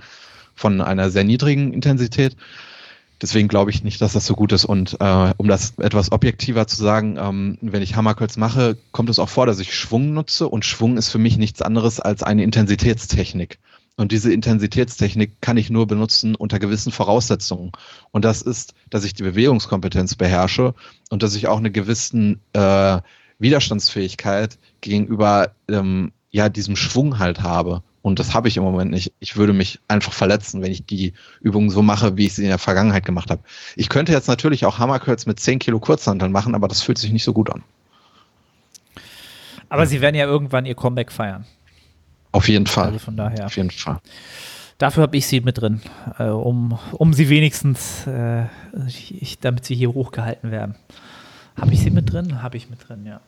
von 0.55 0.81
einer 0.81 1.09
sehr 1.09 1.23
niedrigen 1.23 1.73
Intensität. 1.73 2.35
Deswegen 3.21 3.47
glaube 3.47 3.71
ich 3.71 3.83
nicht, 3.83 4.01
dass 4.01 4.13
das 4.13 4.25
so 4.25 4.35
gut 4.35 4.51
ist. 4.51 4.65
Und 4.65 4.97
äh, 4.99 5.33
um 5.37 5.47
das 5.47 5.77
etwas 5.77 6.11
objektiver 6.11 6.67
zu 6.67 6.75
sagen, 6.75 7.17
ähm, 7.17 7.57
wenn 7.61 7.81
ich 7.81 7.95
Hammerkölz 7.95 8.35
mache, 8.35 8.77
kommt 8.91 9.09
es 9.09 9.19
auch 9.19 9.29
vor, 9.29 9.45
dass 9.45 9.59
ich 9.59 9.73
Schwung 9.73 10.13
nutze. 10.13 10.47
Und 10.47 10.65
Schwung 10.65 10.97
ist 10.97 11.09
für 11.09 11.17
mich 11.17 11.37
nichts 11.37 11.61
anderes 11.61 11.99
als 11.99 12.23
eine 12.23 12.43
Intensitätstechnik. 12.43 13.57
Und 13.97 14.11
diese 14.11 14.33
Intensitätstechnik 14.33 15.41
kann 15.41 15.55
ich 15.55 15.69
nur 15.69 15.87
benutzen 15.87 16.35
unter 16.35 16.59
gewissen 16.59 16.91
Voraussetzungen. 16.91 17.71
Und 18.11 18.25
das 18.25 18.41
ist, 18.41 18.73
dass 18.89 19.05
ich 19.05 19.13
die 19.13 19.23
Bewegungskompetenz 19.23 20.15
beherrsche 20.15 20.73
und 21.09 21.23
dass 21.23 21.35
ich 21.35 21.47
auch 21.47 21.59
eine 21.59 21.71
gewissen 21.71 22.41
äh, 22.51 22.99
Widerstandsfähigkeit 23.39 24.57
gegenüber 24.81 25.51
ähm, 25.69 26.11
ja 26.35 26.49
diesem 26.49 26.75
Schwung 26.75 27.17
halt 27.17 27.41
habe. 27.41 27.81
Und 28.01 28.19
das 28.19 28.35
habe 28.35 28.47
ich 28.47 28.57
im 28.57 28.63
Moment 28.63 28.91
nicht. 28.91 29.13
Ich 29.19 29.35
würde 29.37 29.53
mich 29.53 29.79
einfach 29.87 30.13
verletzen, 30.13 30.61
wenn 30.61 30.71
ich 30.71 30.85
die 30.85 31.13
Übungen 31.39 31.69
so 31.69 31.81
mache, 31.81 32.17
wie 32.17 32.25
ich 32.25 32.35
sie 32.35 32.43
in 32.43 32.49
der 32.49 32.59
Vergangenheit 32.59 33.05
gemacht 33.05 33.31
habe. 33.31 33.41
Ich 33.75 33.89
könnte 33.89 34.11
jetzt 34.11 34.27
natürlich 34.27 34.65
auch 34.65 34.77
Hammerkürz 34.77 35.25
mit 35.25 35.39
10 35.39 35.59
Kilo 35.59 35.79
Kurzhanteln 35.79 36.31
machen, 36.31 36.53
aber 36.53 36.67
das 36.67 36.81
fühlt 36.81 36.97
sich 36.97 37.11
nicht 37.11 37.23
so 37.23 37.33
gut 37.33 37.49
an. 37.49 37.63
Aber 39.69 39.87
sie 39.87 40.01
werden 40.01 40.15
ja 40.15 40.25
irgendwann 40.25 40.65
ihr 40.65 40.75
Comeback 40.75 41.11
feiern. 41.11 41.45
Auf 42.31 42.47
jeden 42.49 42.67
Fall. 42.67 42.87
Also 42.87 42.99
von 42.99 43.17
daher. 43.17 43.45
Auf 43.45 43.55
jeden 43.55 43.71
Fall. 43.71 43.99
Dafür 44.77 45.03
habe 45.03 45.15
ich 45.15 45.25
sie 45.25 45.39
mit 45.39 45.59
drin, 45.59 45.81
äh, 46.19 46.25
um, 46.25 46.77
um 46.91 47.13
sie 47.13 47.29
wenigstens, 47.29 48.05
äh, 48.07 48.43
ich, 48.87 49.39
damit 49.39 49.63
sie 49.63 49.73
hier 49.73 49.93
hochgehalten 49.93 50.51
werden. 50.51 50.75
Habe 51.59 51.73
ich 51.73 51.79
sie 51.79 51.91
mit 51.91 52.11
drin? 52.11 52.43
Habe 52.43 52.57
ich 52.57 52.69
mit 52.69 52.87
drin, 52.87 53.05
ja. 53.05 53.21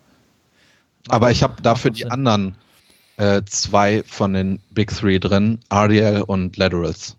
Aber 1.08 1.32
ich 1.32 1.42
habe 1.42 1.62
dafür 1.62 1.92
die 1.92 2.12
anderen 2.12 2.56
äh, 3.18 3.42
zwei 3.46 4.04
von 4.04 4.34
den 4.34 4.60
Big 4.72 4.96
Three 4.96 5.20
drin, 5.20 5.60
RDL 5.70 6.22
und 6.22 6.58
Laterals. 6.58 7.18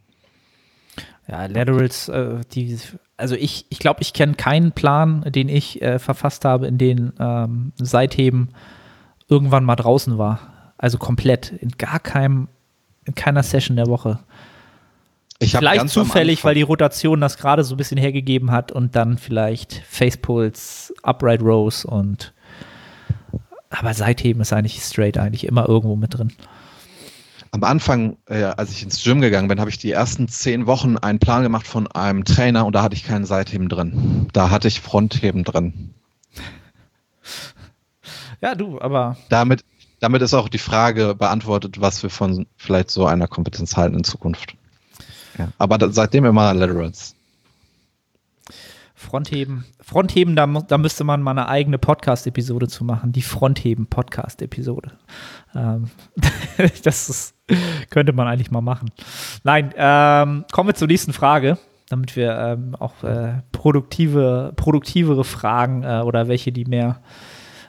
Ja, 1.28 1.46
Laterals, 1.46 2.09
äh, 2.09 2.40
die, 2.53 2.78
also 3.16 3.34
ich, 3.34 3.66
ich 3.68 3.78
glaube, 3.78 4.01
ich 4.01 4.14
kenne 4.14 4.34
keinen 4.34 4.72
Plan, 4.72 5.22
den 5.28 5.49
ich 5.49 5.82
äh, 5.82 5.99
verfasst 5.99 6.44
habe, 6.44 6.66
in 6.66 6.78
den 6.78 7.12
ähm, 7.18 7.72
Seitheben 7.76 8.49
irgendwann 9.28 9.64
mal 9.64 9.76
draußen 9.76 10.16
war. 10.16 10.72
Also 10.78 10.96
komplett, 10.96 11.53
in 11.53 11.70
gar 11.72 11.99
keinem, 11.99 12.49
in 13.05 13.14
keiner 13.14 13.42
Session 13.42 13.76
der 13.76 13.88
Woche. 13.88 14.20
Vielleicht 15.40 15.88
zufällig, 15.90 16.44
weil 16.44 16.55
die 16.55 16.62
Rotation 16.62 17.20
das 17.20 17.36
gerade 17.36 17.62
so 17.62 17.74
ein 17.74 17.76
bisschen 17.76 17.99
hergegeben 17.99 18.51
hat 18.51 18.72
und 18.72 18.96
dann 18.96 19.18
vielleicht 19.18 19.82
Facepulse, 19.88 20.92
Upright 21.03 21.42
Rows 21.42 21.84
und 21.84 22.32
aber 23.71 23.95
Seitheben 23.95 24.41
ist 24.43 24.53
eigentlich 24.53 24.81
straight 24.83 25.19
eigentlich 25.19 25.47
immer 25.47 25.69
irgendwo 25.69 25.97
mit 25.97 26.16
drin. 26.16 26.33
Am 27.51 27.64
Anfang, 27.64 28.19
äh, 28.27 28.43
als 28.43 28.73
ich 28.73 28.83
ins 28.83 29.03
Gym 29.03 29.21
gegangen 29.21 29.49
bin, 29.49 29.59
habe 29.59 29.71
ich 29.71 29.79
die 29.79 29.91
ersten 29.91 30.29
zehn 30.29 30.66
Wochen 30.66 30.99
einen 30.99 31.19
Plan 31.19 31.43
gemacht 31.43 31.66
von 31.66 31.87
einem 31.87 32.25
Trainer 32.25 32.66
und 32.66 32.75
da 32.75 32.83
hatte 32.83 32.95
ich 32.95 33.05
keinen 33.05 33.25
Seitheben 33.25 33.71
drin. 33.71 34.29
Da 34.33 34.51
hatte 34.51 34.69
ich 34.69 34.81
Frontheben 34.81 35.45
drin. 35.45 35.95
Ja, 38.41 38.55
du, 38.55 38.81
aber 38.81 39.16
Damit, 39.31 39.64
damit 39.99 40.23
ist 40.23 40.35
auch 40.35 40.49
die 40.49 40.59
Frage 40.59 41.14
beantwortet, 41.14 41.81
was 41.81 42.03
wir 42.03 42.11
von 42.11 42.47
vielleicht 42.57 42.91
so 42.91 43.07
einer 43.07 43.27
Kompetenz 43.27 43.77
halten 43.77 43.97
in 43.97 44.05
Zukunft. 44.05 44.55
Ja. 45.39 45.49
Aber 45.59 45.79
da, 45.79 45.91
seitdem 45.91 46.25
immer 46.27 46.53
Laterals. 46.53 47.14
Frontheben, 48.99 49.64
Frontheben, 49.80 50.34
da, 50.34 50.44
da 50.46 50.76
müsste 50.76 51.05
man 51.05 51.22
mal 51.22 51.30
eine 51.30 51.49
eigene 51.49 51.78
Podcast-Episode 51.78 52.66
zu 52.66 52.84
machen, 52.84 53.12
die 53.12 53.22
Frontheben-Podcast-Episode. 53.22 54.90
Ähm, 55.55 55.88
das 56.82 57.09
ist, 57.09 57.34
könnte 57.90 58.12
man 58.12 58.26
eigentlich 58.26 58.51
mal 58.51 58.61
machen. 58.61 58.90
Nein, 59.44 59.72
ähm, 59.76 60.44
kommen 60.51 60.70
wir 60.70 60.74
zur 60.74 60.88
nächsten 60.88 61.12
Frage, 61.12 61.59
damit 61.88 62.16
wir 62.16 62.36
ähm, 62.36 62.74
auch 62.74 63.05
äh, 63.05 63.42
produktive, 63.53 64.53
produktivere 64.57 65.22
Fragen 65.22 65.84
äh, 65.84 66.03
oder 66.05 66.26
welche, 66.26 66.51
die 66.51 66.64
mehr 66.64 67.01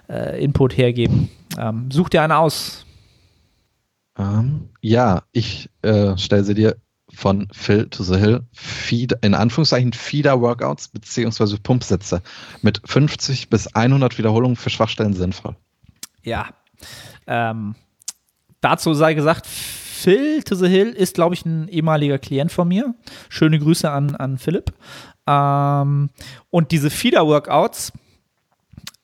äh, 0.09 0.43
Input 0.43 0.75
hergeben. 0.75 1.29
Ähm, 1.59 1.91
such 1.91 2.09
dir 2.09 2.23
eine 2.23 2.39
aus. 2.39 2.87
Ähm, 4.17 4.69
ja, 4.81 5.21
ich 5.31 5.69
äh, 5.83 6.17
stelle 6.17 6.43
sie 6.43 6.55
dir 6.55 6.75
von 7.19 7.47
Phil 7.51 7.89
to 7.89 8.03
the 8.03 8.17
Hill. 8.17 8.41
Feed, 8.53 9.13
in 9.21 9.33
Anführungszeichen 9.33 9.93
Feeder-Workouts 9.93 10.87
beziehungsweise 10.87 11.57
Pumpsätze 11.57 12.21
mit 12.61 12.81
50 12.85 13.49
bis 13.49 13.67
100 13.67 14.17
Wiederholungen 14.17 14.55
für 14.55 14.69
Schwachstellen 14.69 15.13
sinnvoll. 15.13 15.55
Ja. 16.23 16.47
Ähm, 17.27 17.75
dazu 18.61 18.93
sei 18.93 19.13
gesagt, 19.13 19.45
Phil 19.45 20.43
to 20.43 20.55
the 20.55 20.67
Hill 20.67 20.89
ist, 20.89 21.15
glaube 21.15 21.35
ich, 21.35 21.45
ein 21.45 21.67
ehemaliger 21.67 22.19
Klient 22.19 22.51
von 22.51 22.67
mir. 22.67 22.95
Schöne 23.27 23.59
Grüße 23.59 23.91
an, 23.91 24.15
an 24.15 24.37
Philipp. 24.37 24.71
Ähm, 25.27 26.09
und 26.49 26.71
diese 26.71 26.89
Feeder-Workouts, 26.89 27.91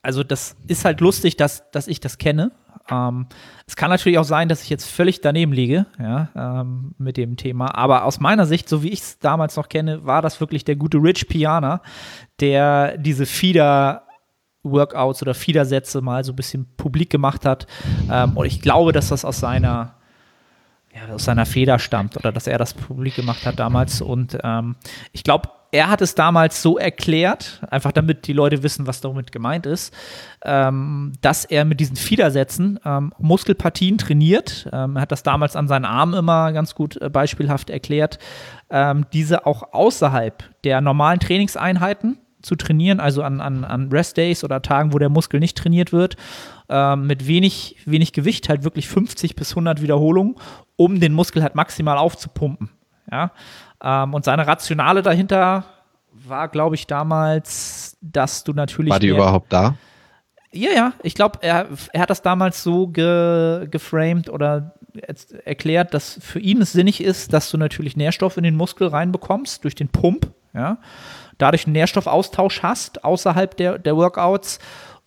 also 0.02 0.24
das 0.24 0.56
ist 0.68 0.86
halt 0.86 1.02
lustig, 1.02 1.36
dass, 1.36 1.70
dass 1.72 1.88
ich 1.88 2.00
das 2.00 2.18
kenne. 2.18 2.52
Ähm, 2.90 3.28
es 3.68 3.76
kann 3.76 3.90
natürlich 3.90 4.20
auch 4.20 4.26
sein, 4.26 4.48
dass 4.48 4.64
ich 4.64 4.70
jetzt 4.70 4.90
völlig 4.90 5.22
daneben 5.22 5.52
liege, 5.52 5.86
ja, 6.00 6.30
ähm, 6.36 6.94
mit 6.98 7.18
dem 7.18 7.36
Thema. 7.38 7.76
Aber 7.76 8.06
aus 8.06 8.20
meiner 8.20 8.46
Sicht, 8.46 8.70
so 8.70 8.84
wie 8.84 8.90
ich 8.90 9.02
es 9.02 9.20
damals 9.20 9.56
noch 9.56 9.70
kenne, 9.70 10.06
war 10.06 10.22
das 10.22 10.40
wirklich 10.40 10.66
der 10.66 10.76
gute 10.76 10.98
Rich 10.98 11.28
Piana, 11.28 11.82
der 12.40 12.98
diese 12.98 13.26
Feeder 13.26 14.04
Workouts 14.64 15.22
oder 15.22 15.34
Fiedersätze 15.34 16.02
mal 16.02 16.24
so 16.24 16.34
ein 16.34 16.36
bisschen 16.36 16.68
publik 16.78 17.10
gemacht 17.10 17.46
hat. 17.46 17.68
Ähm, 18.12 18.36
und 18.36 18.46
ich 18.46 18.62
glaube, 18.62 18.92
dass 18.92 19.10
das 19.10 19.24
aus 19.24 19.40
seiner, 19.40 19.96
ja, 20.94 21.14
aus 21.14 21.26
seiner 21.26 21.46
Feder 21.46 21.80
stammt 21.80 22.18
oder 22.18 22.32
dass 22.32 22.48
er 22.48 22.58
das 22.58 22.74
publik 22.74 23.16
gemacht 23.16 23.46
hat 23.46 23.60
damals. 23.60 24.02
Und 24.02 24.38
ähm, 24.44 24.76
ich 25.12 25.24
glaube, 25.24 25.50
er 25.72 25.90
hat 25.90 26.02
es 26.02 26.16
damals 26.16 26.62
so 26.62 26.78
erklärt, 26.78 27.62
einfach 27.70 27.92
damit 27.92 28.28
die 28.28 28.34
Leute 28.34 28.64
wissen, 28.64 28.88
was 28.88 29.02
damit 29.02 29.32
gemeint 29.32 29.66
ist, 29.66 29.94
ähm, 30.44 31.14
dass 31.22 31.46
er 31.46 31.66
mit 31.66 31.80
diesen 31.80 31.96
Fiedersätzen 31.96 32.80
ähm, 32.86 33.14
Muskelpartien 33.18 33.98
trainiert. 33.98 34.70
Ähm, 34.72 34.96
er 34.96 35.02
hat 35.02 35.12
das 35.12 35.24
damals 35.24 35.56
an 35.56 35.68
seinen 35.68 35.86
Armen 35.86 36.14
immer 36.14 36.52
ganz 36.54 36.76
gut 36.76 37.02
äh, 37.02 37.10
beispielhaft 37.10 37.70
erklärt, 37.70 38.20
ähm, 38.70 39.06
diese 39.14 39.46
auch 39.46 39.74
außerhalb 39.74 40.44
der 40.64 40.82
normalen 40.82 41.20
Trainingseinheiten 41.20 42.18
zu 42.42 42.56
trainieren, 42.56 43.00
also 43.00 43.24
an, 43.24 43.42
an, 43.42 43.64
an 43.64 43.90
Rest-Days 43.92 44.44
oder 44.44 44.62
Tagen, 44.62 44.94
wo 44.94 45.00
der 45.00 45.10
Muskel 45.10 45.40
nicht 45.40 45.58
trainiert 45.58 45.92
wird, 45.92 46.16
ähm, 46.70 47.08
mit 47.08 47.28
wenig, 47.28 47.78
wenig 47.86 48.14
Gewicht, 48.14 48.50
halt 48.50 48.64
wirklich 48.64 48.88
50 48.88 49.36
bis 49.36 49.52
100 49.52 49.82
Wiederholungen, 49.82 50.36
um 50.76 51.00
den 51.00 51.14
Muskel 51.14 51.44
halt 51.44 51.56
maximal 51.56 51.98
aufzupumpen. 51.98 52.70
Ja? 53.12 53.32
Ähm, 53.84 54.14
und 54.14 54.26
seine 54.26 54.48
Rationale 54.48 55.02
dahinter 55.02 55.66
war, 56.12 56.48
glaube 56.48 56.76
ich, 56.76 56.88
damals, 56.88 57.98
dass 58.02 58.44
du 58.44 58.54
natürlich. 58.54 58.92
War 58.92 59.00
die 59.00 59.08
überhaupt 59.08 59.52
da? 59.52 59.76
ja, 60.56 60.72
ja, 60.72 60.94
ich 61.04 61.16
glaube, 61.16 61.40
er, 61.42 61.68
er 61.92 62.02
hat 62.02 62.10
das 62.10 62.22
damals 62.22 62.64
so 62.64 62.88
ge, 62.88 63.68
geframed 63.70 64.30
oder 64.30 64.74
erklärt, 65.44 65.94
dass 65.94 66.18
für 66.22 66.40
ihn 66.40 66.62
es 66.62 66.72
sinnig 66.72 67.04
ist, 67.04 67.34
dass 67.34 67.52
du 67.52 67.58
natürlich 67.58 67.98
Nährstoff 67.98 68.38
in 68.38 68.44
den 68.44 68.56
Muskel 68.56 68.88
reinbekommst 68.88 69.64
durch 69.64 69.76
den 69.76 69.90
Pump, 69.90 70.32
ja, 70.54 70.78
dadurch 71.38 71.66
einen 71.66 71.74
Nährstoffaustausch 71.74 72.64
hast 72.64 73.04
außerhalb 73.04 73.58
der, 73.58 73.78
der 73.78 73.98
Workouts 73.98 74.60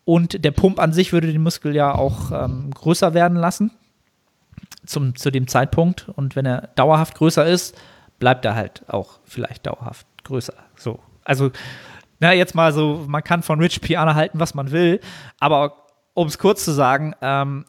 und 0.04 0.44
der 0.44 0.50
Pump 0.50 0.78
an 0.78 0.92
sich 0.92 1.12
würde 1.12 1.32
den 1.32 1.42
Muskel 1.42 1.74
ja 1.74 1.94
auch 1.94 2.30
ähm, 2.32 2.70
größer 2.74 3.14
werden 3.14 3.38
lassen 3.38 3.70
zum, 4.84 5.16
zu 5.16 5.30
dem 5.30 5.48
Zeitpunkt 5.48 6.10
und 6.14 6.36
wenn 6.36 6.44
er 6.44 6.68
dauerhaft 6.74 7.14
größer 7.14 7.46
ist, 7.46 7.74
bleibt 8.18 8.44
er 8.44 8.54
halt 8.54 8.82
auch 8.88 9.20
vielleicht 9.24 9.66
dauerhaft 9.66 10.06
größer. 10.24 10.54
So, 10.76 10.98
also 11.24 11.50
na, 12.20 12.32
jetzt 12.32 12.54
mal 12.54 12.72
so, 12.72 13.04
man 13.06 13.22
kann 13.22 13.42
von 13.42 13.60
Rich 13.60 13.80
Piana 13.80 14.14
halten, 14.14 14.40
was 14.40 14.54
man 14.54 14.70
will, 14.72 15.00
aber 15.38 15.86
um 16.14 16.26
es 16.26 16.38
kurz 16.38 16.64
zu 16.64 16.72
sagen, 16.72 17.14
ähm, 17.22 17.64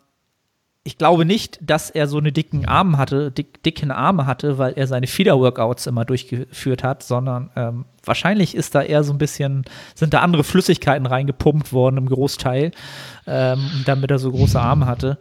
ich 0.83 0.97
glaube 0.97 1.23
nicht, 1.23 1.59
dass 1.61 1.91
er 1.91 2.07
so 2.07 2.17
eine 2.17 2.31
dicken 2.31 2.65
Arme 2.65 2.97
hatte, 2.97 3.31
dick, 3.31 3.61
dicken 3.61 3.91
Arme 3.91 4.25
hatte, 4.25 4.57
weil 4.57 4.73
er 4.73 4.87
seine 4.87 5.05
Feeder-Workouts 5.05 5.85
immer 5.85 6.03
durchgeführt 6.03 6.83
hat, 6.83 7.03
sondern 7.03 7.51
ähm, 7.55 7.85
wahrscheinlich 8.03 8.55
ist 8.55 8.73
da 8.73 8.81
eher 8.81 9.03
so 9.03 9.13
ein 9.13 9.19
bisschen, 9.19 9.65
sind 9.93 10.15
da 10.15 10.21
andere 10.21 10.43
Flüssigkeiten 10.43 11.05
reingepumpt 11.05 11.73
worden 11.73 11.97
im 11.97 12.07
Großteil, 12.07 12.71
ähm, 13.29 13.69
damit 13.85 14.11
er 14.11 14.19
so 14.19 14.31
große 14.31 14.59
Arme 14.59 14.87
hatte. 14.87 15.17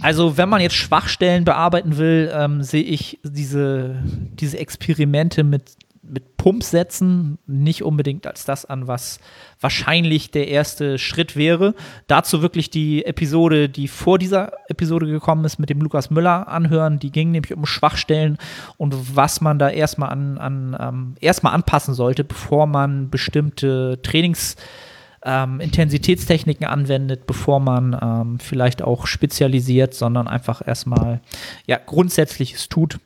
Also, 0.00 0.36
wenn 0.36 0.48
man 0.48 0.60
jetzt 0.60 0.76
Schwachstellen 0.76 1.44
bearbeiten 1.44 1.98
will, 1.98 2.32
ähm, 2.34 2.62
sehe 2.62 2.82
ich 2.82 3.18
diese, 3.22 3.96
diese 4.38 4.58
Experimente 4.58 5.44
mit 5.44 5.76
mit 6.08 6.36
Pumpsätzen 6.36 7.38
nicht 7.46 7.82
unbedingt 7.82 8.26
als 8.26 8.44
das 8.44 8.64
an, 8.64 8.86
was 8.86 9.20
wahrscheinlich 9.60 10.30
der 10.30 10.48
erste 10.48 10.98
Schritt 10.98 11.36
wäre. 11.36 11.74
Dazu 12.06 12.42
wirklich 12.42 12.70
die 12.70 13.04
Episode, 13.04 13.68
die 13.68 13.88
vor 13.88 14.18
dieser 14.18 14.52
Episode 14.68 15.06
gekommen 15.06 15.44
ist, 15.44 15.58
mit 15.58 15.70
dem 15.70 15.80
Lukas 15.80 16.10
Müller 16.10 16.48
anhören. 16.48 16.98
Die 16.98 17.10
ging 17.10 17.30
nämlich 17.30 17.54
um 17.54 17.66
Schwachstellen 17.66 18.38
und 18.76 19.16
was 19.16 19.40
man 19.40 19.58
da 19.58 19.70
erstmal 19.70 20.10
an, 20.10 20.38
an 20.38 20.76
ähm, 20.78 21.14
erstmal 21.20 21.54
anpassen 21.54 21.94
sollte, 21.94 22.24
bevor 22.24 22.66
man 22.66 23.08
bestimmte 23.08 24.00
Trainings 24.02 24.56
ähm, 25.24 25.60
Intensitätstechniken 25.60 26.66
anwendet, 26.66 27.26
bevor 27.26 27.60
man 27.60 27.98
ähm, 28.00 28.38
vielleicht 28.38 28.82
auch 28.82 29.06
spezialisiert, 29.06 29.94
sondern 29.94 30.28
einfach 30.28 30.66
erstmal 30.66 31.20
ja, 31.66 31.78
Grundsätzliches 31.84 32.68
tut. 32.68 32.98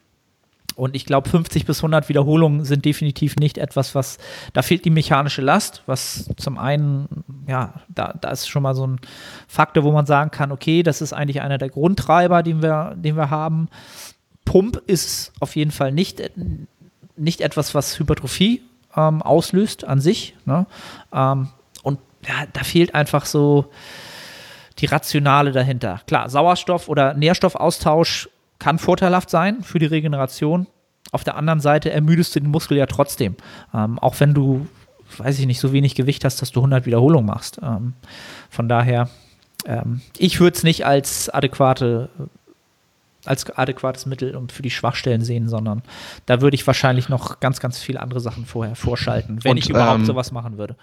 Und 0.74 0.94
ich 0.94 1.06
glaube, 1.06 1.28
50 1.28 1.66
bis 1.66 1.78
100 1.78 2.08
Wiederholungen 2.08 2.64
sind 2.64 2.84
definitiv 2.84 3.34
nicht 3.34 3.58
etwas, 3.58 3.96
was, 3.96 4.18
da 4.52 4.62
fehlt 4.62 4.84
die 4.84 4.90
mechanische 4.90 5.42
Last, 5.42 5.82
was 5.86 6.30
zum 6.36 6.56
einen, 6.56 7.24
ja, 7.48 7.74
da, 7.88 8.14
da 8.20 8.30
ist 8.30 8.48
schon 8.48 8.62
mal 8.62 8.76
so 8.76 8.86
ein 8.86 9.00
Faktor, 9.48 9.82
wo 9.82 9.90
man 9.90 10.06
sagen 10.06 10.30
kann, 10.30 10.52
okay, 10.52 10.84
das 10.84 11.00
ist 11.00 11.12
eigentlich 11.12 11.40
einer 11.40 11.58
der 11.58 11.68
Grundtreiber, 11.68 12.44
den 12.44 12.62
wir, 12.62 12.94
den 12.96 13.16
wir 13.16 13.30
haben. 13.30 13.68
Pump 14.44 14.80
ist 14.86 15.32
auf 15.40 15.56
jeden 15.56 15.72
Fall 15.72 15.90
nicht, 15.90 16.22
nicht 17.16 17.40
etwas, 17.40 17.74
was 17.74 17.98
Hypertrophie 17.98 18.62
ähm, 18.96 19.20
auslöst 19.20 19.84
an 19.84 20.00
sich. 20.00 20.36
Ne? 20.46 20.66
Ähm, 21.12 21.48
und 22.28 22.34
ja, 22.34 22.46
da 22.52 22.62
fehlt 22.62 22.94
einfach 22.94 23.26
so, 23.26 23.70
die 24.78 24.86
Rationale 24.86 25.52
dahinter. 25.52 26.00
Klar, 26.06 26.28
Sauerstoff- 26.28 26.88
oder 26.88 27.14
Nährstoffaustausch 27.14 28.28
kann 28.58 28.78
vorteilhaft 28.78 29.30
sein 29.30 29.62
für 29.62 29.78
die 29.78 29.86
Regeneration. 29.86 30.66
Auf 31.10 31.24
der 31.24 31.36
anderen 31.36 31.60
Seite 31.60 31.90
ermüdest 31.90 32.34
du 32.36 32.40
den 32.40 32.50
Muskel 32.50 32.76
ja 32.76 32.86
trotzdem. 32.86 33.36
Ähm, 33.74 33.98
auch 33.98 34.18
wenn 34.20 34.34
du, 34.34 34.66
weiß 35.16 35.38
ich 35.38 35.46
nicht, 35.46 35.60
so 35.60 35.72
wenig 35.72 35.94
Gewicht 35.94 36.24
hast, 36.24 36.42
dass 36.42 36.52
du 36.52 36.60
100 36.60 36.86
Wiederholungen 36.86 37.26
machst. 37.26 37.60
Ähm, 37.62 37.94
von 38.50 38.68
daher, 38.68 39.08
ähm, 39.64 40.00
ich 40.16 40.38
würde 40.40 40.56
es 40.56 40.62
nicht 40.62 40.86
als 40.86 41.28
adäquate 41.28 42.08
als 43.24 43.50
adäquates 43.50 44.06
Mittel 44.06 44.40
für 44.50 44.62
die 44.62 44.70
Schwachstellen 44.70 45.22
sehen, 45.22 45.48
sondern 45.48 45.82
da 46.24 46.40
würde 46.40 46.54
ich 46.54 46.66
wahrscheinlich 46.66 47.10
noch 47.10 47.40
ganz, 47.40 47.60
ganz 47.60 47.78
viele 47.78 48.00
andere 48.00 48.20
Sachen 48.20 48.46
vorher 48.46 48.74
vorschalten, 48.74 49.44
wenn 49.44 49.52
Und, 49.52 49.56
ich 49.58 49.68
überhaupt 49.68 49.98
ähm, 49.98 50.06
sowas 50.06 50.32
machen 50.32 50.56
würde. 50.56 50.76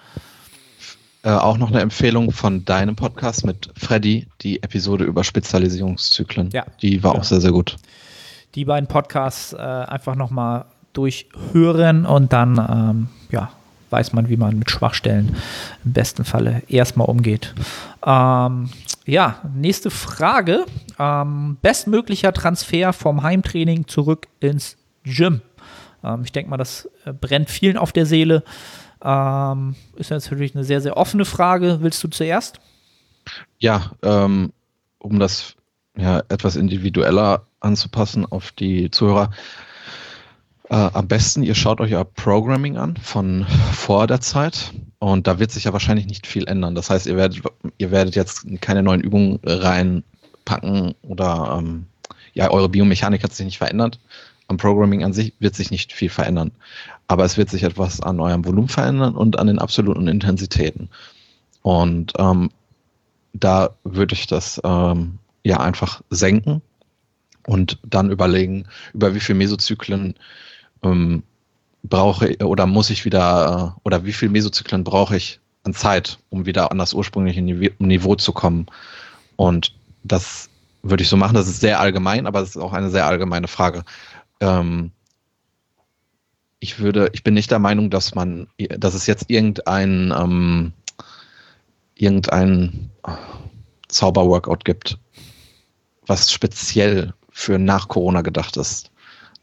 Äh, 1.25 1.29
auch 1.31 1.57
noch 1.57 1.71
eine 1.71 1.81
Empfehlung 1.81 2.31
von 2.31 2.65
deinem 2.65 2.95
Podcast 2.95 3.47
mit 3.47 3.71
Freddy, 3.75 4.27
die 4.41 4.61
Episode 4.61 5.05
über 5.05 5.23
Spezialisierungszyklen. 5.23 6.51
Ja, 6.51 6.67
Die 6.83 7.01
war 7.01 7.13
genau. 7.13 7.21
auch 7.21 7.25
sehr, 7.25 7.41
sehr 7.41 7.51
gut. 7.51 7.77
Die 8.53 8.63
beiden 8.63 8.87
Podcasts 8.87 9.51
äh, 9.51 9.57
einfach 9.57 10.13
nochmal 10.13 10.65
durchhören 10.93 12.05
und 12.05 12.31
dann 12.31 12.57
ähm, 12.69 13.07
ja, 13.31 13.49
weiß 13.89 14.13
man, 14.13 14.29
wie 14.29 14.37
man 14.37 14.59
mit 14.59 14.69
Schwachstellen 14.69 15.35
im 15.83 15.93
besten 15.93 16.25
Falle 16.25 16.61
erstmal 16.67 17.09
umgeht. 17.09 17.55
Ähm, 18.05 18.69
ja, 19.07 19.39
nächste 19.55 19.89
Frage. 19.89 20.65
Ähm, 20.99 21.57
bestmöglicher 21.59 22.33
Transfer 22.33 22.93
vom 22.93 23.23
Heimtraining 23.23 23.87
zurück 23.87 24.27
ins 24.41 24.77
Gym. 25.03 25.41
Ähm, 26.03 26.21
ich 26.23 26.31
denke 26.31 26.51
mal, 26.51 26.57
das 26.57 26.87
äh, 27.05 27.13
brennt 27.13 27.49
vielen 27.49 27.77
auf 27.77 27.91
der 27.91 28.05
Seele. 28.05 28.43
Ähm, 29.05 29.75
ist 29.95 30.09
natürlich 30.09 30.55
eine 30.55 30.63
sehr, 30.63 30.81
sehr 30.81 30.97
offene 30.97 31.25
Frage. 31.25 31.77
Willst 31.81 32.03
du 32.03 32.07
zuerst? 32.07 32.59
Ja, 33.59 33.91
ähm, 34.01 34.51
um 34.97 35.19
das 35.19 35.55
ja, 35.95 36.23
etwas 36.27 36.55
individueller 36.55 37.45
anzupassen 37.59 38.25
auf 38.25 38.51
die 38.51 38.89
Zuhörer. 38.89 39.29
Äh, 40.69 40.75
am 40.75 41.07
besten, 41.07 41.43
ihr 41.43 41.53
schaut 41.53 41.79
euch 41.79 41.91
ja 41.91 42.03
Programming 42.03 42.77
an 42.77 42.97
von 42.97 43.45
vor 43.73 44.07
der 44.07 44.21
Zeit 44.21 44.73
und 44.97 45.27
da 45.27 45.37
wird 45.37 45.51
sich 45.51 45.65
ja 45.65 45.73
wahrscheinlich 45.73 46.07
nicht 46.07 46.25
viel 46.25 46.47
ändern. 46.47 46.73
Das 46.73 46.89
heißt, 46.89 47.05
ihr 47.05 47.15
werdet, 47.15 47.41
ihr 47.77 47.91
werdet 47.91 48.15
jetzt 48.15 48.47
keine 48.61 48.81
neuen 48.81 49.01
Übungen 49.01 49.39
reinpacken 49.43 50.95
oder 51.03 51.57
ähm, 51.59 51.85
ja, 52.33 52.49
eure 52.49 52.69
Biomechanik 52.69 53.23
hat 53.23 53.33
sich 53.33 53.45
nicht 53.45 53.59
verändert. 53.59 53.99
Am 54.47 54.57
Programming 54.57 55.03
an 55.03 55.13
sich 55.13 55.33
wird 55.39 55.55
sich 55.55 55.71
nicht 55.71 55.91
viel 55.91 56.09
verändern. 56.09 56.51
Aber 57.07 57.25
es 57.25 57.37
wird 57.37 57.49
sich 57.49 57.63
etwas 57.63 58.01
an 58.01 58.19
eurem 58.19 58.45
Volumen 58.45 58.69
verändern 58.69 59.15
und 59.15 59.39
an 59.39 59.47
den 59.47 59.59
absoluten 59.59 60.07
Intensitäten. 60.07 60.89
Und 61.61 62.13
ähm, 62.17 62.49
da 63.33 63.71
würde 63.83 64.13
ich 64.13 64.27
das 64.27 64.61
ähm, 64.63 65.19
ja 65.43 65.59
einfach 65.59 66.01
senken 66.09 66.61
und 67.47 67.79
dann 67.83 68.11
überlegen, 68.11 68.65
über 68.93 69.13
wie 69.13 69.19
viele 69.19 69.37
Mesozyklen 69.37 70.15
ähm, 70.83 71.23
brauche 71.83 72.37
oder 72.45 72.65
muss 72.65 72.89
ich 72.89 73.05
wieder 73.05 73.77
oder 73.83 74.05
wie 74.05 74.13
viele 74.13 74.31
Mesozyklen 74.31 74.83
brauche 74.83 75.17
ich 75.17 75.39
an 75.63 75.73
Zeit, 75.73 76.19
um 76.29 76.45
wieder 76.45 76.71
an 76.71 76.77
das 76.77 76.93
ursprüngliche 76.93 77.41
Nive 77.41 77.71
Niveau 77.79 78.15
zu 78.15 78.31
kommen. 78.31 78.67
Und 79.35 79.73
das 80.03 80.49
würde 80.83 81.03
ich 81.03 81.09
so 81.09 81.17
machen. 81.17 81.35
Das 81.35 81.47
ist 81.47 81.59
sehr 81.59 81.79
allgemein, 81.79 82.27
aber 82.27 82.41
es 82.41 82.49
ist 82.49 82.57
auch 82.57 82.73
eine 82.73 82.89
sehr 82.89 83.07
allgemeine 83.07 83.47
Frage. 83.47 83.83
Ähm, 84.39 84.91
ich 86.59 86.79
würde, 86.79 87.09
ich 87.13 87.23
bin 87.23 87.33
nicht 87.33 87.51
der 87.51 87.59
Meinung, 87.59 87.89
dass 87.89 88.15
man, 88.15 88.47
dass 88.57 88.93
es 88.93 89.07
jetzt 89.07 89.29
irgendein 89.29 90.13
ähm, 90.17 90.73
irgendein 91.95 92.91
Zauberworkout 93.87 94.65
gibt, 94.65 94.97
was 96.05 96.31
speziell 96.31 97.13
für 97.31 97.57
nach 97.57 97.87
Corona 97.87 98.21
gedacht 98.21 98.57
ist. 98.57 98.91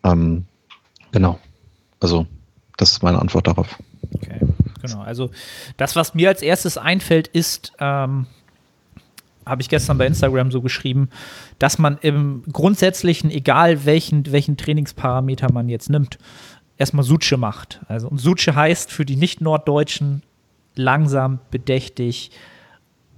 Ähm, 0.04 0.46
genau. 1.10 1.38
Also, 2.00 2.26
das 2.76 2.92
ist 2.92 3.02
meine 3.02 3.20
Antwort 3.20 3.46
darauf. 3.46 3.78
Okay, 4.14 4.40
genau. 4.80 5.00
Also 5.02 5.30
das, 5.76 5.96
was 5.96 6.14
mir 6.14 6.28
als 6.28 6.42
erstes 6.42 6.76
einfällt, 6.76 7.28
ist, 7.28 7.72
ähm, 7.78 8.26
habe 9.46 9.62
ich 9.62 9.68
gestern 9.68 9.98
bei 9.98 10.06
Instagram 10.06 10.50
so 10.50 10.60
geschrieben, 10.60 11.08
dass 11.58 11.78
man 11.78 11.98
im 11.98 12.42
Grundsätzlichen, 12.52 13.30
egal 13.30 13.84
welchen, 13.84 14.30
welchen 14.30 14.56
Trainingsparameter 14.56 15.52
man 15.52 15.68
jetzt 15.68 15.90
nimmt, 15.90 16.18
erstmal 16.76 17.04
Suche 17.04 17.36
macht. 17.36 17.80
Also 17.88 18.08
und 18.08 18.18
Suche 18.18 18.54
heißt 18.54 18.90
für 18.90 19.04
die 19.04 19.16
Nicht-Norddeutschen 19.16 20.22
langsam, 20.74 21.38
bedächtig 21.50 22.30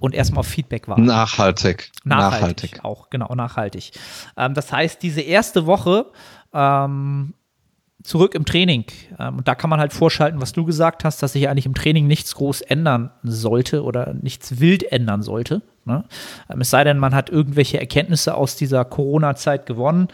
und 0.00 0.14
erstmal 0.14 0.40
auf 0.40 0.46
Feedback 0.46 0.88
warten. 0.88 1.04
Nachhaltig. 1.04 1.90
Nachhaltig, 2.04 2.84
auch, 2.84 3.10
genau, 3.10 3.34
nachhaltig. 3.34 3.92
Ähm, 4.36 4.54
das 4.54 4.70
heißt, 4.72 5.02
diese 5.02 5.20
erste 5.20 5.66
Woche 5.66 6.06
ähm, 6.52 7.34
zurück 8.04 8.34
im 8.34 8.44
Training, 8.44 8.84
ähm, 9.18 9.38
und 9.38 9.48
da 9.48 9.54
kann 9.54 9.70
man 9.70 9.80
halt 9.80 9.92
vorschalten, 9.92 10.40
was 10.40 10.52
du 10.52 10.64
gesagt 10.64 11.04
hast, 11.04 11.22
dass 11.22 11.32
sich 11.32 11.48
eigentlich 11.48 11.66
im 11.66 11.74
Training 11.74 12.06
nichts 12.06 12.34
groß 12.36 12.60
ändern 12.60 13.10
sollte 13.22 13.82
oder 13.82 14.14
nichts 14.14 14.60
wild 14.60 14.92
ändern 14.92 15.22
sollte. 15.22 15.62
Ne? 15.86 16.04
Ähm, 16.50 16.60
es 16.60 16.70
sei 16.70 16.84
denn, 16.84 16.98
man 16.98 17.14
hat 17.14 17.30
irgendwelche 17.30 17.80
Erkenntnisse 17.80 18.34
aus 18.36 18.56
dieser 18.56 18.84
Corona-Zeit 18.84 19.66
gewonnen, 19.66 20.08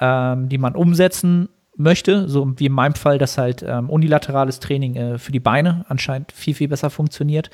ähm, 0.00 0.48
die 0.48 0.58
man 0.58 0.76
umsetzen 0.76 1.48
möchte, 1.76 2.28
so 2.28 2.52
wie 2.58 2.66
in 2.66 2.72
meinem 2.72 2.94
Fall, 2.94 3.18
dass 3.18 3.38
halt 3.38 3.64
ähm, 3.66 3.90
unilaterales 3.90 4.60
Training 4.60 4.94
äh, 4.94 5.18
für 5.18 5.32
die 5.32 5.40
Beine 5.40 5.84
anscheinend 5.88 6.30
viel, 6.30 6.54
viel 6.54 6.68
besser 6.68 6.90
funktioniert. 6.90 7.50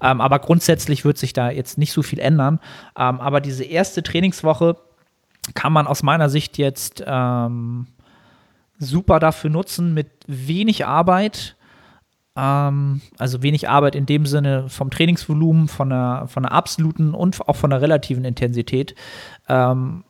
Ähm, 0.00 0.20
aber 0.20 0.38
grundsätzlich 0.38 1.04
wird 1.04 1.18
sich 1.18 1.32
da 1.32 1.50
jetzt 1.50 1.78
nicht 1.78 1.92
so 1.92 2.02
viel 2.02 2.20
ändern. 2.20 2.60
Ähm, 2.96 3.20
aber 3.20 3.40
diese 3.40 3.64
erste 3.64 4.02
Trainingswoche 4.02 4.76
kann 5.54 5.72
man 5.72 5.88
aus 5.88 6.04
meiner 6.04 6.28
Sicht 6.28 6.58
jetzt 6.58 7.02
ähm, 7.04 7.88
super 8.82 9.20
dafür 9.20 9.50
nutzen, 9.50 9.94
mit 9.94 10.08
wenig 10.26 10.86
Arbeit, 10.86 11.56
ähm, 12.36 13.00
also 13.18 13.42
wenig 13.42 13.68
Arbeit 13.68 13.94
in 13.94 14.06
dem 14.06 14.26
Sinne 14.26 14.68
vom 14.68 14.90
Trainingsvolumen, 14.90 15.68
von 15.68 15.90
der, 15.90 16.26
von 16.28 16.42
der 16.42 16.52
absoluten 16.52 17.14
und 17.14 17.40
auch 17.48 17.56
von 17.56 17.70
der 17.70 17.80
relativen 17.80 18.24
Intensität, 18.24 18.94
ähm, 19.48 20.04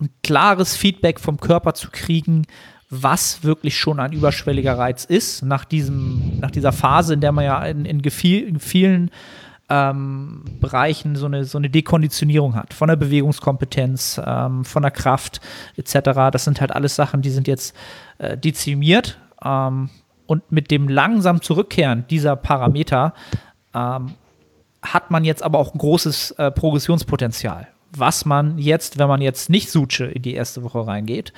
ein 0.00 0.10
klares 0.22 0.76
Feedback 0.76 1.20
vom 1.20 1.38
Körper 1.38 1.74
zu 1.74 1.90
kriegen, 1.90 2.46
was 2.90 3.42
wirklich 3.42 3.78
schon 3.78 4.00
ein 4.00 4.12
überschwelliger 4.12 4.76
Reiz 4.76 5.04
ist, 5.04 5.42
nach, 5.42 5.64
diesem, 5.64 6.38
nach 6.40 6.50
dieser 6.50 6.72
Phase, 6.72 7.14
in 7.14 7.20
der 7.20 7.32
man 7.32 7.44
ja 7.44 7.64
in, 7.64 7.86
in, 7.86 8.60
vielen 8.60 9.10
ähm, 9.72 10.44
Bereichen 10.60 11.16
so 11.16 11.24
eine, 11.24 11.44
so 11.44 11.56
eine 11.56 11.70
Dekonditionierung 11.70 12.54
hat, 12.54 12.74
von 12.74 12.88
der 12.88 12.96
Bewegungskompetenz, 12.96 14.20
ähm, 14.24 14.66
von 14.66 14.82
der 14.82 14.90
Kraft 14.90 15.40
etc. 15.76 16.30
Das 16.30 16.44
sind 16.44 16.60
halt 16.60 16.72
alles 16.72 16.94
Sachen, 16.94 17.22
die 17.22 17.30
sind 17.30 17.48
jetzt 17.48 17.74
äh, 18.18 18.36
dezimiert. 18.36 19.18
Ähm, 19.42 19.88
und 20.26 20.52
mit 20.52 20.70
dem 20.70 20.88
langsam 20.88 21.40
Zurückkehren 21.40 22.04
dieser 22.10 22.36
Parameter 22.36 23.14
ähm, 23.74 24.12
hat 24.82 25.10
man 25.10 25.24
jetzt 25.24 25.42
aber 25.42 25.58
auch 25.58 25.74
ein 25.74 25.78
großes 25.78 26.32
äh, 26.32 26.50
Progressionspotenzial 26.50 27.68
was 27.94 28.24
man 28.24 28.56
jetzt, 28.56 28.98
wenn 28.98 29.08
man 29.08 29.20
jetzt 29.20 29.50
nicht 29.50 29.70
Suche 29.70 30.04
in 30.06 30.22
die 30.22 30.32
erste 30.32 30.62
Woche 30.62 30.86
reingeht, 30.86 31.34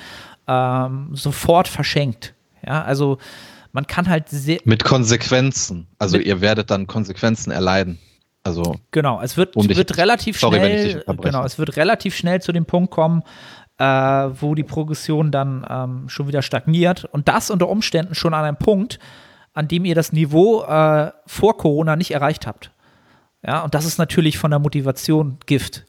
ähm, 0.47 1.09
sofort 1.13 1.67
verschenkt. 1.67 2.33
Ja, 2.65 2.83
also 2.85 3.19
man 3.73 3.89
kann 3.89 4.09
halt 4.09 4.29
sehr. 4.29 4.61
Mit 4.65 4.85
Konsequenzen. 4.85 5.89
Also 5.99 6.17
Mit- 6.17 6.27
ihr 6.29 6.41
werdet 6.41 6.71
dann 6.71 6.87
Konsequenzen 6.87 7.51
erleiden. 7.51 7.99
Also 8.45 8.77
Genau, 8.91 9.21
es 9.23 9.37
wird, 9.37 9.57
Um 9.57 9.67
dich- 9.67 9.77
wird 9.77 9.97
relativ 9.97 10.39
sorry, 10.39 10.59
schnell, 10.59 11.05
genau, 11.23 11.45
es 11.45 11.59
wird 11.59 11.77
relativ 11.77 12.15
schnell 12.15 12.41
zu 12.43 12.53
dem 12.53 12.67
Punkt 12.67 12.91
kommen, 12.91 13.23
äh, 13.79 13.85
wo 13.85 14.55
die 14.55 14.63
Progression 14.63 15.31
dann 15.33 15.67
ähm, 15.69 16.09
schon 16.09 16.29
wieder 16.29 16.43
stagniert 16.43 17.05
und 17.07 17.27
das 17.27 17.51
unter 17.51 17.69
Umständen 17.69 18.15
schon 18.15 18.35
an 18.35 18.45
einem 18.45 18.57
Punkt, 18.59 18.99
an 19.55 19.67
dem 19.67 19.85
ihr 19.85 19.95
das 19.95 20.13
Niveau 20.13 20.63
äh, 20.65 21.11
vor 21.27 21.57
Corona 21.57 21.97
nicht 21.97 22.11
erreicht 22.13 22.47
habt. 22.47 22.71
Ja, 23.47 23.63
und 23.65 23.75
das 23.75 23.85
ist 23.85 23.99
natürlich 23.99 24.39
von 24.39 24.51
der 24.51 24.61
Motivation 24.61 25.39
Gift. 25.47 25.85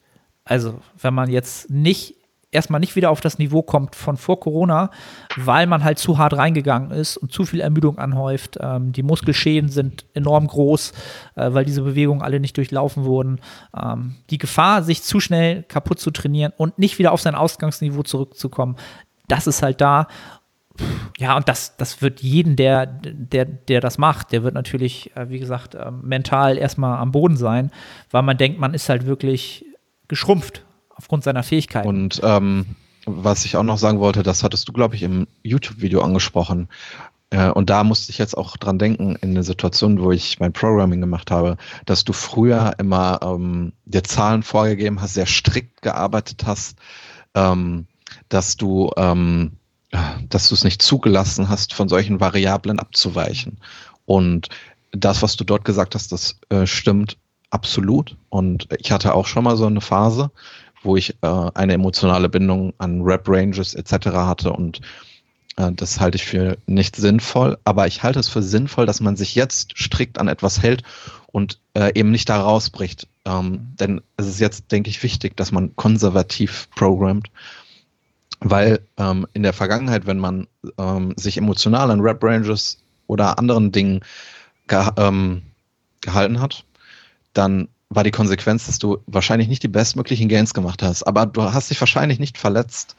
Also, 0.46 0.80
wenn 1.00 1.14
man 1.14 1.30
jetzt 1.30 1.70
nicht 1.70 2.16
erstmal 2.52 2.80
nicht 2.80 2.96
wieder 2.96 3.12
auf 3.12 3.22
das 3.22 3.38
Niveau 3.38 3.62
kommt 3.62 3.96
von 3.96 4.18
vor 4.18 4.40
Corona, 4.40 4.90
weil 5.36 5.68
man 5.68 5.84
halt 5.84 6.00
zu 6.00 6.18
hart 6.18 6.34
reingegangen 6.34 6.92
ist 6.92 7.18
und 7.18 7.32
zu 7.32 7.46
viel 7.46 7.62
Ermüdung 7.62 7.98
anhäuft. 7.98 8.58
Ähm, 8.62 8.92
die 8.92 9.04
Muskelschäden 9.04 9.70
sind 9.70 10.06
enorm 10.14 10.48
groß, 10.48 10.94
äh, 11.36 11.54
weil 11.54 11.66
diese 11.66 11.82
Bewegungen 11.82 12.22
alle 12.22 12.40
nicht 12.40 12.58
durchlaufen 12.58 13.06
wurden. 13.06 13.40
Ähm, 13.76 14.16
die 14.30 14.38
Gefahr, 14.38 14.84
sich 14.84 15.04
zu 15.04 15.20
schnell 15.20 15.64
kaputt 15.64 16.00
zu 16.00 16.12
trainieren 16.12 16.54
und 16.58 16.80
nicht 16.80 17.00
wieder 17.00 17.12
auf 17.12 17.22
sein 17.22 17.36
Ausgangsniveau 17.36 18.04
zurückzukommen, 18.04 18.76
das 19.28 19.48
ist 19.48 19.62
halt 19.62 19.82
da. 19.82 20.08
Ja, 21.18 21.38
und 21.38 21.48
das, 21.48 21.78
das 21.78 22.02
wird 22.02 22.20
jeden, 22.20 22.58
der, 22.58 22.86
der, 22.86 23.46
der 23.46 23.80
das 23.80 23.98
macht, 23.98 24.34
der 24.34 24.44
wird 24.44 24.54
natürlich, 24.54 25.16
äh, 25.16 25.30
wie 25.30 25.40
gesagt, 25.40 25.76
ähm, 25.76 26.02
mental 26.04 26.58
erstmal 26.58 26.98
am 27.00 27.12
Boden 27.12 27.38
sein, 27.38 27.72
weil 28.12 28.24
man 28.24 28.38
denkt, 28.38 28.60
man 28.60 28.74
ist 28.74 28.90
halt 28.90 29.06
wirklich 29.06 29.66
geschrumpft 30.08 30.65
aufgrund 30.96 31.24
seiner 31.24 31.44
Fähigkeiten. 31.44 31.88
Und 31.88 32.22
ähm, 32.24 32.66
was 33.06 33.46
ich 33.46 33.56
auch 33.56 33.64
noch 33.64 33.78
sagen 33.78 34.00
wollte, 34.00 34.24
das 34.24 34.44
hattest 34.44 34.68
du, 34.68 34.74
glaube 34.74 34.96
ich, 34.96 35.04
im 35.04 35.28
YouTube-Video 35.44 36.02
angesprochen. 36.02 36.70
äh, 37.30 37.50
und 37.50 37.70
da 37.70 37.84
musste 37.84 38.12
ich 38.12 38.18
jetzt 38.18 38.36
auch 38.36 38.58
dran 38.58 38.80
denken, 38.80 39.16
in 39.22 39.34
der 39.36 39.44
Situation, 39.44 40.02
wo 40.02 40.12
ich 40.12 40.40
mein 40.40 40.54
Programming 40.54 41.02
gemacht 41.02 41.32
habe, 41.32 41.58
dass 41.86 42.04
du 42.04 42.14
früher 42.14 42.74
immer 42.80 43.20
ähm, 43.22 43.74
dir 43.86 44.04
Zahlen 44.04 44.44
vorgegeben 44.44 45.02
hast, 45.02 45.14
sehr 45.14 45.28
strikt 45.28 45.82
gearbeitet 45.82 46.44
hast, 46.46 46.80
ähm, 47.36 47.86
dass 48.30 48.58
du 48.58 48.92
ähm, 48.98 49.58
dass 50.30 50.50
du 50.50 50.56
es 50.56 50.64
nicht 50.64 50.82
zugelassen 50.82 51.50
hast, 51.50 51.74
von 51.74 51.88
solchen 51.88 52.20
Variablen 52.20 52.80
abzuweichen. 52.80 53.60
Und 54.06 54.50
das, 54.92 55.22
was 55.22 55.36
du 55.36 55.44
dort 55.44 55.66
gesagt 55.66 55.96
hast, 55.96 56.12
das 56.12 56.40
äh, 56.50 56.66
stimmt 56.66 57.18
absolut. 57.50 58.18
Und 58.30 58.68
ich 58.80 58.92
hatte 58.92 59.14
auch 59.14 59.28
schon 59.28 59.44
mal 59.44 59.58
so 59.58 59.66
eine 59.66 59.82
Phase, 59.82 60.32
wo 60.86 60.96
ich 60.96 61.16
äh, 61.22 61.52
eine 61.54 61.74
emotionale 61.74 62.30
Bindung 62.30 62.74
an 62.78 63.02
Rap-Ranges 63.02 63.74
etc. 63.74 64.08
hatte 64.08 64.54
und 64.54 64.82
äh, 65.58 65.72
das 65.72 66.00
halte 66.00 66.18
ich 66.18 66.26
für 66.26 66.58
nicht 66.68 66.96
sinnvoll, 66.96 67.58
aber 67.64 67.88
ich 67.88 68.04
halte 68.04 68.20
es 68.20 68.30
für 68.30 68.44
sinnvoll, 68.44 68.86
dass 68.86 69.02
man 69.02 69.16
sich 69.16 69.36
jetzt 69.36 69.78
strikt 69.78 70.20
an 70.20 70.28
etwas 70.28 70.62
hält 70.62 70.84
und 71.28 71.60
äh, 71.74 71.92
eben 71.96 72.12
nicht 72.12 72.30
da 72.30 72.42
rausbricht. 72.42 73.08
Ähm, 73.26 73.74
denn 73.80 74.02
es 74.18 74.28
ist 74.28 74.40
jetzt, 74.40 74.72
denke 74.72 74.90
ich, 74.90 75.02
wichtig, 75.04 75.36
dass 75.36 75.52
man 75.52 75.76
konservativ 75.76 76.70
programmt, 76.76 77.30
weil 78.40 78.80
ähm, 78.98 79.28
in 79.34 79.44
der 79.44 79.54
Vergangenheit, 79.54 80.06
wenn 80.06 80.20
man 80.20 80.48
ähm, 80.78 81.14
sich 81.18 81.38
emotional 81.38 81.92
an 81.92 82.02
Rap-Ranges 82.02 82.78
oder 83.08 83.40
anderen 83.40 83.72
Dingen 83.72 84.02
ge 84.68 84.84
ähm, 84.98 85.42
gehalten 86.02 86.40
hat, 86.40 86.64
dann 87.34 87.68
war 87.96 88.04
die 88.04 88.12
Konsequenz, 88.12 88.66
dass 88.66 88.80
du 88.80 89.00
wahrscheinlich 89.08 89.48
nicht 89.48 89.64
die 89.64 89.68
bestmöglichen 89.68 90.30
Gains 90.30 90.54
gemacht 90.54 90.84
hast, 90.84 91.04
aber 91.04 91.26
du 91.26 91.42
hast 91.42 91.70
dich 91.70 91.80
wahrscheinlich 91.80 92.20
nicht 92.20 92.38
verletzt. 92.38 92.96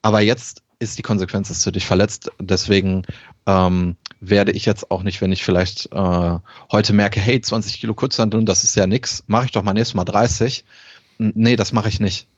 Aber 0.00 0.20
jetzt 0.20 0.62
ist 0.78 0.96
die 0.96 1.02
Konsequenz, 1.02 1.48
dass 1.48 1.62
du 1.64 1.72
dich 1.72 1.86
verletzt. 1.86 2.30
Deswegen 2.40 3.04
ähm, 3.46 3.96
werde 4.20 4.52
ich 4.52 4.64
jetzt 4.64 4.90
auch 4.90 5.02
nicht, 5.02 5.20
wenn 5.20 5.32
ich 5.32 5.44
vielleicht 5.44 5.92
äh, 5.92 6.38
heute 6.70 6.92
merke, 6.92 7.20
hey, 7.20 7.40
20 7.40 7.80
Kilo 7.80 7.94
Kurzhanteln, 7.94 8.46
das 8.46 8.64
ist 8.64 8.76
ja 8.76 8.86
nix, 8.86 9.24
mache 9.26 9.46
ich 9.46 9.52
doch 9.52 9.62
mal 9.62 9.72
nächstes 9.72 9.94
Mal 9.94 10.04
30. 10.04 10.64
Nee, 11.18 11.56
das 11.56 11.72
mache 11.72 11.88
ich 11.88 11.98
nicht. 11.98 12.28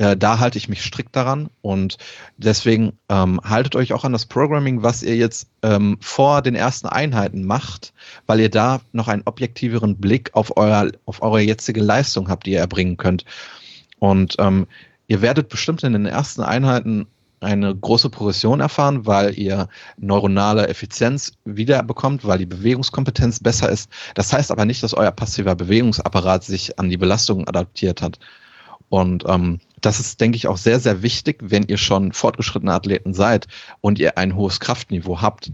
Äh, 0.00 0.16
da 0.16 0.38
halte 0.38 0.56
ich 0.56 0.70
mich 0.70 0.82
strikt 0.82 1.14
daran 1.14 1.50
und 1.60 1.98
deswegen 2.38 2.94
ähm, 3.10 3.38
haltet 3.44 3.76
euch 3.76 3.92
auch 3.92 4.02
an 4.02 4.12
das 4.12 4.24
Programming, 4.24 4.82
was 4.82 5.02
ihr 5.02 5.14
jetzt 5.14 5.50
ähm, 5.62 5.98
vor 6.00 6.40
den 6.40 6.54
ersten 6.54 6.86
Einheiten 6.86 7.44
macht, 7.44 7.92
weil 8.24 8.40
ihr 8.40 8.48
da 8.48 8.80
noch 8.92 9.08
einen 9.08 9.24
objektiveren 9.26 9.96
Blick 9.98 10.30
auf, 10.32 10.56
euer, 10.56 10.90
auf 11.04 11.20
eure 11.20 11.42
jetzige 11.42 11.82
Leistung 11.82 12.30
habt, 12.30 12.46
die 12.46 12.52
ihr 12.52 12.60
erbringen 12.60 12.96
könnt. 12.96 13.26
Und 13.98 14.36
ähm, 14.38 14.66
ihr 15.08 15.20
werdet 15.20 15.50
bestimmt 15.50 15.82
in 15.82 15.92
den 15.92 16.06
ersten 16.06 16.40
Einheiten 16.40 17.06
eine 17.40 17.76
große 17.76 18.08
Progression 18.08 18.60
erfahren, 18.60 19.04
weil 19.04 19.38
ihr 19.38 19.68
neuronale 19.98 20.66
Effizienz 20.68 21.32
wiederbekommt, 21.44 22.24
weil 22.24 22.38
die 22.38 22.46
Bewegungskompetenz 22.46 23.40
besser 23.40 23.68
ist. 23.68 23.90
Das 24.14 24.32
heißt 24.32 24.50
aber 24.50 24.64
nicht, 24.64 24.82
dass 24.82 24.94
euer 24.94 25.10
passiver 25.10 25.54
Bewegungsapparat 25.54 26.42
sich 26.42 26.78
an 26.78 26.88
die 26.88 26.96
Belastung 26.96 27.46
adaptiert 27.46 28.00
hat. 28.00 28.18
Und 28.88 29.24
ähm, 29.28 29.60
das 29.80 30.00
ist, 30.00 30.20
denke 30.20 30.36
ich, 30.36 30.46
auch 30.46 30.56
sehr, 30.56 30.80
sehr 30.80 31.02
wichtig, 31.02 31.38
wenn 31.40 31.64
ihr 31.64 31.78
schon 31.78 32.12
fortgeschrittene 32.12 32.72
Athleten 32.72 33.14
seid 33.14 33.46
und 33.80 33.98
ihr 33.98 34.18
ein 34.18 34.34
hohes 34.34 34.60
Kraftniveau 34.60 35.20
habt, 35.20 35.52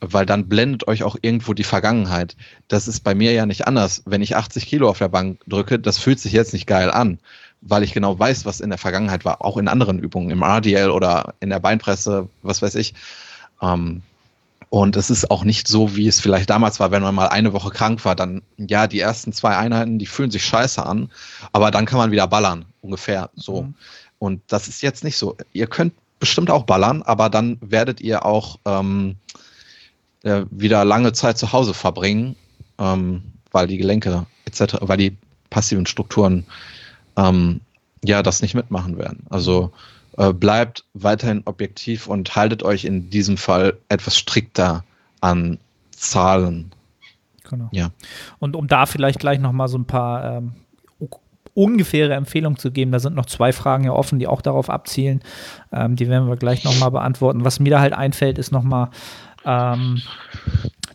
weil 0.00 0.26
dann 0.26 0.48
blendet 0.48 0.86
euch 0.88 1.02
auch 1.02 1.16
irgendwo 1.20 1.54
die 1.54 1.64
Vergangenheit. 1.64 2.36
Das 2.68 2.88
ist 2.88 3.00
bei 3.00 3.14
mir 3.14 3.32
ja 3.32 3.46
nicht 3.46 3.66
anders. 3.66 4.02
Wenn 4.06 4.22
ich 4.22 4.36
80 4.36 4.66
Kilo 4.66 4.88
auf 4.88 4.98
der 4.98 5.08
Bank 5.08 5.40
drücke, 5.46 5.78
das 5.78 5.98
fühlt 5.98 6.20
sich 6.20 6.32
jetzt 6.32 6.52
nicht 6.52 6.66
geil 6.66 6.90
an 6.90 7.18
weil 7.64 7.82
ich 7.82 7.94
genau 7.94 8.18
weiß, 8.18 8.44
was 8.44 8.60
in 8.60 8.68
der 8.68 8.78
Vergangenheit 8.78 9.24
war, 9.24 9.42
auch 9.42 9.56
in 9.56 9.68
anderen 9.68 9.98
Übungen, 9.98 10.30
im 10.30 10.42
RDL 10.42 10.90
oder 10.90 11.34
in 11.40 11.48
der 11.48 11.60
Beinpresse, 11.60 12.28
was 12.42 12.60
weiß 12.60 12.74
ich. 12.74 12.94
Ähm, 13.62 14.02
und 14.74 14.96
es 14.96 15.08
ist 15.08 15.30
auch 15.30 15.44
nicht 15.44 15.68
so, 15.68 15.94
wie 15.94 16.08
es 16.08 16.18
vielleicht 16.18 16.50
damals 16.50 16.80
war, 16.80 16.90
wenn 16.90 17.04
man 17.04 17.14
mal 17.14 17.28
eine 17.28 17.52
Woche 17.52 17.70
krank 17.70 18.04
war, 18.04 18.16
dann, 18.16 18.42
ja, 18.58 18.88
die 18.88 18.98
ersten 18.98 19.32
zwei 19.32 19.56
Einheiten, 19.56 20.00
die 20.00 20.06
fühlen 20.06 20.32
sich 20.32 20.44
scheiße 20.44 20.84
an, 20.84 21.12
aber 21.52 21.70
dann 21.70 21.86
kann 21.86 21.98
man 21.98 22.10
wieder 22.10 22.26
ballern, 22.26 22.64
ungefähr 22.80 23.30
so. 23.36 23.62
Mhm. 23.62 23.74
Und 24.18 24.42
das 24.48 24.66
ist 24.66 24.82
jetzt 24.82 25.04
nicht 25.04 25.16
so. 25.16 25.36
Ihr 25.52 25.68
könnt 25.68 25.94
bestimmt 26.18 26.50
auch 26.50 26.64
ballern, 26.64 27.02
aber 27.02 27.30
dann 27.30 27.56
werdet 27.60 28.00
ihr 28.00 28.26
auch 28.26 28.58
ähm, 28.64 29.14
äh, 30.24 30.42
wieder 30.50 30.84
lange 30.84 31.12
Zeit 31.12 31.38
zu 31.38 31.52
Hause 31.52 31.72
verbringen, 31.72 32.34
ähm, 32.78 33.22
weil 33.52 33.68
die 33.68 33.78
Gelenke 33.78 34.26
etc., 34.44 34.78
weil 34.80 34.96
die 34.96 35.16
passiven 35.50 35.86
Strukturen 35.86 36.46
ähm, 37.14 37.60
ja 38.04 38.24
das 38.24 38.42
nicht 38.42 38.54
mitmachen 38.54 38.98
werden. 38.98 39.24
Also 39.30 39.70
äh, 40.16 40.32
bleibt 40.32 40.84
weiterhin 40.94 41.42
objektiv 41.44 42.06
und 42.06 42.34
haltet 42.36 42.62
euch 42.62 42.84
in 42.84 43.10
diesem 43.10 43.36
Fall 43.36 43.78
etwas 43.88 44.16
strikter 44.16 44.84
an 45.20 45.58
Zahlen. 45.90 46.72
Genau. 47.48 47.68
Ja. 47.72 47.90
Und 48.38 48.56
um 48.56 48.66
da 48.66 48.86
vielleicht 48.86 49.18
gleich 49.18 49.38
noch 49.38 49.52
mal 49.52 49.68
so 49.68 49.78
ein 49.78 49.86
paar 49.86 50.38
ähm, 50.38 50.52
ungefähre 51.54 52.14
Empfehlungen 52.14 52.58
zu 52.58 52.72
geben, 52.72 52.90
da 52.90 52.98
sind 52.98 53.14
noch 53.14 53.26
zwei 53.26 53.52
Fragen 53.52 53.84
ja 53.84 53.92
offen, 53.92 54.18
die 54.18 54.26
auch 54.26 54.42
darauf 54.42 54.70
abzielen. 54.70 55.20
Ähm, 55.72 55.94
die 55.96 56.08
werden 56.08 56.28
wir 56.28 56.36
gleich 56.36 56.64
noch 56.64 56.78
mal 56.78 56.90
beantworten. 56.90 57.44
Was 57.44 57.60
mir 57.60 57.70
da 57.70 57.80
halt 57.80 57.92
einfällt, 57.92 58.38
ist 58.38 58.50
noch 58.50 58.64
mal 58.64 58.90
ähm, 59.44 60.02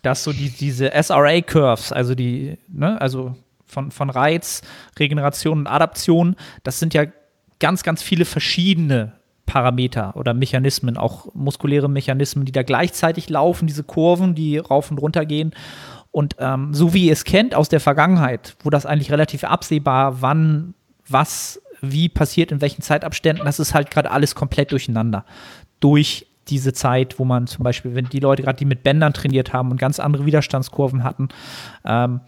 dass 0.01 0.24
so 0.24 0.32
die, 0.32 0.49
diese 0.49 0.91
SRA-Curves, 0.91 1.91
also 1.91 2.15
die, 2.15 2.57
ne, 2.67 2.99
also 2.99 3.36
von, 3.65 3.91
von 3.91 4.09
Reiz, 4.09 4.61
Regeneration 4.97 5.59
und 5.59 5.67
Adaption, 5.67 6.36
das 6.63 6.80
sind 6.80 6.93
ja 6.93 7.05
ganz, 7.60 7.84
ganz 7.84 8.01
viele 8.01 8.26
verschiedene 8.26 9.14
Parameter 9.45 10.16
oder 10.16 10.34
Mechanismen, 10.34 10.95
auch 10.95 11.34
muskuläre 11.34 11.89
Mechanismen, 11.89 12.45
die 12.45 12.51
da 12.51 12.64
gleichzeitig 12.64 13.30
laufen, 13.30 13.68
diese 13.68 13.84
Kurven, 13.84 14.36
die 14.36 14.60
rauf 14.60 14.91
und 14.91 14.99
runter 14.99 15.26
gehen. 15.26 15.53
Und 16.12 16.36
ähm, 16.39 16.74
so 16.74 16.93
wie 16.93 17.07
ihr 17.07 17.14
es 17.14 17.24
kennt 17.24 17.55
aus 17.55 17.70
der 17.70 17.80
Vergangenheit, 17.80 18.55
wo 18.64 18.70
das 18.70 18.86
eigentlich 18.86 19.12
relativ 19.12 19.43
absehbar, 19.43 20.22
wann, 20.22 20.76
was, 21.07 21.62
wie 21.82 22.10
passiert, 22.10 22.51
in 22.51 22.62
welchen 22.62 22.82
Zeitabständen, 22.82 23.45
das 23.45 23.60
ist 23.60 23.74
halt 23.74 23.89
gerade 23.89 24.12
alles 24.12 24.36
komplett 24.36 24.72
durcheinander. 24.72 25.26
Durch 25.80 26.28
diese 26.47 26.74
Zeit, 26.74 27.20
wo 27.20 27.26
man 27.26 27.47
zum 27.47 27.64
Beispiel, 27.64 27.95
wenn 27.95 28.05
die 28.05 28.20
Leute 28.20 28.43
gerade, 28.43 28.57
die 28.57 28.66
mit 28.66 28.84
Bändern 28.84 29.14
trainiert 29.14 29.53
haben 29.53 29.72
und 29.72 29.78
ganz 29.78 29.99
andere 29.99 30.26
Widerstandskurven 30.26 31.03
hatten, 31.03 31.30
ähm, 31.86 32.22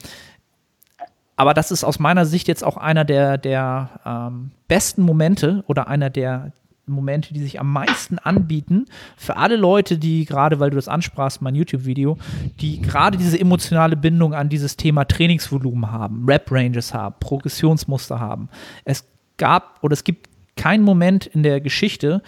aber 1.35 1.53
das 1.53 1.71
ist 1.71 1.83
aus 1.83 1.99
meiner 1.99 2.25
Sicht 2.25 2.47
jetzt 2.47 2.63
auch 2.63 2.77
einer 2.77 3.05
der, 3.05 3.37
der 3.37 3.89
ähm, 4.05 4.51
besten 4.67 5.01
Momente 5.01 5.63
oder 5.67 5.87
einer 5.87 6.09
der 6.09 6.51
Momente, 6.85 7.33
die 7.33 7.41
sich 7.41 7.59
am 7.59 7.71
meisten 7.71 8.19
anbieten 8.19 8.85
für 9.17 9.37
alle 9.37 9.55
Leute, 9.55 9.97
die 9.97 10.25
gerade, 10.25 10.59
weil 10.59 10.69
du 10.69 10.75
das 10.75 10.87
ansprachst, 10.87 11.41
mein 11.41 11.55
YouTube-Video, 11.55 12.17
die 12.59 12.81
gerade 12.81 13.17
diese 13.17 13.39
emotionale 13.39 13.95
Bindung 13.95 14.33
an 14.33 14.49
dieses 14.49 14.77
Thema 14.77 15.05
Trainingsvolumen 15.05 15.91
haben, 15.91 16.25
Rap-Ranges 16.27 16.93
haben, 16.93 17.15
Progressionsmuster 17.19 18.19
haben. 18.19 18.49
Es 18.83 19.05
gab 19.37 19.79
oder 19.81 19.93
es 19.93 20.03
gibt 20.03 20.29
keinen 20.55 20.83
Moment 20.83 21.25
in 21.25 21.43
der 21.43 21.61
Geschichte, 21.61 22.21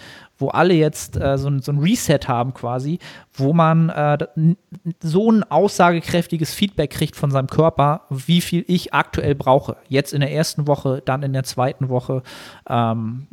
wo 0.44 0.50
alle 0.50 0.74
jetzt 0.74 1.16
äh, 1.16 1.38
so, 1.38 1.50
so, 1.60 1.72
ein 1.72 1.78
Reset 1.78 2.20
haben 2.28 2.52
quasi, 2.52 2.98
wo 3.32 3.54
man 3.54 3.88
äh, 3.88 4.18
so 5.02 5.32
ein 5.32 5.42
aussagekräftiges 5.42 6.52
Feedback 6.52 6.90
kriegt 6.90 7.16
von 7.16 7.30
seinem 7.30 7.46
Körper, 7.46 8.02
wie 8.10 8.42
viel 8.42 8.62
ich 8.68 8.92
aktuell 8.92 9.34
brauche. 9.34 9.78
Jetzt 9.88 10.12
in 10.12 10.20
der 10.20 10.30
ersten 10.32 10.66
Woche, 10.66 11.00
dann 11.02 11.22
in 11.22 11.32
der 11.32 11.44
zweiten 11.44 11.88
Woche. 11.88 12.22
Ähm, 12.68 13.26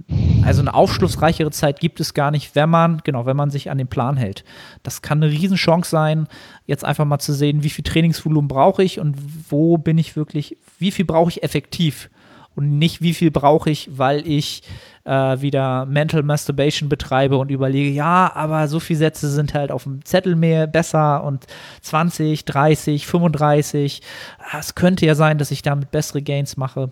also 0.45 0.61
eine 0.61 0.73
aufschlussreichere 0.73 1.51
Zeit 1.51 1.81
gibt 1.81 1.99
es 1.99 2.13
gar 2.13 2.31
nicht, 2.31 2.55
wenn 2.55 2.69
man, 2.69 3.01
genau, 3.03 3.25
wenn 3.25 3.35
man 3.35 3.49
sich 3.49 3.69
an 3.69 3.77
den 3.77 3.87
Plan 3.87 4.15
hält. 4.15 4.45
Das 4.81 5.01
kann 5.01 5.21
eine 5.21 5.29
Riesenchance 5.33 5.89
sein, 5.89 6.27
jetzt 6.65 6.85
einfach 6.85 7.03
mal 7.03 7.19
zu 7.19 7.33
sehen, 7.33 7.61
wie 7.61 7.69
viel 7.69 7.83
Trainingsvolumen 7.83 8.47
brauche 8.47 8.83
ich 8.83 9.01
und 9.01 9.17
wo 9.49 9.77
bin 9.77 9.97
ich 9.97 10.15
wirklich, 10.15 10.57
wie 10.79 10.91
viel 10.91 11.03
brauche 11.03 11.29
ich 11.29 11.43
effektiv 11.43 12.09
und 12.55 12.77
nicht, 12.77 13.01
wie 13.01 13.13
viel 13.13 13.31
brauche 13.31 13.69
ich, 13.69 13.89
weil 13.97 14.27
ich 14.27 14.63
äh, 15.05 15.41
wieder 15.41 15.85
Mental 15.85 16.23
Masturbation 16.23 16.89
betreibe 16.89 17.37
und 17.37 17.49
überlege, 17.49 17.89
ja, 17.89 18.31
aber 18.33 18.67
so 18.67 18.79
viele 18.79 18.99
Sätze 18.99 19.29
sind 19.29 19.53
halt 19.53 19.71
auf 19.71 19.83
dem 19.83 20.03
Zettel 20.05 20.35
mehr 20.35 20.67
besser 20.67 21.23
und 21.23 21.47
20, 21.81 22.45
30, 22.45 23.07
35. 23.07 24.01
Es 24.59 24.75
könnte 24.75 25.05
ja 25.05 25.15
sein, 25.15 25.37
dass 25.37 25.51
ich 25.51 25.61
damit 25.61 25.91
bessere 25.91 26.21
Gains 26.21 26.57
mache. 26.57 26.91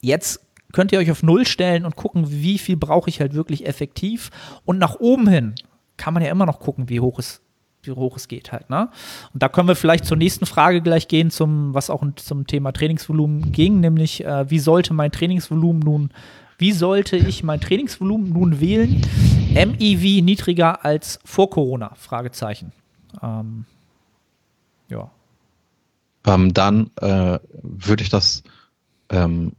Jetzt 0.00 0.40
könnt 0.72 0.92
ihr 0.92 0.98
euch 0.98 1.10
auf 1.10 1.22
Null 1.22 1.46
stellen 1.46 1.84
und 1.86 1.96
gucken, 1.96 2.26
wie 2.28 2.58
viel 2.58 2.76
brauche 2.76 3.08
ich 3.08 3.20
halt 3.20 3.34
wirklich 3.34 3.66
effektiv. 3.66 4.30
Und 4.64 4.78
nach 4.78 4.96
oben 5.00 5.26
hin 5.26 5.54
kann 5.96 6.12
man 6.12 6.22
ja 6.22 6.30
immer 6.30 6.46
noch 6.46 6.60
gucken, 6.60 6.90
wie 6.90 7.00
hoch 7.00 7.18
es 7.18 7.40
wie 7.86 7.92
hoch 7.92 8.16
es 8.16 8.28
geht 8.28 8.52
halt. 8.52 8.70
Ne? 8.70 8.88
Und 9.32 9.42
da 9.42 9.48
können 9.48 9.68
wir 9.68 9.76
vielleicht 9.76 10.04
zur 10.04 10.16
nächsten 10.16 10.46
Frage 10.46 10.80
gleich 10.80 11.08
gehen, 11.08 11.30
zum, 11.30 11.74
was 11.74 11.90
auch 11.90 12.04
zum 12.16 12.46
Thema 12.46 12.72
Trainingsvolumen 12.72 13.52
ging, 13.52 13.80
nämlich 13.80 14.24
äh, 14.24 14.50
wie 14.50 14.58
sollte 14.58 14.94
mein 14.94 15.12
Trainingsvolumen 15.12 15.80
nun, 15.80 16.10
wie 16.58 16.72
sollte 16.72 17.16
ich 17.16 17.42
mein 17.42 17.60
Trainingsvolumen 17.60 18.30
nun 18.30 18.60
wählen? 18.60 19.02
MEV 19.54 20.22
niedriger 20.22 20.84
als 20.84 21.18
vor 21.24 21.50
Corona? 21.50 21.92
Fragezeichen. 21.96 22.72
Ähm, 23.22 23.64
ja. 24.88 25.10
Ähm, 26.26 26.54
dann 26.54 26.90
äh, 27.00 27.38
würde 27.62 28.02
ich 28.02 28.08
das 28.08 28.42
ähm, 29.10 29.52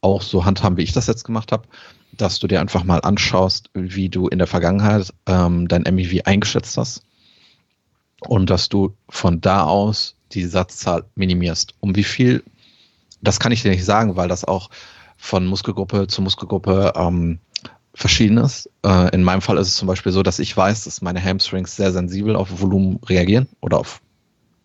auch 0.00 0.22
so 0.22 0.44
handhaben, 0.44 0.76
wie 0.76 0.82
ich 0.82 0.92
das 0.92 1.06
jetzt 1.06 1.24
gemacht 1.24 1.50
habe, 1.50 1.66
dass 2.12 2.38
du 2.38 2.46
dir 2.46 2.60
einfach 2.60 2.84
mal 2.84 2.98
anschaust, 3.00 3.70
wie 3.74 4.08
du 4.08 4.28
in 4.28 4.38
der 4.38 4.46
Vergangenheit 4.46 5.12
ähm, 5.26 5.66
dein 5.66 5.82
MEV 5.82 6.20
eingeschätzt 6.24 6.76
hast 6.76 7.02
und 8.28 8.50
dass 8.50 8.68
du 8.68 8.94
von 9.08 9.40
da 9.40 9.64
aus 9.64 10.14
die 10.32 10.44
Satzzahl 10.44 11.04
minimierst. 11.14 11.74
Um 11.80 11.94
wie 11.96 12.04
viel, 12.04 12.42
das 13.22 13.40
kann 13.40 13.52
ich 13.52 13.62
dir 13.62 13.70
nicht 13.70 13.84
sagen, 13.84 14.16
weil 14.16 14.28
das 14.28 14.44
auch 14.44 14.70
von 15.16 15.46
Muskelgruppe 15.46 16.06
zu 16.06 16.22
Muskelgruppe 16.22 16.92
ähm, 16.96 17.38
verschieden 17.94 18.38
ist. 18.38 18.68
Äh, 18.84 19.14
in 19.14 19.22
meinem 19.22 19.40
Fall 19.40 19.58
ist 19.58 19.68
es 19.68 19.76
zum 19.76 19.88
Beispiel 19.88 20.12
so, 20.12 20.22
dass 20.22 20.38
ich 20.38 20.56
weiß, 20.56 20.84
dass 20.84 21.02
meine 21.02 21.22
Hamstrings 21.22 21.76
sehr 21.76 21.92
sensibel 21.92 22.36
auf 22.36 22.60
Volumen 22.60 22.98
reagieren 23.06 23.48
oder 23.60 23.78
auf 23.78 24.00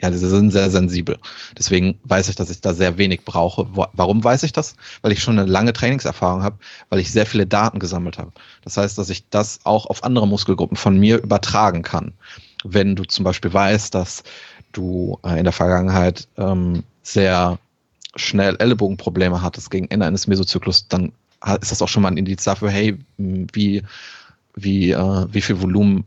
ja, 0.02 0.12
sie 0.14 0.30
sind 0.30 0.52
sehr 0.52 0.70
sensibel. 0.70 1.18
Deswegen 1.58 2.00
weiß 2.06 2.30
ich, 2.30 2.36
dass 2.38 2.50
ich 2.50 2.62
da 2.62 2.74
sehr 2.74 2.98
wenig 2.98 3.26
brauche. 3.26 3.68
Warum 3.74 4.24
weiß 4.24 4.44
ich 4.44 4.54
das? 4.54 4.76
Weil 5.02 5.12
ich 5.12 5.22
schon 5.22 5.38
eine 5.38 5.50
lange 5.50 5.74
Trainingserfahrung 5.74 6.42
habe, 6.42 6.58
weil 6.88 7.00
ich 7.00 7.12
sehr 7.12 7.26
viele 7.26 7.46
Daten 7.46 7.80
gesammelt 7.80 8.18
habe. 8.18 8.32
Das 8.64 8.78
heißt, 8.78 8.98
dass 8.98 9.10
ich 9.10 9.28
das 9.30 9.60
auch 9.66 9.88
auf 9.88 10.06
andere 10.06 10.26
Muskelgruppen 10.26 10.78
von 10.78 10.98
mir 10.98 11.22
übertragen 11.22 11.82
kann. 11.82 12.14
Wenn 12.64 12.96
du 12.96 13.04
zum 13.04 13.24
Beispiel 13.24 13.54
weißt, 13.54 13.94
dass 13.96 14.24
du 14.72 15.20
äh, 15.24 15.38
in 15.38 15.44
der 15.44 15.54
Vergangenheit 15.54 16.28
ähm, 16.38 16.84
sehr 17.04 17.58
schnell 18.16 18.56
Ellenbogenprobleme 18.60 19.42
hattest 19.42 19.72
gegen 19.72 19.88
Ende 19.90 20.06
eines 20.06 20.28
Mesozyklus, 20.28 20.88
dann 20.88 21.12
ist 21.62 21.72
das 21.72 21.82
auch 21.82 21.88
schon 21.88 22.04
mal 22.04 22.10
ein 22.10 22.18
Indiz 22.18 22.44
dafür, 22.44 22.70
hey, 22.70 22.98
wie, 23.18 23.84
wie, 24.56 24.92
äh, 24.92 25.26
wie 25.32 25.42
viel 25.42 25.62
Volumen 25.62 26.06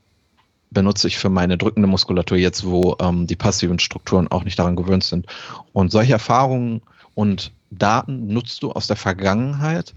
benutze 0.70 1.08
ich 1.08 1.18
für 1.18 1.28
meine 1.28 1.58
drückende 1.58 1.88
Muskulatur 1.88 2.38
jetzt, 2.38 2.64
wo 2.64 2.96
ähm, 3.00 3.26
die 3.26 3.36
passiven 3.36 3.78
Strukturen 3.78 4.28
auch 4.28 4.44
nicht 4.44 4.58
daran 4.58 4.76
gewöhnt 4.76 5.04
sind. 5.04 5.26
Und 5.72 5.92
solche 5.92 6.14
Erfahrungen 6.14 6.82
und 7.14 7.52
Daten 7.70 8.28
nutzt 8.28 8.62
du 8.62 8.72
aus 8.72 8.86
der 8.86 8.96
Vergangenheit, 8.96 9.94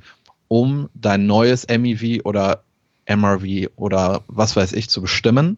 um 0.47 0.89
dein 0.93 1.25
neues 1.25 1.67
MEV 1.67 2.21
oder 2.23 2.63
MRV 3.07 3.69
oder 3.75 4.23
was 4.27 4.55
weiß 4.55 4.73
ich 4.73 4.89
zu 4.89 5.01
bestimmen. 5.01 5.57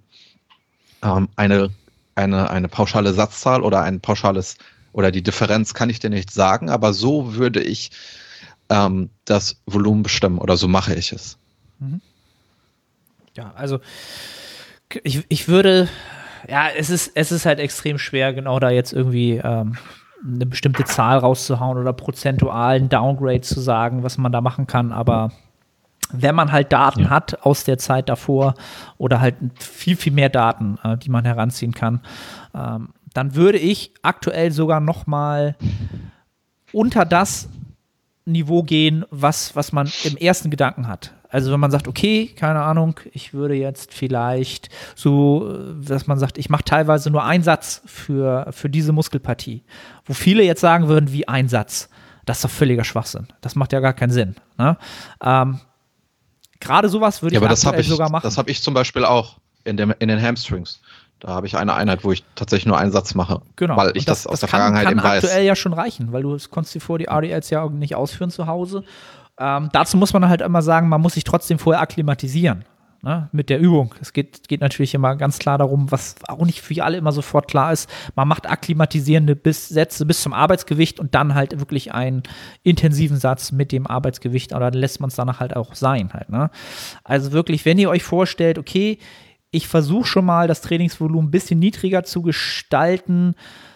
Ähm, 1.04 1.30
eine, 1.36 1.70
eine, 2.16 2.50
eine 2.50 2.68
pauschale 2.68 3.14
Satzzahl 3.14 3.62
oder 3.62 3.82
ein 3.82 4.00
pauschales 4.00 4.58
oder 4.94 5.12
die 5.12 5.22
Differenz 5.22 5.74
kann 5.74 5.90
ich 5.90 6.00
dir 6.00 6.10
nicht 6.10 6.32
sagen, 6.32 6.70
aber 6.70 6.94
so 6.94 7.36
würde 7.36 7.62
ich 7.62 7.92
ähm, 8.70 9.10
das 9.26 9.62
Volumen 9.66 10.04
bestimmen 10.04 10.40
oder 10.40 10.58
so 10.58 10.68
mache 10.68 10.96
ich 10.96 11.12
es. 11.12 11.38
Mhm. 11.80 12.02
Ja, 13.36 13.54
also 13.56 13.80
ich, 15.04 15.24
ich 15.30 15.48
würde, 15.48 15.88
ja, 16.48 16.70
es 16.70 16.90
ist, 16.90 17.12
es 17.14 17.32
ist 17.32 17.46
halt 17.46 17.60
extrem 17.60 18.00
schwer, 18.00 18.34
genau 18.34 18.60
da 18.60 18.70
jetzt 18.70 18.94
irgendwie 18.94 19.40
ähm, 19.44 19.78
eine 20.26 20.46
bestimmte 20.46 20.86
Zahl 20.86 21.20
rauszuhauen 21.20 21.78
oder 21.78 21.94
prozentualen 21.94 22.90
Downgrade 22.90 23.42
zu 23.42 23.60
sagen, 23.60 24.04
was 24.04 24.18
man 24.18 24.32
da 24.32 24.42
machen 24.42 24.66
kann, 24.66 24.92
aber 24.92 25.32
wenn 26.12 26.36
man 26.36 26.52
halt 26.52 26.72
Daten 26.72 27.04
ja. 27.04 27.10
hat 27.10 27.46
aus 27.46 27.64
der 27.64 27.78
Zeit 27.78 28.10
davor 28.10 28.56
oder 28.98 29.20
halt 29.22 29.36
viel, 29.60 29.96
viel 29.96 30.14
mehr 30.14 30.30
Daten, 30.30 30.78
äh, 30.84 30.98
die 30.98 31.10
man 31.10 31.26
heranziehen 31.26 31.74
kann, 31.74 32.02
ähm, 32.56 32.90
dann 33.14 33.36
würde 33.36 33.58
ich 33.58 33.94
aktuell 34.04 34.52
sogar 34.52 34.80
noch 34.80 35.08
mal 35.08 35.56
unter 36.72 37.06
das 37.06 37.50
Niveau 38.26 38.62
gehen, 38.64 39.06
was, 39.10 39.56
was 39.56 39.72
man 39.72 39.90
im 40.04 40.18
ersten 40.18 40.50
Gedanken 40.50 40.88
hat. 40.88 41.14
Also 41.30 41.52
wenn 41.52 41.60
man 41.60 41.72
sagt, 41.72 41.88
okay, 41.88 42.28
keine 42.28 42.62
Ahnung, 42.62 43.00
ich 43.12 43.34
würde 43.34 43.56
jetzt 43.56 43.94
vielleicht 43.94 44.70
so, 44.96 45.74
dass 45.82 46.08
man 46.08 46.20
sagt, 46.20 46.38
ich 46.38 46.50
mache 46.50 46.64
teilweise 46.64 47.10
nur 47.10 47.24
einen 47.24 47.44
Satz 47.44 47.82
für, 47.86 48.48
für 48.52 48.70
diese 48.70 48.94
Muskelpartie, 48.94 49.64
wo 50.06 50.14
viele 50.14 50.44
jetzt 50.44 50.62
sagen 50.62 50.88
würden, 50.88 51.12
wie 51.12 51.28
ein 51.28 51.50
Satz. 51.50 51.90
Das 52.26 52.38
ist 52.38 52.44
doch 52.46 52.52
völliger 52.52 52.84
Schwachsinn. 52.84 53.28
Das 53.42 53.56
macht 53.56 53.74
ja 53.74 53.80
gar 53.80 53.94
keinen 53.94 54.12
Sinn. 54.12 54.36
Ne? 54.58 54.78
Ähm, 55.22 55.60
Gerade 56.60 56.90
sowas 56.90 57.22
würde 57.22 57.36
ja, 57.36 57.42
ich, 57.42 57.66
aber 57.66 57.80
ich 57.80 57.88
sogar 57.88 58.10
machen. 58.10 58.24
Das 58.24 58.38
habe 58.38 58.50
ich 58.50 58.62
zum 58.62 58.74
Beispiel 58.74 59.06
auch 59.06 59.38
in, 59.64 59.78
dem, 59.78 59.94
in 60.00 60.08
den 60.08 60.22
Hamstrings. 60.22 60.82
Da 61.20 61.30
habe 61.30 61.48
ich 61.48 61.58
eine 61.58 61.74
Einheit, 61.74 62.04
wo 62.04 62.12
ich 62.12 62.24
tatsächlich 62.36 62.68
nur 62.68 62.78
einen 62.78 62.92
Satz 62.92 63.16
mache. 63.16 63.42
Genau. 63.56 63.76
Weil 63.76 63.96
ich 63.96 64.06
das, 64.06 64.24
das, 64.24 64.28
aus 64.28 64.32
das 64.34 64.40
der 64.42 64.50
kann, 64.50 64.60
Vergangenheit 64.60 64.86
kann 64.86 64.94
eben 64.94 65.04
weiß. 65.04 65.24
aktuell 65.24 65.46
ja 65.46 65.56
schon 65.56 65.74
reichen, 65.74 66.12
weil 66.12 66.22
du 66.22 66.38
konntest 66.50 66.76
dir 66.76 66.80
vor 66.80 67.00
die 67.00 67.06
RDLs 67.06 67.50
ja 67.50 67.68
nicht 67.70 67.96
ausführen 67.96 68.30
zu 68.30 68.46
Hause. 68.46 68.84
Ähm, 69.40 69.70
dazu 69.72 69.98
muss 69.98 70.14
man 70.14 70.28
halt 70.30 70.42
immer 70.42 70.62
sagen, 70.62 70.90
man 70.90 71.02
muss 71.02 71.14
sich 71.14 71.24
trotzdem 71.24 71.60
vorher 71.60 71.82
akklimatisieren. 71.82 72.66
Ne, 73.04 73.30
mit 73.32 73.52
der 73.52 73.60
Übung. 73.60 73.94
Es 74.02 74.12
geht, 74.12 74.48
geht 74.48 74.60
natürlich 74.60 74.96
immer 74.96 75.16
ganz 75.16 75.38
klar 75.38 75.60
darum, 75.60 75.92
was 75.92 76.16
auch 76.28 76.44
nicht 76.44 76.62
für 76.62 76.84
alle 76.84 76.98
immer 76.98 77.12
sofort 77.12 77.48
klar 77.48 77.72
ist. 77.72 77.88
Man 78.16 78.28
macht 78.28 78.50
akklimatisierende 78.50 79.36
bis, 79.36 79.70
Sätze 79.70 80.04
bis 80.08 80.24
zum 80.24 80.34
Arbeitsgewicht 80.34 81.00
und 81.00 81.14
dann 81.14 81.36
halt 81.36 81.60
wirklich 81.60 81.94
einen 81.94 82.24
intensiven 82.64 83.18
Satz 83.18 83.52
mit 83.52 83.72
dem 83.72 83.86
Arbeitsgewicht 83.86 84.52
oder 84.52 84.72
dann 84.72 84.80
lässt 84.80 85.00
man 85.00 85.10
es 85.10 85.16
danach 85.16 85.40
halt 85.40 85.56
auch 85.56 85.76
sein. 85.76 86.12
Halt, 86.12 86.30
ne? 86.30 86.50
Also 87.04 87.32
wirklich, 87.34 87.66
wenn 87.66 87.78
ihr 87.78 87.92
euch 87.92 88.04
vorstellt, 88.04 88.58
okay, 88.58 88.98
ich 89.52 89.68
versuche 89.68 90.08
schon 90.08 90.26
mal 90.26 90.48
das 90.48 90.62
Trainingsvolumen 90.62 91.28
ein 91.28 91.32
bisschen 91.32 91.60
niedriger 91.60 92.04
zu 92.04 92.24
gestalten, 92.24 93.36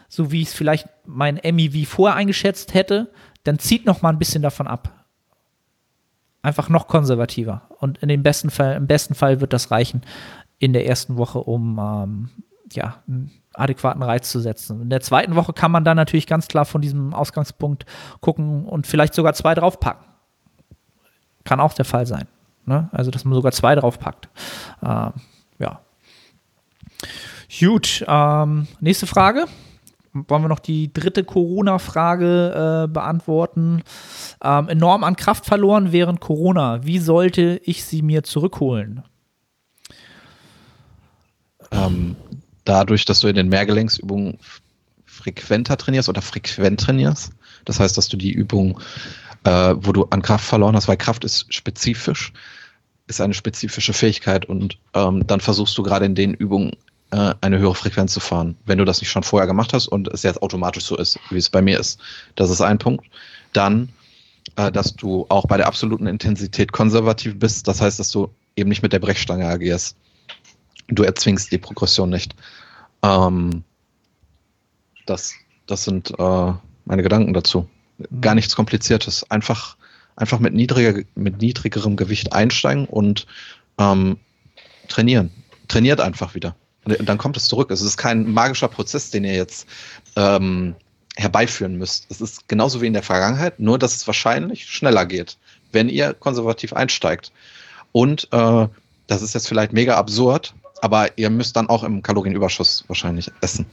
so 0.09 0.31
wie 0.31 0.41
ich 0.41 0.47
es 0.47 0.53
vielleicht 0.55 0.87
mein 1.05 1.35
MEV 1.35 1.87
vorher 1.87 2.17
eingeschätzt 2.17 2.73
hätte, 2.73 3.11
dann 3.43 3.59
zieht 3.59 3.85
noch 3.85 4.01
mal 4.01 4.09
ein 4.09 4.19
bisschen 4.19 4.41
davon 4.41 4.67
ab 4.67 5.00
einfach 6.41 6.69
noch 6.69 6.87
konservativer. 6.87 7.63
Und 7.79 7.97
in 7.99 8.09
den 8.09 8.23
besten 8.23 8.49
Fall, 8.49 8.75
im 8.75 8.87
besten 8.87 9.15
Fall 9.15 9.41
wird 9.41 9.53
das 9.53 9.71
reichen 9.71 10.01
in 10.59 10.73
der 10.73 10.87
ersten 10.87 11.17
Woche, 11.17 11.39
um 11.39 11.79
ähm, 11.79 12.29
ja, 12.71 13.01
einen 13.07 13.31
adäquaten 13.53 14.01
Reiz 14.01 14.31
zu 14.31 14.39
setzen. 14.39 14.81
In 14.81 14.89
der 14.89 15.01
zweiten 15.01 15.35
Woche 15.35 15.53
kann 15.53 15.71
man 15.71 15.83
dann 15.83 15.97
natürlich 15.97 16.27
ganz 16.27 16.47
klar 16.47 16.65
von 16.65 16.81
diesem 16.81 17.13
Ausgangspunkt 17.13 17.85
gucken 18.21 18.65
und 18.65 18.87
vielleicht 18.87 19.13
sogar 19.13 19.33
zwei 19.33 19.55
draufpacken. 19.55 20.05
Kann 21.43 21.59
auch 21.59 21.73
der 21.73 21.85
Fall 21.85 22.05
sein. 22.05 22.27
Ne? 22.65 22.89
Also, 22.91 23.11
dass 23.11 23.25
man 23.25 23.33
sogar 23.33 23.51
zwei 23.51 23.75
draufpackt. 23.75 24.29
Ähm, 24.83 25.13
ja. 25.59 25.81
Gut. 27.59 28.05
Ähm, 28.07 28.67
nächste 28.79 29.07
Frage 29.07 29.47
wollen 30.13 30.43
wir 30.43 30.49
noch 30.49 30.59
die 30.59 30.91
dritte 30.91 31.23
Corona-Frage 31.23 32.85
äh, 32.85 32.87
beantworten. 32.87 33.83
Ähm, 34.43 34.69
enorm 34.69 35.03
an 35.03 35.15
Kraft 35.15 35.45
verloren 35.45 35.91
während 35.91 36.19
Corona. 36.19 36.85
Wie 36.85 36.99
sollte 36.99 37.61
ich 37.63 37.85
sie 37.85 38.01
mir 38.01 38.23
zurückholen? 38.23 39.03
Ähm, 41.71 42.15
dadurch, 42.65 43.05
dass 43.05 43.21
du 43.21 43.27
in 43.27 43.35
den 43.35 43.49
Mehrgelenksübungen 43.49 44.37
frequenter 45.05 45.77
trainierst 45.77 46.09
oder 46.09 46.21
frequent 46.21 46.79
trainierst. 46.79 47.33
Das 47.65 47.79
heißt, 47.79 47.97
dass 47.97 48.07
du 48.07 48.17
die 48.17 48.31
Übung, 48.31 48.79
äh, 49.43 49.75
wo 49.77 49.91
du 49.91 50.05
an 50.05 50.21
Kraft 50.21 50.45
verloren 50.45 50.75
hast, 50.75 50.87
weil 50.87 50.97
Kraft 50.97 51.23
ist 51.23 51.53
spezifisch, 51.53 52.33
ist 53.07 53.21
eine 53.21 53.33
spezifische 53.33 53.93
Fähigkeit 53.93 54.45
und 54.45 54.77
ähm, 54.93 55.25
dann 55.27 55.41
versuchst 55.41 55.77
du 55.77 55.83
gerade 55.83 56.05
in 56.05 56.15
den 56.15 56.33
Übungen 56.33 56.71
äh, 57.11 57.33
eine 57.41 57.59
höhere 57.59 57.75
Frequenz 57.75 58.13
zu 58.13 58.19
fahren, 58.19 58.57
wenn 58.65 58.77
du 58.77 58.85
das 58.85 59.01
nicht 59.01 59.11
schon 59.11 59.23
vorher 59.23 59.47
gemacht 59.47 59.73
hast 59.73 59.87
und 59.87 60.07
es 60.07 60.23
jetzt 60.23 60.41
automatisch 60.41 60.85
so 60.85 60.97
ist, 60.97 61.19
wie 61.29 61.37
es 61.37 61.49
bei 61.49 61.61
mir 61.61 61.79
ist. 61.79 61.99
Das 62.35 62.49
ist 62.49 62.61
ein 62.61 62.77
Punkt. 62.77 63.05
Dann, 63.53 63.89
äh, 64.55 64.71
dass 64.71 64.95
du 64.95 65.25
auch 65.29 65.45
bei 65.45 65.57
der 65.57 65.67
absoluten 65.67 66.07
Intensität 66.07 66.71
konservativ 66.71 67.37
bist. 67.37 67.67
Das 67.67 67.81
heißt, 67.81 67.99
dass 67.99 68.11
du 68.11 68.29
eben 68.55 68.69
nicht 68.69 68.81
mit 68.81 68.93
der 68.93 68.99
Brechstange 68.99 69.45
agierst. 69.45 69.95
Du 70.87 71.03
erzwingst 71.03 71.51
die 71.51 71.57
Progression 71.57 72.09
nicht. 72.09 72.35
Ähm, 73.03 73.63
das, 75.05 75.33
das 75.67 75.83
sind 75.83 76.11
äh, 76.17 76.53
meine 76.85 77.03
Gedanken 77.03 77.33
dazu. 77.33 77.67
Gar 78.21 78.35
nichts 78.35 78.55
Kompliziertes. 78.55 79.29
Einfach, 79.29 79.75
einfach 80.15 80.39
mit, 80.39 80.53
niedriger, 80.53 81.03
mit 81.15 81.41
niedrigerem 81.41 81.95
Gewicht 81.95 82.33
einsteigen 82.33 82.85
und 82.85 83.27
ähm, 83.77 84.17
trainieren. 84.87 85.31
Trainiert 85.67 86.01
einfach 86.01 86.35
wieder. 86.35 86.55
Und 86.85 87.07
dann 87.07 87.17
kommt 87.17 87.37
es 87.37 87.45
zurück. 87.45 87.69
Es 87.71 87.81
ist 87.81 87.97
kein 87.97 88.31
magischer 88.31 88.67
Prozess, 88.67 89.11
den 89.11 89.23
ihr 89.23 89.35
jetzt 89.35 89.67
ähm, 90.15 90.75
herbeiführen 91.15 91.77
müsst. 91.77 92.07
Es 92.09 92.21
ist 92.21 92.47
genauso 92.47 92.81
wie 92.81 92.87
in 92.87 92.93
der 92.93 93.03
Vergangenheit, 93.03 93.59
nur 93.59 93.77
dass 93.77 93.95
es 93.95 94.07
wahrscheinlich 94.07 94.65
schneller 94.65 95.05
geht, 95.05 95.37
wenn 95.71 95.89
ihr 95.89 96.13
konservativ 96.13 96.73
einsteigt. 96.73 97.31
Und 97.91 98.27
äh, 98.31 98.67
das 99.07 99.21
ist 99.21 99.33
jetzt 99.33 99.47
vielleicht 99.47 99.73
mega 99.73 99.95
absurd, 99.95 100.53
aber 100.81 101.17
ihr 101.17 101.29
müsst 101.29 101.55
dann 101.55 101.69
auch 101.69 101.83
im 101.83 102.01
Kalorienüberschuss 102.01 102.85
wahrscheinlich 102.87 103.31
essen. 103.41 103.65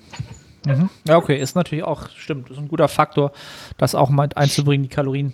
Mhm. 0.66 0.90
Ja, 1.06 1.16
okay, 1.16 1.38
ist 1.38 1.54
natürlich 1.54 1.84
auch, 1.84 2.08
stimmt, 2.10 2.50
ist 2.50 2.58
ein 2.58 2.68
guter 2.68 2.88
Faktor, 2.88 3.32
das 3.78 3.94
auch 3.94 4.10
mal 4.10 4.28
einzubringen, 4.34 4.82
die 4.82 4.94
Kalorien, 4.94 5.32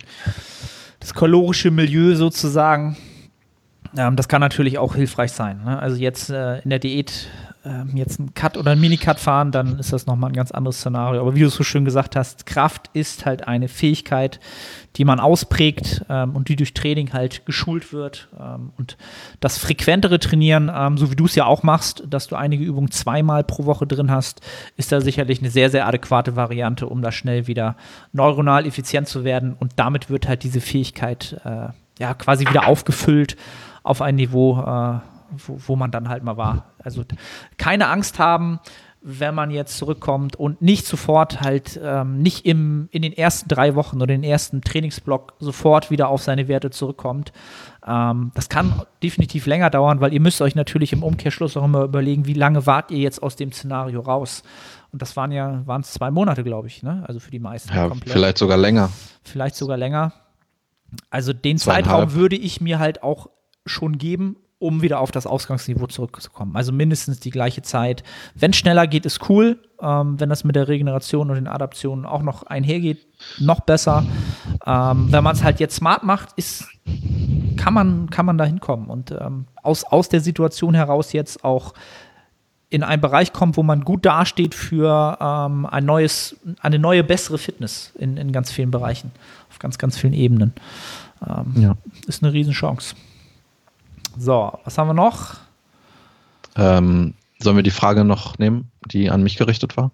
das 0.99 1.13
kalorische 1.13 1.71
Milieu 1.71 2.15
sozusagen. 2.15 2.95
Ähm, 3.97 4.15
das 4.15 4.27
kann 4.27 4.41
natürlich 4.41 4.77
auch 4.77 4.95
hilfreich 4.95 5.31
sein. 5.31 5.63
Ne? 5.63 5.79
Also 5.79 5.97
jetzt 5.97 6.29
äh, 6.29 6.59
in 6.59 6.69
der 6.69 6.79
Diät 6.79 7.27
ähm, 7.65 7.91
jetzt 7.95 8.19
einen 8.19 8.33
Cut 8.33 8.57
oder 8.57 8.71
einen 8.71 8.81
Mini-Cut 8.81 9.19
fahren, 9.19 9.51
dann 9.51 9.79
ist 9.79 9.91
das 9.91 10.05
nochmal 10.05 10.29
ein 10.29 10.35
ganz 10.35 10.51
anderes 10.51 10.77
Szenario. 10.77 11.21
Aber 11.21 11.35
wie 11.35 11.39
du 11.39 11.47
es 11.47 11.55
so 11.55 11.63
schön 11.63 11.83
gesagt 11.83 12.15
hast, 12.15 12.45
Kraft 12.45 12.89
ist 12.93 13.25
halt 13.25 13.47
eine 13.47 13.67
Fähigkeit, 13.67 14.39
die 14.95 15.05
man 15.05 15.19
ausprägt 15.19 16.05
ähm, 16.09 16.35
und 16.35 16.47
die 16.47 16.55
durch 16.55 16.73
Training 16.73 17.13
halt 17.13 17.45
geschult 17.45 17.91
wird. 17.91 18.29
Ähm, 18.39 18.71
und 18.77 18.97
das 19.39 19.57
frequentere 19.57 20.19
Trainieren, 20.19 20.71
ähm, 20.73 20.97
so 20.97 21.11
wie 21.11 21.15
du 21.15 21.25
es 21.25 21.35
ja 21.35 21.45
auch 21.45 21.63
machst, 21.63 22.03
dass 22.07 22.27
du 22.27 22.35
einige 22.35 22.63
Übungen 22.63 22.91
zweimal 22.91 23.43
pro 23.43 23.65
Woche 23.65 23.87
drin 23.87 24.11
hast, 24.11 24.41
ist 24.77 24.91
da 24.91 25.01
sicherlich 25.01 25.39
eine 25.39 25.49
sehr, 25.49 25.69
sehr 25.69 25.87
adäquate 25.87 26.35
Variante, 26.35 26.87
um 26.87 27.01
da 27.01 27.11
schnell 27.11 27.47
wieder 27.47 27.75
neuronal 28.13 28.65
effizient 28.65 29.07
zu 29.07 29.23
werden. 29.23 29.55
Und 29.59 29.73
damit 29.77 30.09
wird 30.09 30.27
halt 30.27 30.43
diese 30.43 30.61
Fähigkeit 30.61 31.41
äh, 31.43 31.69
ja 31.99 32.13
quasi 32.13 32.47
wieder 32.47 32.67
aufgefüllt 32.67 33.35
auf 33.83 34.01
ein 34.01 34.15
Niveau, 34.15 34.59
äh, 34.59 34.99
wo, 35.37 35.57
wo 35.67 35.75
man 35.75 35.91
dann 35.91 36.09
halt 36.09 36.23
mal 36.23 36.37
war. 36.37 36.73
Also 36.79 37.03
keine 37.57 37.87
Angst 37.87 38.19
haben, 38.19 38.59
wenn 39.07 39.35
man 39.35 39.51
jetzt 39.51 39.77
zurückkommt 39.77 40.35
und 40.35 40.63
nicht 40.63 40.87
sofort 40.87 41.41
halt, 41.41 41.79
ähm, 41.81 42.23
nicht 42.23 42.43
im, 42.47 42.89
in 42.91 43.03
den 43.03 43.13
ersten 43.13 43.47
drei 43.47 43.75
Wochen 43.75 43.97
oder 43.97 44.07
den 44.07 44.23
ersten 44.23 44.61
Trainingsblock 44.61 45.35
sofort 45.39 45.91
wieder 45.91 46.09
auf 46.09 46.23
seine 46.23 46.47
Werte 46.47 46.71
zurückkommt. 46.71 47.31
Ähm, 47.85 48.31
das 48.33 48.49
kann 48.49 48.81
definitiv 49.03 49.45
länger 49.45 49.69
dauern, 49.69 50.01
weil 50.01 50.11
ihr 50.11 50.19
müsst 50.19 50.41
euch 50.41 50.55
natürlich 50.55 50.91
im 50.91 51.03
Umkehrschluss 51.03 51.55
auch 51.55 51.65
immer 51.65 51.83
überlegen, 51.83 52.25
wie 52.25 52.33
lange 52.33 52.65
wart 52.65 52.89
ihr 52.89 52.97
jetzt 52.97 53.21
aus 53.21 53.35
dem 53.35 53.51
Szenario 53.51 53.99
raus. 54.01 54.41
Und 54.91 55.03
das 55.03 55.15
waren 55.15 55.31
ja, 55.31 55.61
waren 55.67 55.81
es 55.81 55.91
zwei 55.91 56.09
Monate, 56.09 56.43
glaube 56.43 56.67
ich, 56.67 56.81
ne? 56.81 57.03
Also 57.07 57.19
für 57.19 57.29
die 57.29 57.39
meisten. 57.39 57.75
Ja, 57.75 57.87
komplett. 57.87 58.11
vielleicht 58.11 58.39
sogar 58.39 58.57
länger. 58.57 58.89
Vielleicht 59.23 59.55
sogar 59.55 59.77
länger. 59.77 60.13
Also 61.11 61.31
den 61.31 61.59
Zeitraum 61.59 62.13
würde 62.13 62.37
ich 62.37 62.59
mir 62.59 62.79
halt 62.79 63.03
auch 63.03 63.29
schon 63.67 63.99
geben, 63.99 64.37
um 64.57 64.81
wieder 64.81 64.99
auf 64.99 65.11
das 65.11 65.27
Ausgangsniveau 65.27 65.87
zurückzukommen. 65.87 66.55
Also 66.55 66.71
mindestens 66.71 67.19
die 67.19 67.29
gleiche 67.29 67.61
Zeit. 67.61 68.03
Wenn 68.35 68.53
schneller 68.53 68.87
geht, 68.87 69.05
ist 69.05 69.29
cool. 69.29 69.59
Ähm, 69.81 70.19
wenn 70.19 70.29
das 70.29 70.43
mit 70.43 70.55
der 70.55 70.67
Regeneration 70.67 71.29
und 71.29 71.35
den 71.35 71.47
Adaptionen 71.47 72.05
auch 72.05 72.21
noch 72.21 72.43
einhergeht, 72.43 73.05
noch 73.39 73.59
besser. 73.59 74.05
Ähm, 74.65 75.11
wenn 75.11 75.23
man 75.23 75.35
es 75.35 75.43
halt 75.43 75.59
jetzt 75.59 75.75
smart 75.75 76.03
macht, 76.03 76.29
ist, 76.37 76.67
kann 77.57 77.73
man, 77.73 78.09
kann 78.09 78.25
man 78.25 78.37
da 78.37 78.45
hinkommen 78.45 78.89
und 78.89 79.11
ähm, 79.11 79.45
aus, 79.61 79.83
aus 79.83 80.07
der 80.07 80.21
Situation 80.21 80.73
heraus 80.73 81.11
jetzt 81.13 81.43
auch 81.43 81.73
in 82.69 82.83
einen 82.83 83.01
Bereich 83.01 83.33
kommt, 83.33 83.57
wo 83.57 83.63
man 83.63 83.83
gut 83.83 84.05
dasteht 84.05 84.55
für 84.55 85.17
ähm, 85.19 85.65
ein 85.65 85.85
neues, 85.85 86.35
eine 86.61 86.79
neue, 86.79 87.03
bessere 87.03 87.37
Fitness 87.37 87.91
in, 87.97 88.17
in 88.17 88.31
ganz 88.31 88.51
vielen 88.51 88.71
Bereichen, 88.71 89.11
auf 89.49 89.59
ganz, 89.59 89.77
ganz 89.77 89.97
vielen 89.97 90.13
Ebenen. 90.13 90.53
Ähm, 91.27 91.53
ja. 91.61 91.77
Ist 92.07 92.23
eine 92.23 92.33
Riesenchance. 92.33 92.95
So, 94.17 94.57
was 94.63 94.77
haben 94.77 94.87
wir 94.87 94.93
noch? 94.93 95.35
Ähm, 96.55 97.13
sollen 97.39 97.55
wir 97.55 97.63
die 97.63 97.71
Frage 97.71 98.03
noch 98.05 98.37
nehmen, 98.37 98.71
die 98.85 99.09
an 99.09 99.23
mich 99.23 99.37
gerichtet 99.37 99.75
war? 99.77 99.91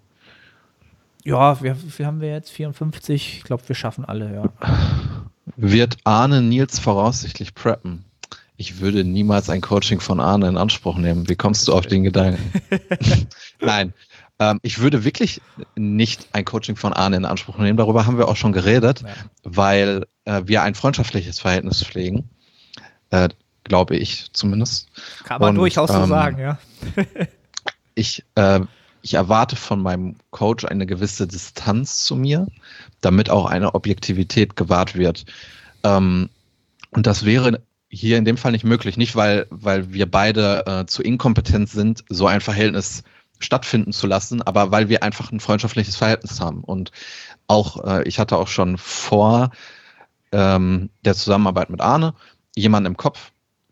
Ja, 1.23 1.61
wir, 1.61 1.75
wir 1.97 2.05
haben 2.05 2.21
wir 2.21 2.31
jetzt 2.31 2.51
54. 2.51 3.37
Ich 3.37 3.43
glaube, 3.43 3.63
wir 3.67 3.75
schaffen 3.75 4.05
alle, 4.05 4.33
ja. 4.33 4.43
Wird 5.55 5.97
Arne 6.03 6.41
Nils 6.41 6.79
voraussichtlich 6.79 7.53
preppen? 7.55 8.05
Ich 8.57 8.79
würde 8.79 9.03
niemals 9.03 9.49
ein 9.49 9.61
Coaching 9.61 9.99
von 9.99 10.19
Arne 10.19 10.47
in 10.47 10.57
Anspruch 10.57 10.97
nehmen. 10.97 11.27
Wie 11.27 11.35
kommst 11.35 11.67
du 11.67 11.73
auf 11.73 11.87
den 11.87 12.03
Gedanken? 12.03 12.61
Nein, 13.59 13.93
ähm, 14.39 14.59
ich 14.61 14.79
würde 14.79 15.03
wirklich 15.03 15.41
nicht 15.75 16.27
ein 16.33 16.45
Coaching 16.45 16.75
von 16.75 16.93
Arne 16.93 17.17
in 17.17 17.25
Anspruch 17.25 17.57
nehmen. 17.57 17.77
Darüber 17.77 18.05
haben 18.05 18.17
wir 18.17 18.27
auch 18.27 18.35
schon 18.35 18.53
geredet, 18.53 19.01
ja. 19.01 19.09
weil 19.43 20.05
äh, 20.25 20.41
wir 20.45 20.61
ein 20.61 20.75
freundschaftliches 20.75 21.39
Verhältnis 21.39 21.83
pflegen. 21.83 22.29
Äh, 23.09 23.29
glaube 23.63 23.95
ich 23.95 24.31
zumindest. 24.33 24.89
Kann 25.23 25.39
man 25.39 25.49
Und, 25.49 25.55
durchaus 25.55 25.91
so 25.91 25.97
ähm, 25.97 26.09
sagen, 26.09 26.39
ja. 26.39 26.57
ich, 27.95 28.23
äh, 28.35 28.61
ich 29.01 29.13
erwarte 29.13 29.55
von 29.55 29.81
meinem 29.81 30.15
Coach 30.31 30.65
eine 30.65 30.85
gewisse 30.85 31.27
Distanz 31.27 32.03
zu 32.03 32.15
mir, 32.15 32.47
damit 33.01 33.29
auch 33.29 33.45
eine 33.45 33.73
Objektivität 33.75 34.55
gewahrt 34.55 34.95
wird. 34.95 35.25
Ähm, 35.83 36.29
und 36.91 37.07
das 37.07 37.25
wäre 37.25 37.61
hier 37.89 38.17
in 38.17 38.25
dem 38.25 38.37
Fall 38.37 38.53
nicht 38.53 38.63
möglich. 38.63 38.97
Nicht, 38.97 39.15
weil, 39.15 39.47
weil 39.49 39.91
wir 39.91 40.09
beide 40.09 40.65
äh, 40.65 40.85
zu 40.85 41.03
inkompetent 41.03 41.69
sind, 41.69 42.03
so 42.09 42.27
ein 42.27 42.41
Verhältnis 42.41 43.03
stattfinden 43.39 43.91
zu 43.91 44.07
lassen, 44.07 44.41
aber 44.41 44.71
weil 44.71 44.87
wir 44.87 45.03
einfach 45.03 45.31
ein 45.31 45.39
freundschaftliches 45.39 45.95
Verhältnis 45.95 46.39
haben. 46.39 46.63
Und 46.63 46.91
auch, 47.47 47.83
äh, 47.83 48.07
ich 48.07 48.19
hatte 48.19 48.37
auch 48.37 48.47
schon 48.47 48.77
vor 48.77 49.51
ähm, 50.31 50.89
der 51.03 51.15
Zusammenarbeit 51.15 51.69
mit 51.69 51.81
Arne 51.81 52.13
jemanden 52.55 52.87
im 52.87 52.97
Kopf, 52.97 53.31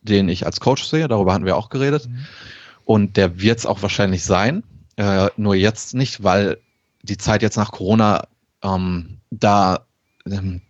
den 0.10 0.30
ich 0.30 0.46
als 0.46 0.60
Coach 0.60 0.84
sehe, 0.84 1.08
darüber 1.08 1.34
hatten 1.34 1.46
wir 1.46 1.58
auch 1.58 1.70
geredet. 1.70 2.08
Mhm. 2.08 2.26
Und 2.86 3.18
der 3.18 3.40
wird 3.40 3.60
es 3.60 3.66
auch 3.66 3.82
wahrscheinlich 3.82 4.24
sein, 4.24 4.64
äh, 4.98 5.30
nur 5.38 5.56
jetzt 5.56 5.94
nicht, 5.94 6.24
weil 6.24 6.58
die 7.04 7.18
Zeit 7.18 7.42
jetzt 7.42 7.56
nach 7.56 7.72
Corona, 7.72 8.28
ähm, 8.64 9.20
da, 9.30 9.86
ähm, 10.26 10.62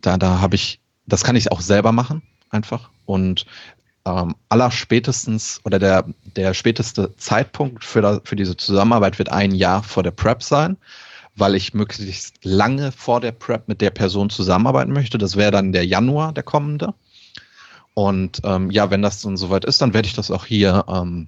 da, 0.00 0.18
da 0.18 0.40
habe 0.40 0.54
ich, 0.54 0.80
das 1.06 1.24
kann 1.24 1.36
ich 1.36 1.50
auch 1.50 1.60
selber 1.60 1.92
machen, 1.92 2.22
einfach. 2.50 2.90
Und 3.06 3.46
ähm, 4.06 4.34
aller 4.48 4.70
spätestens 4.70 5.60
oder 5.64 5.78
der, 5.78 6.04
der 6.36 6.54
späteste 6.54 7.16
Zeitpunkt 7.16 7.84
für, 7.84 8.00
da, 8.00 8.20
für 8.24 8.36
diese 8.36 8.56
Zusammenarbeit 8.56 9.18
wird 9.18 9.30
ein 9.30 9.52
Jahr 9.52 9.82
vor 9.82 10.02
der 10.02 10.12
Prep 10.12 10.42
sein, 10.42 10.76
weil 11.36 11.54
ich 11.54 11.74
möglichst 11.74 12.44
lange 12.44 12.92
vor 12.92 13.20
der 13.20 13.32
Prep 13.32 13.68
mit 13.68 13.80
der 13.80 13.90
Person 13.90 14.30
zusammenarbeiten 14.30 14.92
möchte. 14.92 15.18
Das 15.18 15.36
wäre 15.36 15.50
dann 15.50 15.72
der 15.72 15.86
Januar, 15.86 16.32
der 16.32 16.44
kommende. 16.44 16.94
Und 18.00 18.40
ähm, 18.44 18.70
ja, 18.70 18.90
wenn 18.90 19.02
das 19.02 19.20
dann 19.20 19.36
soweit 19.36 19.66
ist, 19.66 19.82
dann 19.82 19.92
werde 19.92 20.08
ich 20.08 20.14
das 20.14 20.30
auch 20.30 20.46
hier 20.46 20.86
ähm, 20.88 21.26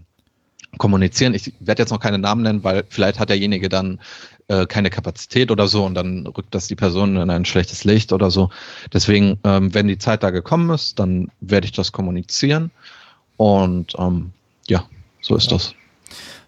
kommunizieren. 0.78 1.34
Ich 1.34 1.52
werde 1.60 1.82
jetzt 1.82 1.90
noch 1.90 2.00
keine 2.00 2.16
Namen 2.16 2.42
nennen, 2.42 2.64
weil 2.64 2.84
vielleicht 2.88 3.18
hat 3.18 3.28
derjenige 3.28 3.68
dann 3.68 4.00
äh, 4.48 4.64
keine 4.64 4.88
Kapazität 4.88 5.50
oder 5.50 5.68
so 5.68 5.84
und 5.84 5.92
dann 5.92 6.26
rückt 6.26 6.54
das 6.54 6.68
die 6.68 6.74
Person 6.74 7.16
in 7.16 7.28
ein 7.28 7.44
schlechtes 7.44 7.84
Licht 7.84 8.10
oder 8.10 8.30
so. 8.30 8.48
Deswegen, 8.90 9.38
ähm, 9.44 9.74
wenn 9.74 9.86
die 9.86 9.98
Zeit 9.98 10.22
da 10.22 10.30
gekommen 10.30 10.70
ist, 10.70 10.98
dann 10.98 11.30
werde 11.42 11.66
ich 11.66 11.72
das 11.72 11.92
kommunizieren. 11.92 12.70
Und 13.36 13.92
ähm, 13.98 14.32
ja, 14.66 14.84
so 15.20 15.36
ist 15.36 15.50
ja. 15.50 15.58
das. 15.58 15.74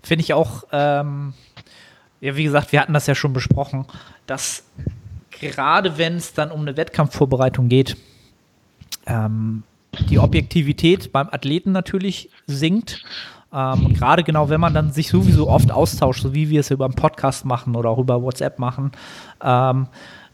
Finde 0.03 0.23
ich 0.23 0.33
auch, 0.33 0.65
ähm, 0.73 1.35
ja, 2.23 2.35
wie 2.35 2.45
gesagt, 2.45 2.73
wir 2.73 2.81
hatten 2.81 2.95
das 2.95 3.07
ja 3.07 3.15
schon 3.15 3.35
besprochen, 3.35 3.85
dass 4.27 4.65
gerade 5.39 5.99
wenn 5.99 6.17
es 6.17 6.33
dann 6.33 6.51
um 6.51 6.63
eine 6.63 6.79
Wettkampfvorbereitung 6.79 7.69
geht, 7.69 7.99
ähm, 9.07 9.65
die 10.09 10.19
Objektivität 10.19 11.13
beim 11.13 11.29
Athleten 11.31 11.73
natürlich 11.73 12.31
sinkt. 12.47 13.05
Ähm, 13.53 13.87
und 13.87 13.95
gerade 13.95 14.25
genau, 14.25 14.49
wenn 14.49 14.61
man 14.61 14.75
dann 14.75 14.93
sich 14.93 15.09
sowieso 15.09 15.49
oft 15.49 15.71
austauscht, 15.71 16.23
so 16.23 16.35
wie 16.35 16.51
wir 16.51 16.61
es 16.61 16.71
über 16.71 16.85
einen 16.85 16.95
Podcast 16.95 17.45
machen 17.45 17.77
oder 17.77 17.91
auch 17.91 17.99
über 17.99 18.23
WhatsApp 18.23 18.59
machen, 18.59 18.93
ähm, 19.43 19.89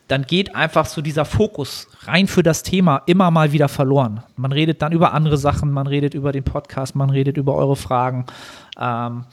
dann 0.09 0.23
geht 0.25 0.57
einfach 0.57 0.87
so 0.87 1.03
dieser 1.03 1.25
Fokus 1.25 1.87
rein 2.03 2.27
für 2.27 2.43
das 2.43 2.65
Thema 2.65 3.03
immer 3.07 3.31
mal 3.31 3.53
wieder 3.53 3.69
verloren. 3.69 4.25
Man 4.37 4.51
redet 4.51 4.83
dann 4.83 4.91
über 4.91 5.13
andere 5.13 5.37
Sachen, 5.37 5.71
man 5.71 5.87
redet 5.87 6.15
über 6.15 6.33
den 6.33 6.43
Podcast, 6.43 6.97
man 6.97 7.11
redet 7.11 7.37
über 7.37 7.55
eure 7.55 7.77
Fragen. 7.77 8.27
Ähm, 8.77 9.25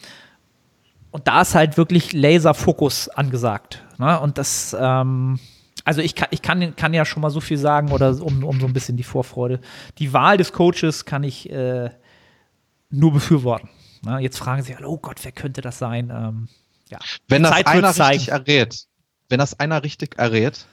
und 1.10 1.28
da 1.28 1.42
ist 1.42 1.56
halt 1.56 1.78
wirklich 1.78 2.14
Laserfokus 2.14 3.10
angesagt. 3.10 3.84
Ne? 3.98 4.20
Und 4.20 4.38
das, 4.38 4.76
ähm, 4.80 5.40
also 5.88 6.02
ich 6.02 6.16
kann, 6.16 6.28
ich 6.32 6.42
kann, 6.42 6.76
kann 6.76 6.94
ja 6.94 7.06
schon 7.06 7.22
mal 7.22 7.30
so 7.30 7.40
viel 7.40 7.58
sagen 7.58 7.94
oder 7.94 8.10
um, 8.22 8.44
um 8.44 8.60
so 8.60 8.68
ein 8.68 8.74
bisschen 8.74 8.98
die 8.98 9.04
Vorfreude. 9.04 9.62
Die 10.00 10.12
Wahl 10.12 10.36
des 10.36 10.52
Coaches 10.52 11.06
kann 11.06 11.24
ich 11.24 11.50
äh, 11.50 11.90
nur 12.90 13.14
befürworten. 13.14 13.70
Na, 14.04 14.20
jetzt 14.20 14.38
fragen 14.38 14.64
sie, 14.64 14.76
oh 14.84 14.98
Gott, 14.98 15.24
wer 15.24 15.32
könnte 15.32 15.62
das 15.62 15.80
sein? 15.80 16.12
Ähm, 16.14 16.50
ja. 16.90 17.00
Wenn 17.30 17.44
das 17.44 17.54
Zeit 17.54 17.68
einer 17.68 17.98
richtig 17.98 18.28
errät, 18.28 18.86
wenn 19.30 19.40
das 19.40 19.58
einer 19.62 19.82
richtig 19.82 20.20
errät, 20.20 20.66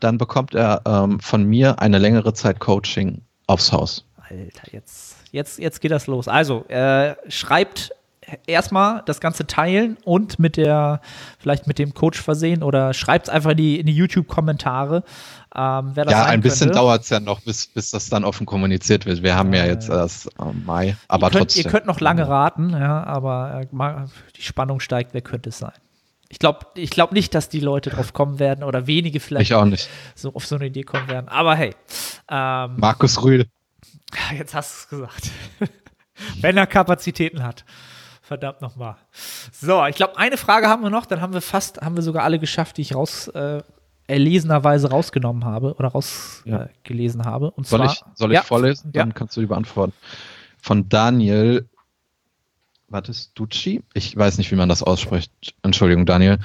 dann 0.00 0.16
bekommt 0.16 0.54
er 0.54 0.80
ähm, 0.86 1.20
von 1.20 1.44
mir 1.44 1.80
eine 1.80 1.98
längere 1.98 2.32
Zeit 2.32 2.58
Coaching 2.58 3.20
aufs 3.46 3.70
Haus. 3.70 4.06
Alter, 4.16 4.72
jetzt, 4.72 5.16
jetzt, 5.30 5.58
jetzt 5.58 5.82
geht 5.82 5.90
das 5.90 6.06
los. 6.06 6.26
Also, 6.26 6.64
äh, 6.68 7.16
schreibt 7.28 7.90
erstmal 8.46 9.02
das 9.06 9.20
Ganze 9.20 9.46
teilen 9.46 9.96
und 10.04 10.38
mit 10.38 10.56
der, 10.56 11.00
vielleicht 11.38 11.66
mit 11.66 11.78
dem 11.78 11.94
Coach 11.94 12.20
versehen 12.20 12.62
oder 12.62 12.94
schreibt 12.94 13.28
es 13.28 13.32
einfach 13.32 13.50
in 13.50 13.56
die, 13.56 13.80
in 13.80 13.86
die 13.86 13.94
YouTube-Kommentare. 13.94 15.04
Ähm, 15.54 15.92
ja, 15.94 16.24
ein 16.24 16.40
bisschen 16.40 16.72
dauert 16.72 17.02
es 17.02 17.10
ja 17.10 17.20
noch, 17.20 17.40
bis, 17.40 17.68
bis 17.68 17.90
das 17.92 18.08
dann 18.08 18.24
offen 18.24 18.44
kommuniziert 18.44 19.06
wird. 19.06 19.22
Wir 19.22 19.36
haben 19.36 19.52
äh, 19.52 19.58
ja 19.58 19.66
jetzt 19.66 19.88
erst 19.88 20.26
äh, 20.26 20.52
Mai, 20.64 20.96
aber 21.06 21.28
ihr 21.28 21.30
könnt, 21.30 21.42
trotzdem. 21.42 21.64
Ihr 21.64 21.70
könnt 21.70 21.86
noch 21.86 22.00
lange 22.00 22.28
raten, 22.28 22.70
ja, 22.70 23.04
aber 23.04 23.62
äh, 23.62 24.06
die 24.36 24.42
Spannung 24.42 24.80
steigt, 24.80 25.14
wer 25.14 25.20
könnte 25.20 25.50
es 25.50 25.58
sein? 25.58 25.72
Ich 26.28 26.40
glaube 26.40 26.66
ich 26.74 26.90
glaub 26.90 27.12
nicht, 27.12 27.34
dass 27.34 27.48
die 27.48 27.60
Leute 27.60 27.90
drauf 27.90 28.12
kommen 28.12 28.40
werden 28.40 28.64
oder 28.64 28.88
wenige 28.88 29.20
vielleicht 29.20 29.50
ich 29.50 29.54
auch 29.54 29.64
nicht. 29.64 29.88
so 30.16 30.34
auf 30.34 30.44
so 30.46 30.56
eine 30.56 30.66
Idee 30.66 30.82
kommen 30.82 31.06
werden. 31.06 31.28
Aber 31.28 31.54
hey. 31.54 31.76
Ähm, 32.28 32.74
Markus 32.78 33.22
Rühl. 33.22 33.46
Jetzt 34.36 34.54
hast 34.54 34.72
du 34.72 34.78
es 34.78 34.88
gesagt. 34.88 35.30
Wenn 36.40 36.56
er 36.56 36.66
Kapazitäten 36.66 37.44
hat. 37.44 37.64
Verdammt 38.24 38.62
nochmal. 38.62 38.96
So, 39.52 39.84
ich 39.84 39.96
glaube, 39.96 40.16
eine 40.16 40.38
Frage 40.38 40.68
haben 40.68 40.82
wir 40.82 40.88
noch, 40.88 41.04
dann 41.04 41.20
haben 41.20 41.34
wir 41.34 41.42
fast, 41.42 41.82
haben 41.82 41.94
wir 41.94 42.02
sogar 42.02 42.24
alle 42.24 42.38
geschafft, 42.38 42.78
die 42.78 42.80
ich 42.80 42.94
raus 42.94 43.28
äh, 43.28 43.62
erlesenerweise 44.06 44.88
rausgenommen 44.88 45.44
habe 45.44 45.74
oder 45.74 45.88
rausgelesen 45.88 47.20
ja. 47.20 47.26
äh, 47.26 47.30
habe. 47.30 47.50
Und 47.50 47.66
soll 47.66 47.80
zwar, 47.80 47.92
ich, 47.92 48.02
soll 48.14 48.30
ich 48.32 48.36
ja, 48.36 48.42
vorlesen? 48.42 48.92
Dann 48.92 49.08
ja. 49.08 49.14
kannst 49.14 49.36
du 49.36 49.42
die 49.42 49.46
beantworten. 49.46 49.92
Von 50.56 50.88
Daniel, 50.88 51.68
ist 53.08 53.32
Ducci? 53.34 53.82
Ich 53.92 54.16
weiß 54.16 54.38
nicht, 54.38 54.50
wie 54.50 54.56
man 54.56 54.70
das 54.70 54.82
ausspricht. 54.82 55.30
Entschuldigung, 55.62 56.06
Daniel. 56.06 56.38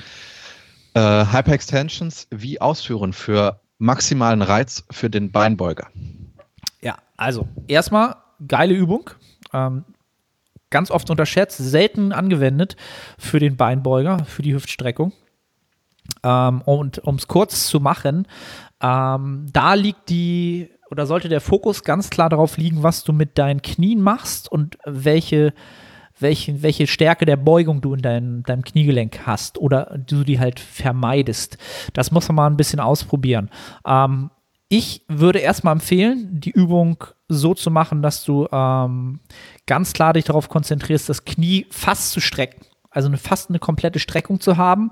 Äh, 0.96 1.00
Hyperextensions 1.00 2.28
wie 2.30 2.60
ausführen 2.60 3.14
für 3.14 3.62
maximalen 3.78 4.42
Reiz 4.42 4.84
für 4.92 5.10
den 5.10 5.32
Beinbeuger? 5.32 5.88
Ja, 6.82 6.98
also 7.16 7.48
erstmal 7.70 8.18
geile 8.46 8.74
Übung. 8.74 9.12
Ähm, 9.54 9.86
ganz 10.70 10.92
oft 10.92 11.10
unterschätzt, 11.10 11.58
selten 11.58 12.12
angewendet 12.12 12.76
für 13.18 13.40
den 13.40 13.58
Beinbeuger, 13.58 14.26
für 14.26 14.42
die 14.42 14.54
Hüftstreckung. 14.54 15.14
Ähm, 16.24 16.62
und 16.62 17.00
um 17.00 17.16
es 17.16 17.28
kurz 17.28 17.68
zu 17.68 17.80
machen, 17.80 18.28
ähm, 18.82 19.48
da 19.52 19.74
liegt 19.74 20.10
die 20.10 20.70
oder 20.90 21.06
sollte 21.06 21.30
der 21.30 21.42
Fokus 21.42 21.84
ganz 21.84 22.10
klar 22.10 22.30
darauf 22.30 22.58
liegen, 22.58 22.84
was 22.84 23.04
du 23.04 23.14
mit 23.14 23.38
deinen 23.38 23.62
Knien 23.62 24.02
machst 24.02 24.52
und 24.52 24.78
welche, 24.86 25.54
welche, 26.20 26.64
welche 26.64 26.88
Stärke 26.88 27.26
der 27.26 27.38
Beugung 27.38 27.82
du 27.82 27.94
in 27.94 28.02
dein, 28.02 28.44
deinem 28.44 28.64
Kniegelenk 28.64 29.20
hast 29.26 29.60
oder 29.60 29.98
du 29.98 30.24
die 30.24 30.40
halt 30.40 30.60
vermeidest. 30.60 31.58
Das 31.94 32.12
muss 32.12 32.28
man 32.30 32.36
mal 32.36 32.48
ein 32.48 32.58
bisschen 32.58 32.80
ausprobieren. 32.80 33.50
Ähm, 33.86 34.32
ich 34.70 35.04
würde 35.08 35.40
erstmal 35.40 35.74
empfehlen, 35.74 36.40
die 36.40 36.52
Übung 36.52 37.04
so 37.28 37.56
zu 37.56 37.72
machen, 37.72 38.04
dass 38.04 38.24
du 38.24 38.48
ähm, 38.52 39.20
ganz 39.66 39.94
klar 39.94 40.14
dich 40.14 40.26
darauf 40.26 40.48
konzentrierst, 40.48 41.10
das 41.10 41.26
Knie 41.26 41.66
fast 41.72 42.12
zu 42.12 42.22
strecken. 42.22 42.62
Also 42.92 43.08
eine, 43.08 43.18
fast 43.18 43.50
eine 43.50 43.60
komplette 43.60 44.00
Streckung 44.00 44.40
zu 44.40 44.58
haben. 44.58 44.92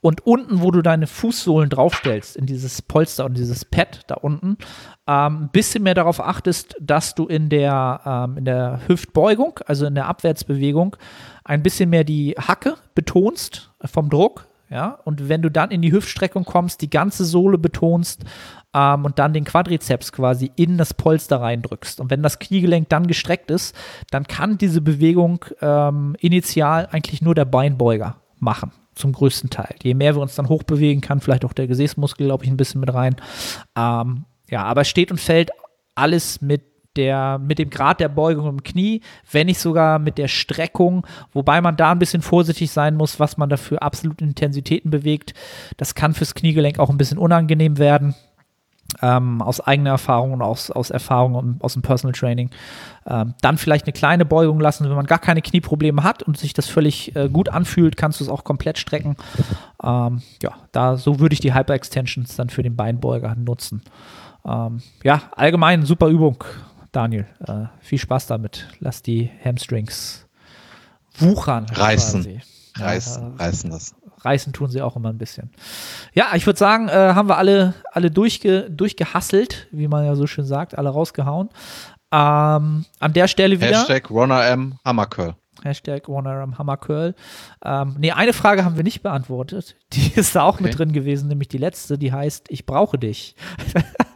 Und 0.00 0.26
unten, 0.26 0.60
wo 0.60 0.70
du 0.70 0.82
deine 0.82 1.06
Fußsohlen 1.06 1.70
draufstellst, 1.70 2.36
in 2.36 2.46
dieses 2.46 2.82
Polster 2.82 3.24
und 3.24 3.36
dieses 3.38 3.64
Pad 3.64 4.02
da 4.06 4.16
unten, 4.16 4.58
ähm, 5.06 5.44
ein 5.44 5.50
bisschen 5.50 5.82
mehr 5.82 5.94
darauf 5.94 6.20
achtest, 6.20 6.74
dass 6.80 7.14
du 7.14 7.26
in 7.26 7.48
der, 7.48 8.00
ähm, 8.04 8.38
in 8.38 8.44
der 8.44 8.80
Hüftbeugung, 8.86 9.60
also 9.66 9.86
in 9.86 9.94
der 9.94 10.06
Abwärtsbewegung, 10.06 10.96
ein 11.44 11.62
bisschen 11.62 11.90
mehr 11.90 12.04
die 12.04 12.34
Hacke 12.38 12.76
betonst 12.94 13.72
vom 13.84 14.10
Druck. 14.10 14.47
Ja, 14.70 14.98
und 15.04 15.28
wenn 15.28 15.40
du 15.40 15.50
dann 15.50 15.70
in 15.70 15.80
die 15.80 15.92
Hüftstreckung 15.92 16.44
kommst, 16.44 16.82
die 16.82 16.90
ganze 16.90 17.24
Sohle 17.24 17.56
betonst 17.56 18.24
ähm, 18.74 19.06
und 19.06 19.18
dann 19.18 19.32
den 19.32 19.44
Quadrizeps 19.44 20.12
quasi 20.12 20.50
in 20.56 20.76
das 20.76 20.92
Polster 20.92 21.40
reindrückst. 21.40 22.00
Und 22.00 22.10
wenn 22.10 22.22
das 22.22 22.38
Kniegelenk 22.38 22.88
dann 22.90 23.06
gestreckt 23.06 23.50
ist, 23.50 23.74
dann 24.10 24.26
kann 24.26 24.58
diese 24.58 24.82
Bewegung 24.82 25.44
ähm, 25.62 26.16
initial 26.20 26.88
eigentlich 26.92 27.22
nur 27.22 27.34
der 27.34 27.46
Beinbeuger 27.46 28.16
machen 28.38 28.72
zum 28.94 29.12
größten 29.12 29.48
Teil. 29.48 29.74
Je 29.82 29.94
mehr 29.94 30.16
wir 30.16 30.22
uns 30.22 30.34
dann 30.34 30.48
hochbewegen, 30.48 31.00
kann 31.00 31.20
vielleicht 31.20 31.44
auch 31.44 31.52
der 31.52 31.66
Gesäßmuskel, 31.66 32.26
glaube 32.26 32.44
ich, 32.44 32.50
ein 32.50 32.56
bisschen 32.56 32.80
mit 32.80 32.92
rein. 32.92 33.16
Ähm, 33.76 34.24
ja, 34.50 34.64
aber 34.64 34.84
steht 34.84 35.10
und 35.10 35.20
fällt 35.20 35.50
alles 35.94 36.42
mit 36.42 36.62
der, 36.98 37.38
mit 37.38 37.58
dem 37.58 37.70
Grad 37.70 38.00
der 38.00 38.10
Beugung 38.10 38.46
im 38.48 38.62
Knie, 38.62 39.00
wenn 39.30 39.46
nicht 39.46 39.60
sogar 39.60 39.98
mit 39.98 40.18
der 40.18 40.28
Streckung, 40.28 41.06
wobei 41.32 41.62
man 41.62 41.76
da 41.76 41.92
ein 41.92 41.98
bisschen 41.98 42.20
vorsichtig 42.20 42.70
sein 42.70 42.96
muss, 42.96 43.18
was 43.18 43.38
man 43.38 43.48
dafür 43.48 43.82
absolut 43.82 44.20
Intensitäten 44.20 44.90
bewegt. 44.90 45.32
Das 45.78 45.94
kann 45.94 46.12
fürs 46.12 46.34
Kniegelenk 46.34 46.78
auch 46.78 46.90
ein 46.90 46.98
bisschen 46.98 47.18
unangenehm 47.18 47.78
werden. 47.78 48.14
Ähm, 49.02 49.42
aus 49.42 49.60
eigener 49.60 49.90
Erfahrung 49.90 50.32
und 50.32 50.40
aus, 50.40 50.70
aus 50.70 50.88
Erfahrung 50.88 51.58
aus 51.60 51.74
dem 51.74 51.82
Personal 51.82 52.14
Training. 52.14 52.48
Ähm, 53.06 53.34
dann 53.42 53.58
vielleicht 53.58 53.84
eine 53.84 53.92
kleine 53.92 54.24
Beugung 54.24 54.60
lassen, 54.60 54.88
wenn 54.88 54.96
man 54.96 55.04
gar 55.04 55.18
keine 55.18 55.42
Knieprobleme 55.42 56.02
hat 56.02 56.22
und 56.22 56.38
sich 56.38 56.54
das 56.54 56.68
völlig 56.68 57.14
äh, 57.14 57.28
gut 57.28 57.50
anfühlt, 57.50 57.98
kannst 57.98 58.18
du 58.18 58.24
es 58.24 58.30
auch 58.30 58.44
komplett 58.44 58.78
strecken. 58.78 59.16
Ähm, 59.82 60.22
ja, 60.42 60.52
da 60.72 60.96
so 60.96 61.20
würde 61.20 61.34
ich 61.34 61.40
die 61.40 61.52
Hyper-Extensions 61.52 62.34
dann 62.36 62.48
für 62.48 62.62
den 62.62 62.76
Beinbeuger 62.76 63.34
nutzen. 63.34 63.82
Ähm, 64.46 64.80
ja, 65.04 65.22
allgemein 65.36 65.84
super 65.84 66.08
Übung, 66.08 66.42
Daniel. 66.98 67.26
Äh, 67.46 67.66
viel 67.80 67.98
Spaß 67.98 68.26
damit. 68.26 68.66
Lass 68.80 69.02
die 69.02 69.30
Hamstrings 69.44 70.26
wuchern. 71.16 71.66
Reißen. 71.72 72.22
quasi. 72.24 72.40
Reißen, 72.76 73.22
Ja, 73.38 73.44
reißen 73.44 73.70
das. 73.70 73.94
reißen 74.22 74.52
tun 74.52 74.68
sie 74.68 74.82
auch 74.82 74.96
immer 74.96 75.10
ein 75.10 75.18
bisschen. 75.18 75.52
Ja, 76.12 76.26
ich 76.34 76.44
würde 76.44 76.58
sagen, 76.58 76.88
äh, 76.88 76.92
haben 76.92 77.28
wir 77.28 77.36
alle, 77.38 77.74
alle 77.92 78.10
durchge, 78.10 78.68
durchgehasselt, 78.68 79.68
wie 79.70 79.86
man 79.86 80.04
ja 80.04 80.16
so 80.16 80.26
schön 80.26 80.44
sagt, 80.44 80.76
alle 80.76 80.88
rausgehauen. 80.88 81.50
Ähm, 82.10 82.84
an 82.98 83.12
der 83.14 83.28
Stelle 83.28 83.60
wieder. 83.60 83.78
Hashtag 83.78 84.10
Runner 84.10 84.44
M 84.46 84.78
Hammercurl. 84.84 85.36
Hashtag 85.62 86.08
OneRM 86.08 86.56
Hammercurl. 86.58 87.14
Ähm, 87.64 87.96
nee, 87.98 88.12
eine 88.12 88.32
Frage 88.32 88.64
haben 88.64 88.76
wir 88.76 88.84
nicht 88.84 89.02
beantwortet. 89.02 89.74
Die 89.92 90.12
ist 90.14 90.34
da 90.36 90.42
auch 90.42 90.54
Okay. 90.54 90.64
mit 90.64 90.78
drin 90.78 90.92
gewesen, 90.92 91.28
nämlich 91.28 91.48
die 91.48 91.58
letzte, 91.58 91.98
die 91.98 92.12
heißt, 92.12 92.46
ich 92.48 92.64
brauche 92.66 92.96
dich. 92.98 93.34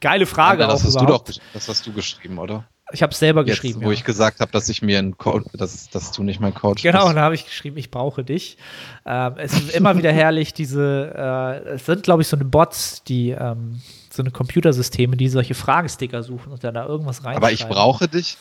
Geile 0.00 0.26
Frage 0.26 0.64
Aber 0.64 0.72
das 0.72 0.84
hast 0.84 1.00
du 1.00 1.06
doch, 1.06 1.24
das 1.52 1.68
hast 1.68 1.86
du 1.86 1.92
geschrieben, 1.92 2.38
oder? 2.38 2.64
Ich 2.92 3.02
habe 3.02 3.12
es 3.12 3.18
selber 3.18 3.40
Jetzt, 3.40 3.62
geschrieben. 3.62 3.80
wo 3.82 3.86
ja. 3.86 3.92
ich 3.92 4.04
gesagt 4.04 4.40
habe, 4.40 4.52
dass 4.52 4.68
ich 4.68 4.82
mir 4.82 4.98
einen 4.98 5.16
Coach, 5.16 5.46
dass, 5.54 5.88
dass 5.88 6.12
du 6.12 6.22
nicht 6.22 6.38
mein 6.38 6.54
Coach 6.54 6.82
Genau, 6.82 7.04
bist. 7.04 7.16
da 7.16 7.22
habe 7.22 7.34
ich 7.34 7.46
geschrieben, 7.46 7.78
ich 7.78 7.90
brauche 7.90 8.22
dich. 8.24 8.58
Ähm, 9.06 9.34
es 9.38 9.54
ist 9.54 9.74
immer 9.74 9.96
wieder 9.96 10.12
herrlich, 10.12 10.52
diese, 10.52 11.12
äh, 11.66 11.68
es 11.70 11.86
sind, 11.86 12.02
glaube 12.02 12.22
ich, 12.22 12.28
so 12.28 12.36
eine 12.36 12.44
Bots, 12.44 13.02
die, 13.04 13.30
ähm, 13.30 13.80
so 14.10 14.22
eine 14.22 14.30
Computersysteme, 14.30 15.16
die 15.16 15.28
solche 15.28 15.54
Fragesticker 15.54 16.22
suchen 16.22 16.52
und 16.52 16.62
dann 16.62 16.74
da 16.74 16.84
irgendwas 16.86 17.24
rein. 17.24 17.36
Aber 17.36 17.50
ich 17.52 17.66
brauche 17.66 18.06
dich. 18.06 18.36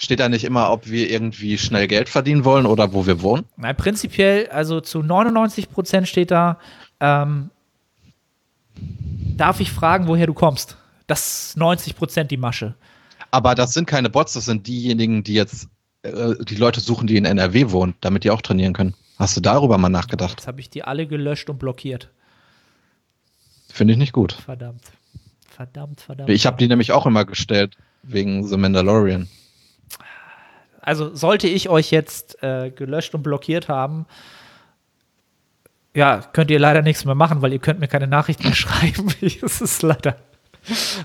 Steht 0.00 0.20
da 0.20 0.28
nicht 0.28 0.44
immer, 0.44 0.70
ob 0.70 0.86
wir 0.88 1.10
irgendwie 1.10 1.58
schnell 1.58 1.88
Geld 1.88 2.08
verdienen 2.08 2.44
wollen 2.44 2.66
oder 2.66 2.92
wo 2.92 3.04
wir 3.06 3.20
wohnen? 3.20 3.46
Nein, 3.56 3.76
prinzipiell, 3.76 4.48
also 4.50 4.80
zu 4.80 5.02
99 5.02 5.70
Prozent 5.70 6.06
steht 6.06 6.30
da, 6.30 6.58
ähm, 7.00 7.50
darf 9.36 9.60
ich 9.60 9.72
fragen, 9.72 10.06
woher 10.08 10.26
du 10.26 10.34
kommst? 10.34 10.76
Das 11.06 11.50
ist 11.50 11.56
90 11.56 11.96
Prozent 11.96 12.30
die 12.30 12.36
Masche. 12.36 12.74
Aber 13.30 13.54
das 13.54 13.72
sind 13.72 13.86
keine 13.86 14.10
Bots, 14.10 14.34
das 14.34 14.44
sind 14.44 14.66
diejenigen, 14.66 15.22
die 15.22 15.34
jetzt 15.34 15.68
äh, 16.02 16.34
die 16.44 16.56
Leute 16.56 16.80
suchen, 16.80 17.06
die 17.06 17.16
in 17.16 17.24
NRW 17.24 17.70
wohnen, 17.70 17.94
damit 18.00 18.24
die 18.24 18.30
auch 18.30 18.42
trainieren 18.42 18.72
können. 18.72 18.94
Hast 19.18 19.36
du 19.36 19.40
darüber 19.40 19.78
mal 19.78 19.88
nachgedacht? 19.88 20.38
Jetzt 20.38 20.46
habe 20.46 20.60
ich 20.60 20.70
die 20.70 20.84
alle 20.84 21.06
gelöscht 21.06 21.50
und 21.50 21.58
blockiert. 21.58 22.10
Finde 23.68 23.92
ich 23.92 23.98
nicht 23.98 24.12
gut. 24.12 24.32
Verdammt. 24.32 24.82
Verdammt, 25.48 26.00
verdammt. 26.00 26.30
Ich 26.30 26.46
habe 26.46 26.56
die 26.56 26.68
nämlich 26.68 26.92
auch 26.92 27.04
immer 27.06 27.24
gestellt 27.24 27.76
wegen 28.02 28.46
The 28.46 28.56
Mandalorian. 28.56 29.28
also 30.80 31.14
sollte 31.14 31.48
ich 31.48 31.68
euch 31.68 31.90
jetzt 31.90 32.42
äh, 32.42 32.70
gelöscht 32.70 33.14
und 33.14 33.22
blockiert 33.22 33.68
haben, 33.68 34.06
ja, 35.94 36.20
könnt 36.32 36.50
ihr 36.50 36.58
leider 36.58 36.82
nichts 36.82 37.04
mehr 37.04 37.14
machen, 37.14 37.42
weil 37.42 37.52
ihr 37.52 37.58
könnt 37.58 37.80
mir 37.80 37.88
keine 37.88 38.06
Nachrichten 38.06 38.44
mehr 38.44 38.54
schreiben. 38.54 39.08
das 39.40 39.60
ist 39.60 39.82
leider. 39.82 40.16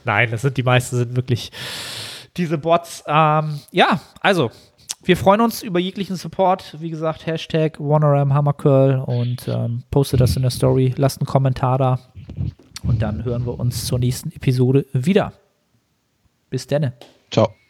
Nein, 0.03 0.31
das 0.31 0.41
sind 0.41 0.57
die 0.57 0.63
meisten 0.63 0.97
sind 0.97 1.15
wirklich 1.15 1.51
diese 2.35 2.57
Bots. 2.57 3.03
Ähm, 3.07 3.59
ja, 3.71 4.01
also 4.19 4.51
wir 5.03 5.17
freuen 5.17 5.41
uns 5.41 5.63
über 5.63 5.79
jeglichen 5.79 6.15
Support. 6.15 6.77
Wie 6.79 6.89
gesagt, 6.89 7.25
Hashtag 7.25 7.79
OneRamHammerCurl 7.79 9.03
und 9.05 9.47
ähm, 9.47 9.83
postet 9.91 10.21
das 10.21 10.35
in 10.35 10.41
der 10.41 10.51
Story. 10.51 10.93
Lasst 10.97 11.19
einen 11.19 11.27
Kommentar 11.27 11.77
da. 11.77 11.99
Und 12.83 13.01
dann 13.01 13.23
hören 13.23 13.45
wir 13.45 13.59
uns 13.59 13.85
zur 13.85 13.99
nächsten 13.99 14.31
Episode 14.31 14.85
wieder. 14.93 15.33
Bis 16.49 16.67
denne. 16.67 16.93
Ciao. 17.31 17.62